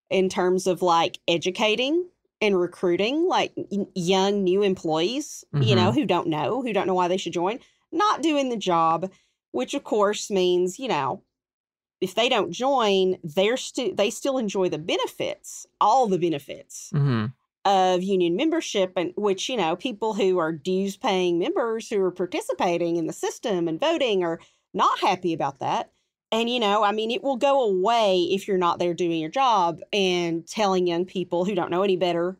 in 0.09 0.29
terms 0.29 0.67
of 0.67 0.81
like 0.81 1.19
educating 1.27 2.07
and 2.41 2.59
recruiting 2.59 3.27
like 3.27 3.53
young 3.95 4.43
new 4.43 4.61
employees 4.63 5.43
you 5.53 5.75
know 5.75 5.91
Mhm. 5.91 5.95
who 5.95 6.05
don't 6.05 6.27
know 6.27 6.61
who 6.61 6.73
don't 6.73 6.87
know 6.87 6.93
why 6.93 7.07
they 7.07 7.17
should 7.17 7.33
join 7.33 7.59
not 7.91 8.21
doing 8.21 8.49
the 8.49 8.57
job 8.57 9.11
which 9.51 9.73
of 9.73 9.83
course 9.83 10.29
means 10.31 10.79
you 10.79 10.87
know 10.87 11.21
if 12.01 12.15
they 12.15 12.27
don't 12.27 12.51
join 12.51 13.17
they're 13.23 13.57
still 13.57 13.93
they 13.95 14.09
still 14.09 14.37
enjoy 14.37 14.67
the 14.69 14.77
benefits 14.79 15.65
all 15.79 16.07
the 16.07 16.17
benefits 16.19 16.89
Mm-hmm. 16.93 17.25
of 17.65 18.03
union 18.03 18.35
membership 18.35 18.93
and 18.95 19.13
which 19.15 19.47
you 19.47 19.55
know 19.55 19.75
people 19.75 20.13
who 20.13 20.37
are 20.39 20.51
dues 20.51 20.97
paying 20.97 21.37
members 21.39 21.89
who 21.89 22.01
are 22.03 22.11
participating 22.11 22.95
in 22.97 23.05
the 23.07 23.13
system 23.13 23.67
and 23.67 23.79
voting 23.79 24.23
are 24.23 24.39
not 24.73 24.99
happy 24.99 25.31
about 25.33 25.59
that 25.59 25.91
and 26.31 26.49
you 26.49 26.59
know 26.59 26.83
i 26.83 26.91
mean 26.91 27.11
it 27.11 27.23
will 27.23 27.37
go 27.37 27.61
away 27.63 28.21
if 28.31 28.47
you're 28.47 28.57
not 28.57 28.79
there 28.79 28.93
doing 28.95 29.19
your 29.19 29.29
job 29.29 29.79
and 29.93 30.47
telling 30.47 30.87
young 30.87 31.05
people 31.05 31.45
who 31.45 31.53
don't 31.53 31.71
know 31.71 31.83
any 31.83 31.97
better 31.97 32.37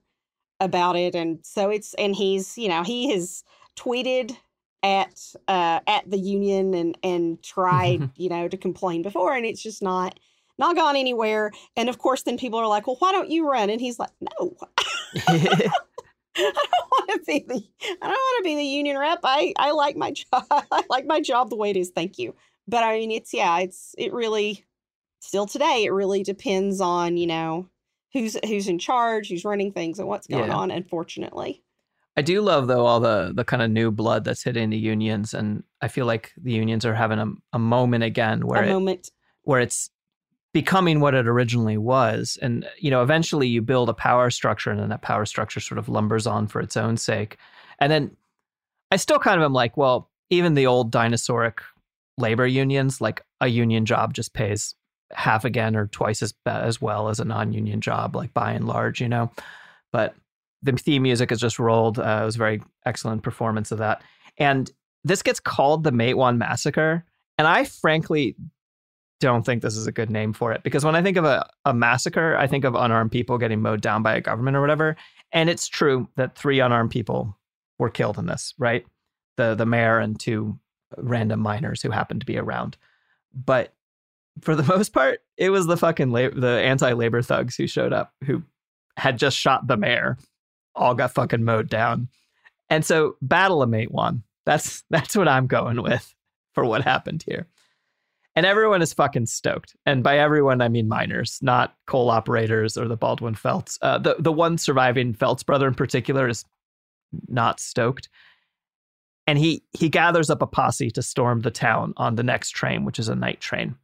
about 0.59 0.95
it 0.95 1.13
and 1.15 1.39
so 1.43 1.69
it's 1.69 1.93
and 1.95 2.15
he's 2.15 2.57
you 2.57 2.67
know 2.69 2.83
he 2.83 3.11
has 3.11 3.43
tweeted 3.75 4.35
at 4.83 5.19
uh 5.47 5.79
at 5.87 6.09
the 6.09 6.17
union 6.17 6.73
and 6.73 6.97
and 7.03 7.41
tried 7.43 8.09
you 8.15 8.29
know 8.29 8.47
to 8.47 8.57
complain 8.57 9.01
before 9.01 9.33
and 9.35 9.45
it's 9.45 9.61
just 9.61 9.81
not 9.83 10.19
not 10.57 10.75
gone 10.75 10.95
anywhere 10.95 11.51
and 11.75 11.87
of 11.89 11.97
course 11.99 12.23
then 12.23 12.37
people 12.37 12.57
are 12.59 12.67
like 12.67 12.87
well 12.87 12.95
why 12.99 13.11
don't 13.11 13.29
you 13.29 13.47
run 13.49 13.69
and 13.69 13.79
he's 13.79 13.99
like 13.99 14.09
no 14.19 14.55
I 16.37 16.53
don't 16.53 16.91
want 16.91 17.09
to 17.11 17.19
be 17.25 17.45
the 17.47 17.63
I 18.01 18.07
don't 18.07 18.09
want 18.11 18.39
to 18.39 18.43
be 18.43 18.55
the 18.55 18.63
union 18.63 18.97
rep. 18.97 19.19
I 19.23 19.53
I 19.57 19.71
like 19.71 19.97
my 19.97 20.11
job. 20.31 20.45
I 20.49 20.83
like 20.89 21.05
my 21.05 21.19
job 21.19 21.49
the 21.49 21.55
way 21.57 21.71
it 21.71 21.77
is. 21.77 21.89
Thank 21.89 22.17
you. 22.17 22.33
But 22.67 22.83
I 22.83 22.97
mean, 22.99 23.11
it's 23.11 23.33
yeah, 23.33 23.59
it's 23.59 23.93
it 23.97 24.13
really 24.13 24.63
still 25.19 25.45
today. 25.45 25.83
It 25.85 25.91
really 25.91 26.23
depends 26.23 26.79
on 26.79 27.17
you 27.17 27.27
know 27.27 27.67
who's 28.13 28.37
who's 28.45 28.67
in 28.69 28.79
charge, 28.79 29.27
who's 29.29 29.43
running 29.45 29.73
things, 29.73 29.99
and 29.99 30.07
what's 30.07 30.27
going 30.27 30.49
Yeah. 30.49 30.55
on. 30.55 30.71
Unfortunately, 30.71 31.61
I 32.17 32.21
do 32.21 32.41
love 32.41 32.67
though 32.67 32.85
all 32.85 32.99
the 32.99 33.31
the 33.33 33.45
kind 33.45 33.63
of 33.63 33.71
new 33.71 33.91
blood 33.91 34.23
that's 34.23 34.43
hitting 34.43 34.69
the 34.69 34.77
unions, 34.77 35.33
and 35.33 35.63
I 35.81 35.87
feel 35.87 36.05
like 36.05 36.33
the 36.37 36.51
unions 36.51 36.85
are 36.85 36.93
having 36.93 37.19
a, 37.19 37.31
a 37.53 37.59
moment 37.59 38.03
again 38.03 38.45
where 38.45 38.63
a 38.63 38.67
it, 38.67 38.71
moment. 38.71 39.09
where 39.43 39.61
it's 39.61 39.89
becoming 40.53 40.99
what 40.99 41.13
it 41.13 41.27
originally 41.27 41.77
was, 41.77 42.37
and 42.41 42.67
you 42.77 42.91
know 42.91 43.01
eventually 43.01 43.47
you 43.47 43.61
build 43.61 43.89
a 43.89 43.93
power 43.93 44.29
structure, 44.29 44.71
and 44.71 44.79
then 44.79 44.89
that 44.89 45.01
power 45.01 45.25
structure 45.25 45.59
sort 45.59 45.77
of 45.77 45.87
lumbers 45.87 46.27
on 46.27 46.47
for 46.47 46.59
its 46.59 46.75
own 46.75 46.97
sake, 46.97 47.37
and 47.79 47.91
then 47.91 48.15
I 48.91 48.97
still 48.97 49.19
kind 49.19 49.39
of 49.39 49.45
am 49.45 49.53
like, 49.53 49.77
well, 49.77 50.09
even 50.29 50.53
the 50.53 50.67
old 50.67 50.91
dinosauric 50.91 51.59
labor 52.17 52.45
unions, 52.45 52.99
like 52.99 53.23
a 53.39 53.47
union 53.47 53.85
job 53.85 54.13
just 54.13 54.33
pays 54.33 54.75
half 55.13 55.45
again 55.45 55.75
or 55.75 55.87
twice 55.87 56.21
as 56.21 56.33
as 56.45 56.81
well 56.81 57.07
as 57.07 57.21
a 57.21 57.25
non-union 57.25 57.79
job, 57.79 58.17
like 58.17 58.33
by 58.33 58.51
and 58.51 58.67
large, 58.67 58.99
you 58.99 59.07
know. 59.07 59.31
But 59.93 60.13
the 60.63 60.73
theme 60.73 61.03
music 61.03 61.29
has 61.29 61.39
just 61.39 61.59
rolled. 61.59 61.99
Uh, 61.99 62.19
it 62.21 62.25
was 62.25 62.35
a 62.35 62.39
very 62.39 62.61
excellent 62.85 63.23
performance 63.23 63.71
of 63.71 63.79
that, 63.79 64.01
and 64.37 64.71
this 65.03 65.21
gets 65.21 65.39
called 65.39 65.83
the 65.83 65.91
Matewan 65.91 66.37
Massacre, 66.37 67.05
and 67.37 67.47
I 67.47 67.63
frankly 67.65 68.35
don't 69.21 69.45
think 69.45 69.61
this 69.61 69.77
is 69.77 69.87
a 69.87 69.91
good 69.91 70.09
name 70.09 70.33
for 70.33 70.51
it 70.51 70.63
because 70.63 70.83
when 70.83 70.95
I 70.95 71.01
think 71.01 71.15
of 71.15 71.23
a, 71.23 71.47
a 71.63 71.73
massacre, 71.73 72.35
I 72.35 72.47
think 72.47 72.65
of 72.65 72.75
unarmed 72.75 73.11
people 73.11 73.37
getting 73.37 73.61
mowed 73.61 73.79
down 73.79 74.03
by 74.03 74.15
a 74.15 74.21
government 74.21 74.57
or 74.57 74.61
whatever. 74.61 74.97
And 75.31 75.49
it's 75.49 75.67
true 75.67 76.09
that 76.17 76.35
three 76.35 76.59
unarmed 76.59 76.91
people 76.91 77.37
were 77.79 77.89
killed 77.89 78.17
in 78.17 78.25
this, 78.25 78.53
right? 78.57 78.85
The 79.37 79.55
the 79.55 79.65
mayor 79.65 79.99
and 79.99 80.19
two 80.19 80.59
random 80.97 81.39
miners 81.39 81.81
who 81.81 81.91
happened 81.91 82.19
to 82.21 82.25
be 82.25 82.37
around. 82.37 82.75
But 83.33 83.73
for 84.41 84.55
the 84.55 84.63
most 84.75 84.91
part, 84.91 85.21
it 85.37 85.51
was 85.51 85.67
the 85.67 85.77
fucking 85.77 86.11
the 86.11 86.61
anti-labor 86.63 87.21
thugs 87.21 87.55
who 87.55 87.67
showed 87.67 87.93
up 87.93 88.13
who 88.25 88.43
had 88.97 89.17
just 89.17 89.37
shot 89.37 89.67
the 89.67 89.77
mayor, 89.77 90.17
all 90.75 90.95
got 90.95 91.13
fucking 91.13 91.43
mowed 91.43 91.69
down. 91.69 92.07
And 92.69 92.85
so 92.85 93.17
Battle 93.21 93.61
of 93.61 93.69
Matewan, 93.69 94.23
that's 94.45 94.83
that's 94.89 95.15
what 95.15 95.27
I'm 95.27 95.47
going 95.47 95.81
with 95.81 96.13
for 96.53 96.65
what 96.65 96.83
happened 96.83 97.23
here. 97.25 97.47
And 98.35 98.45
everyone 98.45 98.81
is 98.81 98.93
fucking 98.93 99.25
stoked. 99.25 99.75
And 99.85 100.03
by 100.03 100.17
everyone, 100.17 100.61
I 100.61 100.69
mean 100.69 100.87
miners, 100.87 101.39
not 101.41 101.75
coal 101.85 102.09
operators 102.09 102.77
or 102.77 102.87
the 102.87 102.95
Baldwin 102.95 103.35
Felts. 103.35 103.77
Uh, 103.81 103.97
the, 103.97 104.15
the 104.19 104.31
one 104.31 104.57
surviving 104.57 105.13
Felts 105.13 105.43
brother 105.43 105.67
in 105.67 105.75
particular 105.75 106.29
is 106.29 106.45
not 107.27 107.59
stoked. 107.59 108.07
And 109.27 109.37
he, 109.37 109.63
he 109.73 109.89
gathers 109.89 110.29
up 110.29 110.41
a 110.41 110.47
posse 110.47 110.91
to 110.91 111.01
storm 111.01 111.41
the 111.41 111.51
town 111.51 111.93
on 111.97 112.15
the 112.15 112.23
next 112.23 112.51
train, 112.51 112.85
which 112.85 112.99
is 112.99 113.09
a 113.09 113.15
night 113.15 113.41
train. 113.41 113.75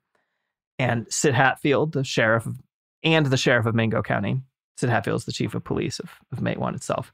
And 0.79 1.11
Sid 1.11 1.33
Hatfield, 1.33 1.91
the 1.91 2.05
sheriff 2.05 2.45
of, 2.45 2.57
and 3.03 3.25
the 3.25 3.38
sheriff 3.38 3.65
of 3.65 3.75
Mingo 3.75 4.01
County, 4.01 4.41
Sid 4.78 4.89
Hatfield 4.89 5.19
is 5.19 5.25
the 5.25 5.32
chief 5.32 5.55
of 5.55 5.63
police 5.63 5.99
of, 5.99 6.11
of 6.32 6.39
Matewan 6.39 6.75
itself. 6.75 7.11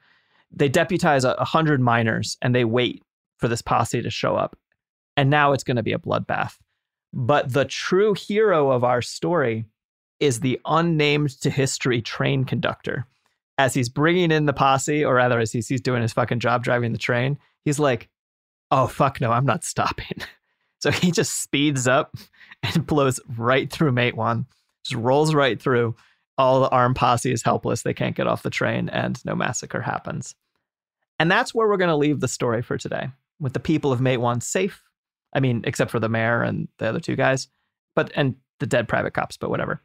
They 0.51 0.69
deputize 0.69 1.23
a, 1.23 1.31
a 1.31 1.45
hundred 1.45 1.81
miners 1.81 2.37
and 2.41 2.53
they 2.53 2.65
wait 2.65 3.03
for 3.37 3.47
this 3.47 3.61
posse 3.61 4.01
to 4.01 4.09
show 4.09 4.35
up. 4.35 4.57
And 5.17 5.29
now 5.29 5.53
it's 5.53 5.63
going 5.63 5.77
to 5.77 5.83
be 5.83 5.93
a 5.93 5.99
bloodbath. 5.99 6.57
But 7.13 7.53
the 7.53 7.65
true 7.65 8.13
hero 8.13 8.71
of 8.71 8.83
our 8.83 9.01
story 9.01 9.65
is 10.19 10.39
the 10.39 10.59
unnamed 10.65 11.29
to 11.41 11.49
history 11.49 12.01
train 12.01 12.43
conductor. 12.43 13.05
As 13.57 13.73
he's 13.73 13.89
bringing 13.89 14.31
in 14.31 14.45
the 14.45 14.53
posse, 14.53 15.05
or 15.05 15.15
rather, 15.15 15.39
as 15.39 15.51
he's, 15.51 15.67
he's 15.67 15.81
doing 15.81 16.01
his 16.01 16.13
fucking 16.13 16.39
job 16.39 16.63
driving 16.63 16.91
the 16.91 16.97
train, 16.97 17.37
he's 17.65 17.77
like, 17.77 18.09
oh, 18.71 18.87
fuck 18.87 19.21
no, 19.21 19.31
I'm 19.31 19.45
not 19.45 19.63
stopping. 19.63 20.17
So 20.79 20.91
he 20.91 21.11
just 21.11 21.41
speeds 21.41 21.87
up 21.87 22.13
and 22.63 22.85
blows 22.85 23.17
right 23.37 23.71
through 23.71 23.93
Matewan, 23.93 24.47
just 24.83 25.01
rolls 25.01 25.33
right 25.33 25.57
through. 25.57 25.95
All 26.37 26.61
the 26.61 26.69
armed 26.69 26.95
posse 26.95 27.31
is 27.31 27.43
helpless. 27.43 27.83
They 27.83 27.93
can't 27.93 28.15
get 28.15 28.27
off 28.27 28.43
the 28.43 28.49
train, 28.49 28.89
and 28.89 29.23
no 29.25 29.35
massacre 29.35 29.81
happens. 29.81 30.35
And 31.19 31.29
that's 31.29 31.53
where 31.53 31.67
we're 31.67 31.77
going 31.77 31.89
to 31.89 31.95
leave 31.95 32.19
the 32.19 32.27
story 32.27 32.61
for 32.61 32.77
today, 32.77 33.09
with 33.39 33.53
the 33.53 33.59
people 33.59 33.91
of 33.91 33.99
Matewan 33.99 34.41
safe. 34.41 34.81
I 35.33 35.39
mean, 35.39 35.63
except 35.65 35.91
for 35.91 35.99
the 35.99 36.09
mayor 36.09 36.41
and 36.41 36.67
the 36.77 36.87
other 36.87 36.99
two 36.99 37.15
guys, 37.15 37.47
but 37.95 38.11
and 38.15 38.35
the 38.59 38.65
dead 38.65 38.87
private 38.87 39.13
cops, 39.13 39.37
but 39.37 39.49
whatever. 39.49 39.81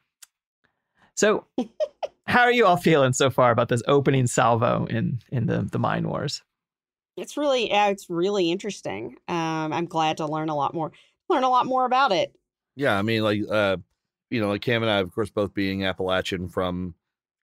So, 1.14 1.44
how 2.26 2.42
are 2.42 2.52
you 2.52 2.66
all 2.66 2.76
feeling 2.76 3.12
so 3.12 3.30
far 3.30 3.50
about 3.50 3.68
this 3.68 3.82
opening 3.86 4.26
salvo 4.26 4.86
in 4.86 5.20
in 5.30 5.46
the 5.46 5.68
the 5.70 5.78
mine 5.78 6.08
wars? 6.08 6.42
It's 7.16 7.36
really 7.36 7.68
yeah, 7.68 7.88
it's 7.88 8.08
really 8.08 8.50
interesting. 8.50 9.16
Um, 9.26 9.72
I'm 9.72 9.86
glad 9.86 10.18
to 10.18 10.26
learn 10.26 10.48
a 10.48 10.56
lot 10.56 10.74
more 10.74 10.92
learn 11.28 11.44
a 11.44 11.50
lot 11.50 11.66
more 11.66 11.84
about 11.84 12.12
it. 12.12 12.34
Yeah, 12.76 12.96
I 12.96 13.02
mean, 13.02 13.24
like, 13.24 13.40
uh, 13.50 13.78
you 14.30 14.40
know, 14.40 14.48
like 14.48 14.62
Cam 14.62 14.82
and 14.82 14.90
I, 14.90 14.98
of 14.98 15.12
course, 15.12 15.30
both 15.30 15.54
being 15.54 15.84
Appalachian 15.84 16.48
from 16.48 16.94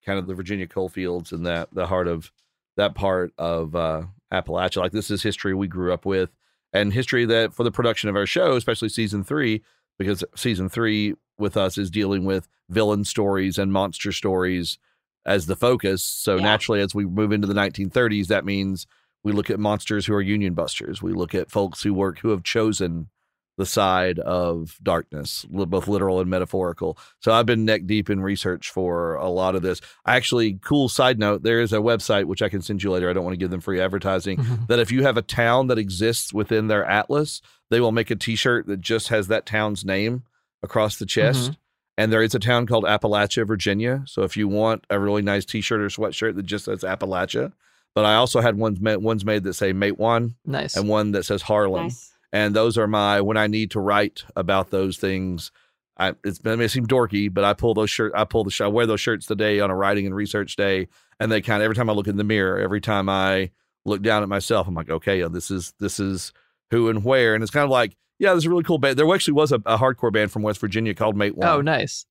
kind 0.04 0.18
of 0.18 0.26
the 0.26 0.34
Virginia 0.34 0.66
coal 0.66 0.88
fields 0.88 1.32
and 1.32 1.44
that 1.46 1.68
the 1.72 1.86
heart 1.86 2.08
of 2.08 2.32
that 2.76 2.94
part 2.94 3.32
of 3.38 3.74
uh, 3.74 4.04
Appalachia. 4.32 4.78
Like, 4.78 4.92
this 4.92 5.10
is 5.10 5.22
history 5.22 5.54
we 5.54 5.66
grew 5.66 5.92
up 5.92 6.04
with, 6.04 6.30
and 6.72 6.92
history 6.92 7.24
that 7.26 7.54
for 7.54 7.64
the 7.64 7.72
production 7.72 8.08
of 8.08 8.16
our 8.16 8.26
show, 8.26 8.54
especially 8.56 8.88
season 8.88 9.24
three, 9.24 9.62
because 9.98 10.24
season 10.34 10.68
three 10.68 11.14
with 11.38 11.56
us 11.56 11.78
is 11.78 11.90
dealing 11.90 12.24
with 12.24 12.48
villain 12.68 13.04
stories 13.04 13.58
and 13.58 13.72
monster 13.72 14.12
stories 14.12 14.78
as 15.24 15.46
the 15.46 15.56
focus. 15.56 16.02
So 16.02 16.38
naturally, 16.38 16.80
as 16.80 16.94
we 16.94 17.04
move 17.04 17.32
into 17.32 17.46
the 17.46 17.54
1930s, 17.54 18.28
that 18.28 18.44
means 18.44 18.86
we 19.22 19.32
look 19.32 19.50
at 19.50 19.58
monsters 19.58 20.06
who 20.06 20.14
are 20.14 20.22
union 20.22 20.54
busters. 20.54 21.02
We 21.02 21.12
look 21.12 21.34
at 21.34 21.50
folks 21.50 21.82
who 21.82 21.92
work 21.92 22.20
who 22.20 22.30
have 22.30 22.44
chosen 22.44 23.08
the 23.56 23.66
side 23.66 24.18
of 24.18 24.76
darkness, 24.82 25.46
both 25.48 25.88
literal 25.88 26.20
and 26.20 26.28
metaphorical. 26.28 26.98
So 27.20 27.32
I've 27.32 27.46
been 27.46 27.64
neck 27.64 27.86
deep 27.86 28.10
in 28.10 28.20
research 28.20 28.70
for 28.70 29.14
a 29.14 29.28
lot 29.28 29.54
of 29.54 29.62
this. 29.62 29.80
Actually, 30.06 30.58
cool 30.62 30.88
side 30.88 31.18
note, 31.18 31.42
there 31.42 31.60
is 31.60 31.72
a 31.72 31.76
website 31.78 32.24
which 32.26 32.42
I 32.42 32.48
can 32.50 32.60
send 32.62 32.82
you 32.82 32.90
later. 32.90 33.08
I 33.08 33.12
don't 33.14 33.24
want 33.24 33.32
to 33.32 33.38
give 33.38 33.50
them 33.50 33.60
free 33.62 33.80
advertising. 33.80 34.44
that 34.68 34.78
if 34.78 34.92
you 34.92 35.02
have 35.04 35.16
a 35.16 35.22
town 35.22 35.68
that 35.68 35.78
exists 35.78 36.32
within 36.34 36.68
their 36.68 36.84
atlas, 36.84 37.40
they 37.70 37.80
will 37.80 37.92
make 37.92 38.10
a 38.10 38.16
t-shirt 38.16 38.66
that 38.66 38.80
just 38.80 39.08
has 39.08 39.28
that 39.28 39.46
town's 39.46 39.84
name 39.84 40.24
across 40.62 40.96
the 40.98 41.06
chest. 41.06 41.52
Mhm. 41.52 41.56
And 41.98 42.12
there 42.12 42.22
is 42.22 42.34
a 42.34 42.38
town 42.38 42.66
called 42.66 42.84
Appalachia, 42.84 43.46
Virginia. 43.46 44.02
So 44.06 44.22
if 44.22 44.36
you 44.36 44.48
want 44.48 44.84
a 44.90 45.00
really 45.00 45.22
nice 45.22 45.46
T-shirt 45.46 45.80
or 45.80 45.86
sweatshirt 45.88 46.34
that 46.36 46.42
just 46.44 46.66
says 46.66 46.80
Appalachia, 46.82 47.52
but 47.94 48.04
I 48.04 48.16
also 48.16 48.42
had 48.42 48.58
ones 48.58 48.80
made, 48.82 48.96
ones 48.98 49.24
made 49.24 49.44
that 49.44 49.54
say 49.54 49.72
Matewan 49.72 50.34
Nice. 50.44 50.76
and 50.76 50.90
one 50.90 51.12
that 51.12 51.24
says 51.24 51.40
Harlan. 51.40 51.84
Nice. 51.84 52.12
And 52.36 52.54
those 52.54 52.76
are 52.76 52.86
my 52.86 53.20
when 53.22 53.36
I 53.36 53.46
need 53.46 53.70
to 53.72 53.80
write 53.80 54.24
about 54.34 54.70
those 54.70 54.98
things. 54.98 55.50
I 55.98 56.12
it's 56.24 56.38
it 56.40 56.56
may 56.58 56.68
seem 56.68 56.86
dorky, 56.86 57.32
but 57.32 57.44
I 57.44 57.54
pull 57.54 57.72
those 57.72 57.88
shirt 57.90 58.12
I 58.14 58.24
pull 58.24 58.44
the 58.44 58.54
I 58.62 58.66
wear 58.66 58.84
those 58.86 59.00
shirts 59.00 59.24
today 59.26 59.60
on 59.60 59.70
a 59.70 59.74
writing 59.74 60.04
and 60.06 60.14
research 60.14 60.54
day, 60.56 60.88
and 61.18 61.32
they 61.32 61.40
kind 61.40 61.62
of 61.62 61.64
every 61.64 61.74
time 61.74 61.88
I 61.88 61.94
look 61.94 62.08
in 62.08 62.16
the 62.18 62.24
mirror, 62.24 62.58
every 62.58 62.80
time 62.82 63.08
I 63.08 63.50
look 63.86 64.02
down 64.02 64.22
at 64.22 64.28
myself, 64.28 64.66
I'm 64.68 64.74
like, 64.74 64.90
okay, 64.90 65.22
this 65.28 65.50
is 65.50 65.72
this 65.80 65.98
is 65.98 66.32
who 66.70 66.90
and 66.90 67.02
where, 67.04 67.34
and 67.34 67.42
it's 67.42 67.50
kind 67.52 67.64
of 67.64 67.70
like, 67.70 67.96
yeah, 68.18 68.30
there's 68.32 68.44
a 68.44 68.50
really 68.50 68.64
cool 68.64 68.76
band. 68.78 68.98
There 68.98 69.14
actually 69.14 69.34
was 69.34 69.52
a, 69.52 69.60
a 69.64 69.78
hardcore 69.78 70.12
band 70.12 70.30
from 70.32 70.42
West 70.42 70.60
Virginia 70.60 70.92
called 70.94 71.16
Matewan 71.16 71.44
Oh, 71.44 71.60
nice. 71.62 72.04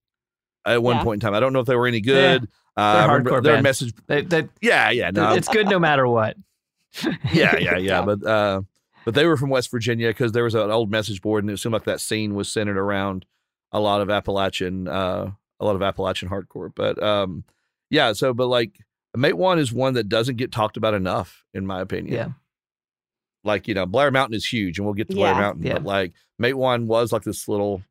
at 0.64 0.82
one 0.82 0.96
Yeah. 0.96 1.04
point 1.04 1.16
in 1.22 1.26
time. 1.26 1.34
I 1.34 1.40
don't 1.40 1.52
know 1.52 1.60
if 1.60 1.66
they 1.66 1.76
were 1.76 1.86
any 1.86 2.00
good. 2.00 2.42
They're 2.42 2.48
Uh, 2.76 2.80
I 2.80 3.04
remember 3.04 3.30
hardcore 3.30 3.42
their 3.44 3.62
message. 3.62 3.92
They, 4.08 4.22
they, 4.22 4.48
Yeah, 4.60 4.90
yeah, 4.90 5.10
no, 5.10 5.34
it's 5.34 5.46
good 5.48 5.68
no 5.68 5.78
matter 5.78 6.08
what. 6.08 6.36
yeah, 7.32 7.56
yeah, 7.58 7.58
yeah. 7.58 7.76
Yeah. 7.78 8.02
But 8.04 8.24
uh, 8.26 8.62
but 9.06 9.14
they 9.14 9.24
were 9.24 9.38
from 9.38 9.48
West 9.48 9.70
Virginia 9.70 10.08
because 10.08 10.32
there 10.32 10.44
was 10.44 10.54
an 10.54 10.70
old 10.70 10.90
message 10.90 11.22
board, 11.22 11.42
and 11.44 11.50
it 11.50 11.56
seemed 11.58 11.72
like 11.72 11.84
that 11.84 12.00
scene 12.00 12.34
was 12.34 12.50
centered 12.50 12.76
around 12.76 13.24
a 13.72 13.80
lot 13.80 14.02
of 14.02 14.10
Appalachian, 14.10 14.86
uh, 14.88 15.30
a 15.60 15.64
lot 15.64 15.76
of 15.76 15.82
Appalachian 15.82 16.28
hardcore. 16.28 16.70
But 16.74 17.02
um, 17.02 17.44
yeah, 17.88 18.12
so 18.12 18.34
but 18.34 18.48
like 18.48 18.72
Matewan 19.16 19.58
is 19.58 19.72
one 19.72 19.94
that 19.94 20.08
doesn't 20.10 20.36
get 20.36 20.52
talked 20.52 20.76
about 20.76 20.92
enough, 20.92 21.44
in 21.54 21.64
my 21.66 21.80
opinion. 21.80 22.14
Yeah. 22.14 22.28
Like 23.44 23.68
you 23.68 23.74
know, 23.74 23.86
Blair 23.86 24.10
Mountain 24.10 24.34
is 24.34 24.44
huge, 24.44 24.78
and 24.78 24.84
we'll 24.84 24.94
get 24.94 25.08
to 25.08 25.14
Blair 25.14 25.32
Yeah. 25.32 25.40
Mountain. 25.40 25.62
Yeah. 25.64 25.72
But 25.74 25.84
like 25.84 26.12
Matewan 26.42 26.86
was 26.86 27.12
like 27.12 27.22
this 27.22 27.46
little, 27.48 27.82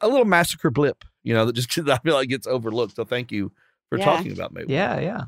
a 0.00 0.08
little 0.08 0.24
massacre 0.24 0.70
blip, 0.70 1.04
you 1.22 1.34
know, 1.34 1.44
that 1.44 1.52
just 1.54 1.78
I 1.88 1.98
feel 1.98 2.14
like 2.14 2.28
gets 2.30 2.46
overlooked. 2.46 2.96
So 2.96 3.04
thank 3.04 3.30
you 3.30 3.52
for 3.90 3.98
Yeah. 3.98 4.06
talking 4.06 4.32
about 4.32 4.54
Matewan. 4.54 4.70
Yeah, 4.70 4.98
yeah. 4.98 5.20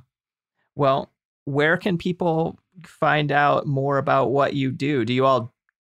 Well, 0.75 1.13
where 1.45 1.77
can 1.77 1.99
people 1.99 2.59
find 2.83 3.33
out 3.33 3.67
more 3.67 3.99
about 3.99 4.31
what 4.31 4.55
you 4.55 4.71
do? 4.71 5.05
Do 5.05 5.13
you 5.13 5.27
all 5.27 5.53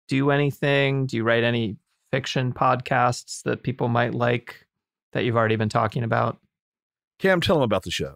do 0.08 0.30
anything? 0.30 1.06
Do 1.06 1.16
you 1.16 1.24
write 1.24 1.44
any 1.44 1.76
fiction 2.10 2.52
podcasts 2.52 3.42
that 3.42 3.62
people 3.62 3.88
might 3.88 4.14
like 4.14 4.66
that 5.12 5.24
you've 5.24 5.36
already 5.36 5.56
been 5.56 5.68
talking 5.68 6.02
about? 6.02 6.38
Cam, 7.18 7.40
tell 7.40 7.56
them 7.56 7.62
about 7.62 7.82
the 7.82 7.90
show. 7.90 8.14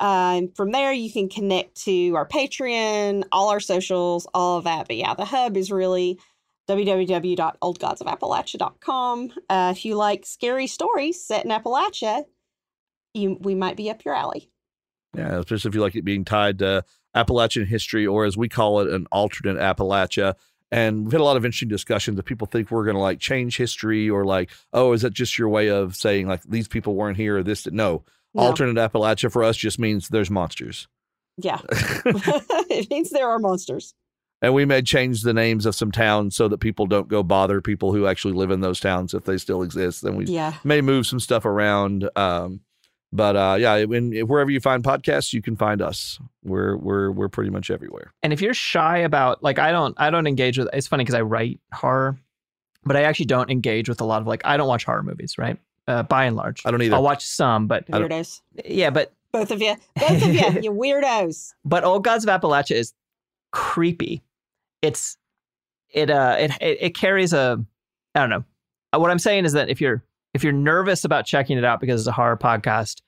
And 0.01 0.57
from 0.57 0.73
there, 0.73 0.93
you 0.93 1.13
can 1.13 1.29
connect 1.29 1.83
to 1.83 2.15
our 2.15 2.27
Patreon, 2.27 3.25
all 3.31 3.51
our 3.51 3.61
socials, 3.61 4.27
all 4.33 4.57
of 4.59 4.65
that. 4.65 4.89
But 4.89 4.97
yeah, 4.97 5.13
the 5.15 5.27
hub 5.27 5.59
is 5.59 5.71
really 5.71 6.19
www.oldgodsofappalachia.com. 6.69 9.33
Uh, 9.49 9.73
if 9.77 9.85
you 9.85 9.95
like 9.97 10.25
scary 10.25 10.67
stories 10.67 11.23
set 11.23 11.45
in 11.45 11.51
Appalachia, 11.51 12.25
you 13.13 13.37
we 13.41 13.55
might 13.55 13.77
be 13.77 13.91
up 13.91 14.03
your 14.05 14.15
alley. 14.15 14.49
Yeah, 15.15 15.41
especially 15.41 15.69
if 15.69 15.75
you 15.75 15.81
like 15.81 15.97
it 15.97 16.05
being 16.05 16.25
tied 16.25 16.61
to 16.61 16.85
Appalachian 17.15 17.67
history, 17.67 18.07
or 18.07 18.25
as 18.25 18.37
we 18.37 18.49
call 18.49 18.79
it, 18.81 18.93
an 18.93 19.07
alternate 19.11 19.59
Appalachia. 19.59 20.37
And 20.71 21.05
we've 21.05 21.13
had 21.13 21.21
a 21.21 21.25
lot 21.25 21.37
of 21.37 21.45
interesting 21.45 21.69
discussions 21.69 22.17
that 22.17 22.23
people 22.23 22.47
think 22.47 22.71
we're 22.71 22.85
going 22.85 22.95
to 22.95 23.01
like 23.01 23.19
change 23.19 23.57
history, 23.57 24.09
or 24.09 24.25
like, 24.25 24.51
oh, 24.73 24.93
is 24.93 25.03
that 25.03 25.13
just 25.13 25.37
your 25.37 25.49
way 25.49 25.69
of 25.69 25.97
saying 25.97 26.29
like 26.29 26.45
these 26.45 26.69
people 26.69 26.95
weren't 26.95 27.17
here 27.17 27.39
or 27.39 27.43
this? 27.43 27.67
No, 27.67 28.05
No. 28.35 28.43
alternate 28.43 28.77
Appalachia 28.77 29.31
for 29.33 29.43
us 29.43 29.57
just 29.57 29.79
means 29.79 30.09
there's 30.09 30.31
monsters. 30.31 30.87
Yeah. 31.37 31.61
it 31.71 32.91
means 32.91 33.11
there 33.11 33.29
are 33.29 33.39
monsters. 33.39 33.95
And 34.43 34.55
we 34.55 34.65
may 34.65 34.81
change 34.81 35.23
the 35.23 35.35
names 35.35 35.67
of 35.67 35.75
some 35.75 35.93
towns 35.93 36.35
so 36.35 36.49
that 36.49 36.59
people 36.59 36.87
don't 36.87 37.09
go 37.09 37.23
bother 37.23 37.61
people 37.61 37.93
who 37.93 38.07
actually 38.07 38.33
live 38.33 38.51
in 38.51 38.61
those 38.63 38.81
towns 38.81 39.13
if 39.13 39.25
they 39.25 39.37
still 39.37 39.63
exist. 39.63 40.03
Then 40.03 40.17
we 40.17 40.25
Yeah. 40.27 40.55
may 40.65 40.81
move 40.81 41.07
some 41.07 41.21
stuff 41.21 41.45
around. 41.45 42.09
Um, 42.17 42.61
but 43.13 43.37
uh, 43.37 43.57
yeah, 43.59 43.85
when, 43.85 44.13
wherever 44.21 44.51
you 44.51 44.61
find 44.61 44.83
podcasts, 44.85 45.33
you 45.33 45.43
can 45.43 45.57
find 45.57 45.83
us. 45.83 46.19
We're 46.45 46.77
we're 46.77 47.11
we're 47.11 47.29
pretty 47.29 47.51
much 47.51 47.69
everywhere. 47.71 48.13
And 48.23 48.33
if 48.33 48.41
you're 48.41 48.55
shy 48.55 48.99
about 48.99 49.43
like 49.43 49.59
I 49.59 49.73
don't 49.73 49.95
I 49.99 50.11
don't 50.11 50.27
engage 50.29 50.57
with 50.59 50.69
it's 50.73 50.87
funny 50.87 51.03
because 51.05 51.17
I 51.17 51.23
write 51.23 51.59
horror, 51.75 52.17
but 52.85 52.97
I 52.97 53.03
actually 53.03 53.27
don't 53.27 53.51
engage 53.51 53.89
with 53.89 54.01
a 54.01 54.05
lot 54.05 54.23
of 54.23 54.29
like 54.29 54.43
I 54.45 54.57
don't 54.57 54.69
watch 54.69 54.85
horror 54.85 55.03
movies, 55.03 55.37
right? 55.39 55.59
Uh, 55.91 56.03
by 56.05 56.25
and 56.25 56.37
large. 56.37 56.63
I 56.65 56.71
don't 56.71 56.81
either. 56.83 56.95
I'll 56.95 57.03
watch 57.03 57.25
some, 57.27 57.67
but 57.67 57.87
Weirdos. 57.89 58.41
yeah, 58.65 58.91
but 58.91 59.13
Both 59.33 59.51
of 59.51 59.61
you. 59.61 59.75
Both 59.97 60.23
of 60.23 60.33
you. 60.35 60.41
You 60.63 60.73
weirdos. 60.73 61.53
but 61.65 61.85
Old 61.85 62.05
Gods 62.05 62.25
of 62.25 62.31
Appalachia 62.31 62.77
is 62.77 62.95
creepy. 63.53 64.23
It's 64.83 65.17
it 65.91 66.11
uh 66.11 66.37
it 66.39 66.53
it, 66.61 66.79
it 66.81 66.95
carries 66.95 67.33
a 67.33 67.63
I 68.15 68.21
don't 68.21 68.31
know. 68.31 68.45
Uh, 68.95 69.01
What 69.01 69.11
I'm 69.11 69.19
saying 69.19 69.45
is 69.45 69.53
that 69.53 69.69
if 69.69 69.81
you're 69.81 70.03
if 70.35 70.45
you're 70.45 70.53
nervous 70.53 71.05
about 71.05 71.27
checking 71.27 71.59
it 71.59 71.65
out 71.65 71.81
because 71.81 72.01
it's 72.03 72.09
a 72.09 72.13
horror 72.13 72.37
podcast, 72.37 73.01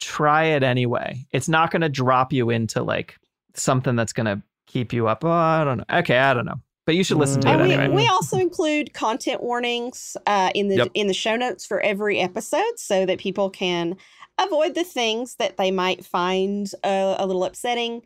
try 0.00 0.44
it 0.44 0.62
anyway. 0.64 1.24
It's 1.30 1.48
not 1.48 1.70
going 1.70 1.82
to 1.82 1.88
drop 1.88 2.32
you 2.32 2.50
into 2.50 2.82
like 2.82 3.16
something 3.54 3.94
that's 3.94 4.12
going 4.12 4.26
to 4.26 4.42
keep 4.66 4.92
you 4.92 5.06
up. 5.06 5.24
Oh, 5.24 5.30
I 5.30 5.62
don't 5.64 5.78
know. 5.78 5.84
Okay, 5.98 6.18
I 6.18 6.34
don't 6.34 6.44
know. 6.46 6.60
But 6.84 6.96
you 6.96 7.04
should 7.04 7.18
listen 7.18 7.40
to 7.42 7.48
And 7.48 7.60
it 7.60 7.64
we, 7.68 7.74
anyway. 7.74 7.94
we 8.02 8.08
also 8.08 8.38
include 8.38 8.92
content 8.92 9.42
warnings 9.42 10.16
uh, 10.26 10.50
in 10.54 10.68
the 10.68 10.76
Yep. 10.76 10.88
in 10.94 11.06
the 11.06 11.14
show 11.14 11.36
notes 11.36 11.64
for 11.64 11.80
every 11.80 12.18
episode 12.18 12.76
so 12.76 13.06
that 13.06 13.18
people 13.18 13.50
can 13.50 13.96
avoid 14.38 14.74
the 14.74 14.82
things 14.82 15.36
that 15.36 15.56
they 15.58 15.70
might 15.70 16.04
find 16.04 16.72
uh, 16.82 17.16
a 17.18 17.26
little 17.26 17.44
upsetting. 17.44 18.02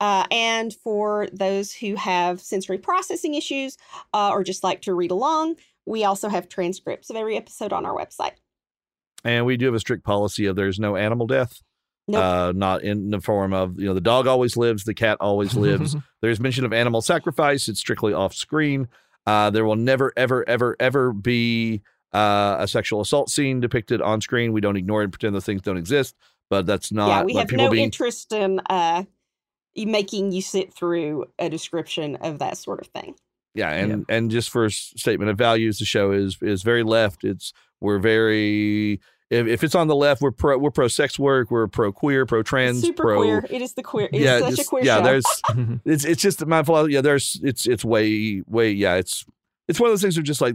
Uh, 0.00 0.24
and 0.30 0.74
for 0.74 1.26
those 1.32 1.72
who 1.72 1.94
have 1.96 2.40
sensory 2.40 2.78
processing 2.78 3.34
issues 3.34 3.76
uh, 4.12 4.30
or 4.30 4.44
just 4.44 4.62
like 4.62 4.82
to 4.82 4.94
read 4.94 5.10
along, 5.10 5.56
we 5.86 6.04
also 6.04 6.28
have 6.28 6.48
transcripts 6.48 7.08
of 7.10 7.16
every 7.16 7.36
episode 7.36 7.72
on 7.72 7.86
our 7.86 7.96
website. 7.96 8.34
And 9.24 9.46
we 9.46 9.56
do 9.56 9.64
have 9.66 9.74
a 9.74 9.80
strict 9.80 10.04
policy 10.04 10.46
of 10.46 10.54
there's 10.54 10.78
no 10.78 10.96
animal 10.96 11.26
death. 11.26 11.62
Nope. 12.08 12.22
Uh, 12.22 12.52
not 12.56 12.82
in 12.82 13.10
the 13.10 13.20
form 13.20 13.52
of 13.52 13.78
you 13.78 13.86
know 13.86 13.94
the 13.94 14.00
dog 14.00 14.26
always 14.26 14.56
lives, 14.56 14.84
the 14.84 14.94
cat 14.94 15.18
always 15.20 15.54
lives. 15.66 15.94
There's 16.22 16.40
mention 16.40 16.64
of 16.64 16.72
animal 16.72 17.02
sacrifice. 17.02 17.68
It's 17.68 17.80
strictly 17.80 18.12
off 18.14 18.34
screen. 18.34 18.88
Uh, 19.26 19.50
there 19.50 19.64
will 19.66 19.76
never, 19.76 20.12
ever, 20.16 20.42
ever, 20.48 20.74
ever 20.80 21.12
be 21.12 21.82
uh, 22.14 22.56
a 22.60 22.66
sexual 22.66 23.02
assault 23.02 23.28
scene 23.28 23.60
depicted 23.60 24.00
on 24.00 24.22
screen. 24.22 24.54
We 24.54 24.62
don't 24.62 24.76
ignore 24.76 25.02
and 25.02 25.12
pretend 25.12 25.34
those 25.34 25.44
things 25.44 25.60
don't 25.60 25.76
exist. 25.76 26.16
But 26.48 26.64
that's 26.64 26.90
not 26.90 27.08
yeah, 27.08 27.22
we 27.24 27.34
like 27.34 27.42
have 27.42 27.48
people 27.50 27.66
no 27.66 27.70
being 27.70 27.84
interest 27.84 28.32
in 28.32 28.60
uh, 28.70 29.02
making 29.76 30.32
you 30.32 30.40
sit 30.40 30.72
through 30.72 31.26
a 31.38 31.50
description 31.50 32.16
of 32.16 32.38
that 32.38 32.56
sort 32.56 32.80
of 32.80 32.86
thing. 32.86 33.14
yeah 33.54 33.70
and 33.70 34.06
and 34.08 34.30
just 34.30 34.48
for 34.48 34.64
a 34.64 34.68
s- 34.68 34.94
statement 34.96 35.30
of 35.30 35.36
values 35.36 35.78
the 35.78 35.84
show 35.84 36.10
is 36.12 36.38
is 36.40 36.62
very 36.62 36.82
left 36.82 37.22
it's 37.22 37.52
we're 37.80 37.98
very 37.98 38.98
if, 39.30 39.46
if 39.46 39.62
it's 39.64 39.74
on 39.74 39.88
the 39.88 39.94
left 39.94 40.20
we're 40.22 40.30
pro 40.30 40.56
we're 40.58 40.70
pro 40.70 40.88
sex 40.88 41.18
work 41.18 41.50
we're 41.50 41.66
pro 41.66 41.92
queer 41.92 42.24
pro 42.26 42.42
trans 42.42 42.80
Super 42.82 43.02
pro 43.02 43.16
queer. 43.18 43.46
It 43.50 43.62
is 43.62 43.74
the 43.74 43.82
queer. 43.82 44.08
It's 44.12 44.22
yeah 44.24 44.38
such 44.40 44.50
just- 44.56 44.62
a 44.62 44.70
queer 44.70 44.84
yeah 44.84 44.98
show. 44.98 45.04
there's 45.04 45.42
it's 45.84 46.04
it's 46.04 46.22
just 46.22 46.44
my 46.46 46.62
philosophy 46.62 46.94
yeah 46.94 47.00
there's 47.00 47.40
it's 47.42 47.66
it's 47.66 47.84
way 47.84 48.42
way 48.46 48.70
yeah 48.70 48.94
it's 48.94 49.24
it's 49.68 49.78
one 49.78 49.88
of 49.88 49.92
those 49.92 50.02
things 50.02 50.16
of 50.16 50.24
just 50.24 50.40
like 50.40 50.54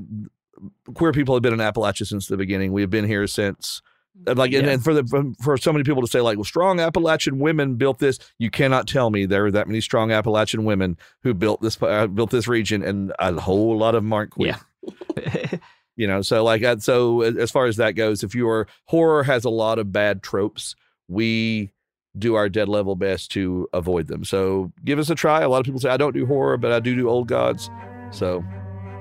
queer 0.93 1.11
people 1.11 1.35
have 1.35 1.41
been 1.41 1.53
in 1.53 1.59
appalachia 1.59 2.05
since 2.05 2.27
the 2.27 2.37
beginning 2.37 2.71
we 2.71 2.81
have 2.81 2.89
been 2.89 3.05
here 3.05 3.27
since 3.27 3.81
and 4.27 4.37
like 4.37 4.53
and, 4.53 4.65
Yeah. 4.67 4.73
and 4.73 4.83
for 4.83 4.93
the 4.93 5.35
for 5.41 5.57
so 5.57 5.71
many 5.73 5.83
people 5.83 6.01
to 6.01 6.07
say 6.07 6.21
like 6.21 6.37
well 6.37 6.43
strong 6.43 6.79
appalachian 6.79 7.39
women 7.39 7.75
built 7.75 7.99
this 7.99 8.19
you 8.37 8.49
cannot 8.51 8.87
tell 8.87 9.09
me 9.09 9.25
there 9.25 9.45
are 9.47 9.51
that 9.51 9.67
many 9.67 9.81
strong 9.81 10.11
appalachian 10.11 10.63
women 10.65 10.97
who 11.23 11.33
built 11.33 11.61
this 11.61 11.81
uh, 11.81 12.05
built 12.07 12.29
this 12.29 12.47
region 12.47 12.83
and 12.83 13.11
a 13.19 13.33
whole 13.41 13.75
lot 13.77 13.95
of 13.95 14.03
them 14.03 14.13
aren't 14.13 14.29
queer 14.31 14.55
yeah. 14.83 15.57
you 15.95 16.07
know 16.07 16.21
so 16.21 16.43
like 16.43 16.63
uh, 16.63 16.77
so 16.77 17.21
as 17.21 17.51
far 17.51 17.65
as 17.65 17.77
that 17.77 17.91
goes 17.91 18.23
if 18.23 18.33
your 18.35 18.67
horror 18.85 19.23
has 19.23 19.45
a 19.45 19.49
lot 19.49 19.79
of 19.79 19.91
bad 19.91 20.23
tropes 20.23 20.75
we 21.07 21.71
do 22.17 22.35
our 22.35 22.49
dead 22.49 22.67
level 22.69 22.95
best 22.95 23.31
to 23.31 23.67
avoid 23.73 24.07
them 24.07 24.23
so 24.23 24.71
give 24.83 24.99
us 24.99 25.09
a 25.09 25.15
try 25.15 25.41
a 25.41 25.49
lot 25.49 25.59
of 25.59 25.65
people 25.65 25.79
say 25.79 25.89
i 25.89 25.97
don't 25.97 26.13
do 26.13 26.25
horror 26.25 26.57
but 26.57 26.71
i 26.71 26.79
do 26.79 26.95
do 26.95 27.09
old 27.09 27.27
gods 27.27 27.69
so 28.11 28.43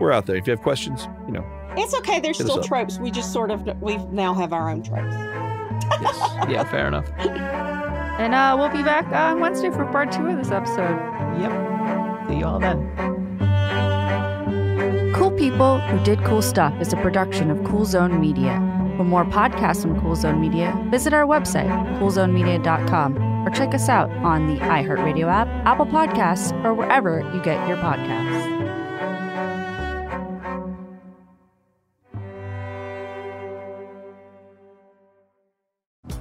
we're 0.00 0.12
out 0.12 0.26
there 0.26 0.36
if 0.36 0.46
you 0.46 0.50
have 0.50 0.62
questions 0.62 1.08
you 1.26 1.32
know 1.32 1.44
It's 1.76 1.94
okay. 1.94 2.20
There's 2.20 2.36
Hit 2.36 2.48
still 2.48 2.62
tropes. 2.62 2.98
We 2.98 3.10
just 3.10 3.32
sort 3.32 3.50
of 3.50 3.62
we 3.80 3.96
now 4.12 4.34
have 4.34 4.52
our 4.52 4.68
own 4.68 4.82
tropes. 4.82 5.14
yes. 6.02 6.48
yeah, 6.50 6.64
fair 6.64 6.86
enough. 6.86 7.08
And 7.18 8.34
uh, 8.34 8.56
we'll 8.58 8.68
be 8.68 8.82
back 8.82 9.06
on 9.06 9.40
Wednesday 9.40 9.70
for 9.70 9.86
part 9.86 10.12
two 10.12 10.26
of 10.26 10.36
this 10.36 10.50
episode. 10.50 10.98
Yep. 11.40 12.28
See 12.28 12.36
you 12.36 12.44
all 12.44 12.58
then. 12.58 13.21
People 15.42 15.80
Who 15.80 15.98
Did 16.04 16.22
Cool 16.22 16.40
Stuff 16.40 16.80
is 16.80 16.92
a 16.92 16.96
production 16.98 17.50
of 17.50 17.64
Cool 17.64 17.84
Zone 17.84 18.20
Media. 18.20 18.60
For 18.96 19.02
more 19.02 19.24
podcasts 19.24 19.82
from 19.82 20.00
Cool 20.00 20.14
Zone 20.14 20.40
Media, 20.40 20.72
visit 20.88 21.12
our 21.12 21.26
website, 21.26 21.68
coolzonemedia.com, 21.98 23.44
or 23.44 23.50
check 23.50 23.74
us 23.74 23.88
out 23.88 24.08
on 24.18 24.46
the 24.46 24.60
iHeartRadio 24.60 25.26
app, 25.26 25.48
Apple 25.66 25.86
Podcasts, 25.86 26.52
or 26.64 26.74
wherever 26.74 27.28
you 27.34 27.42
get 27.42 27.66
your 27.66 27.76
podcasts. 27.78 28.60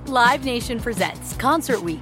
Live 0.07 0.43
Nation 0.43 0.79
presents 0.79 1.35
Concert 1.35 1.83
Week. 1.83 2.01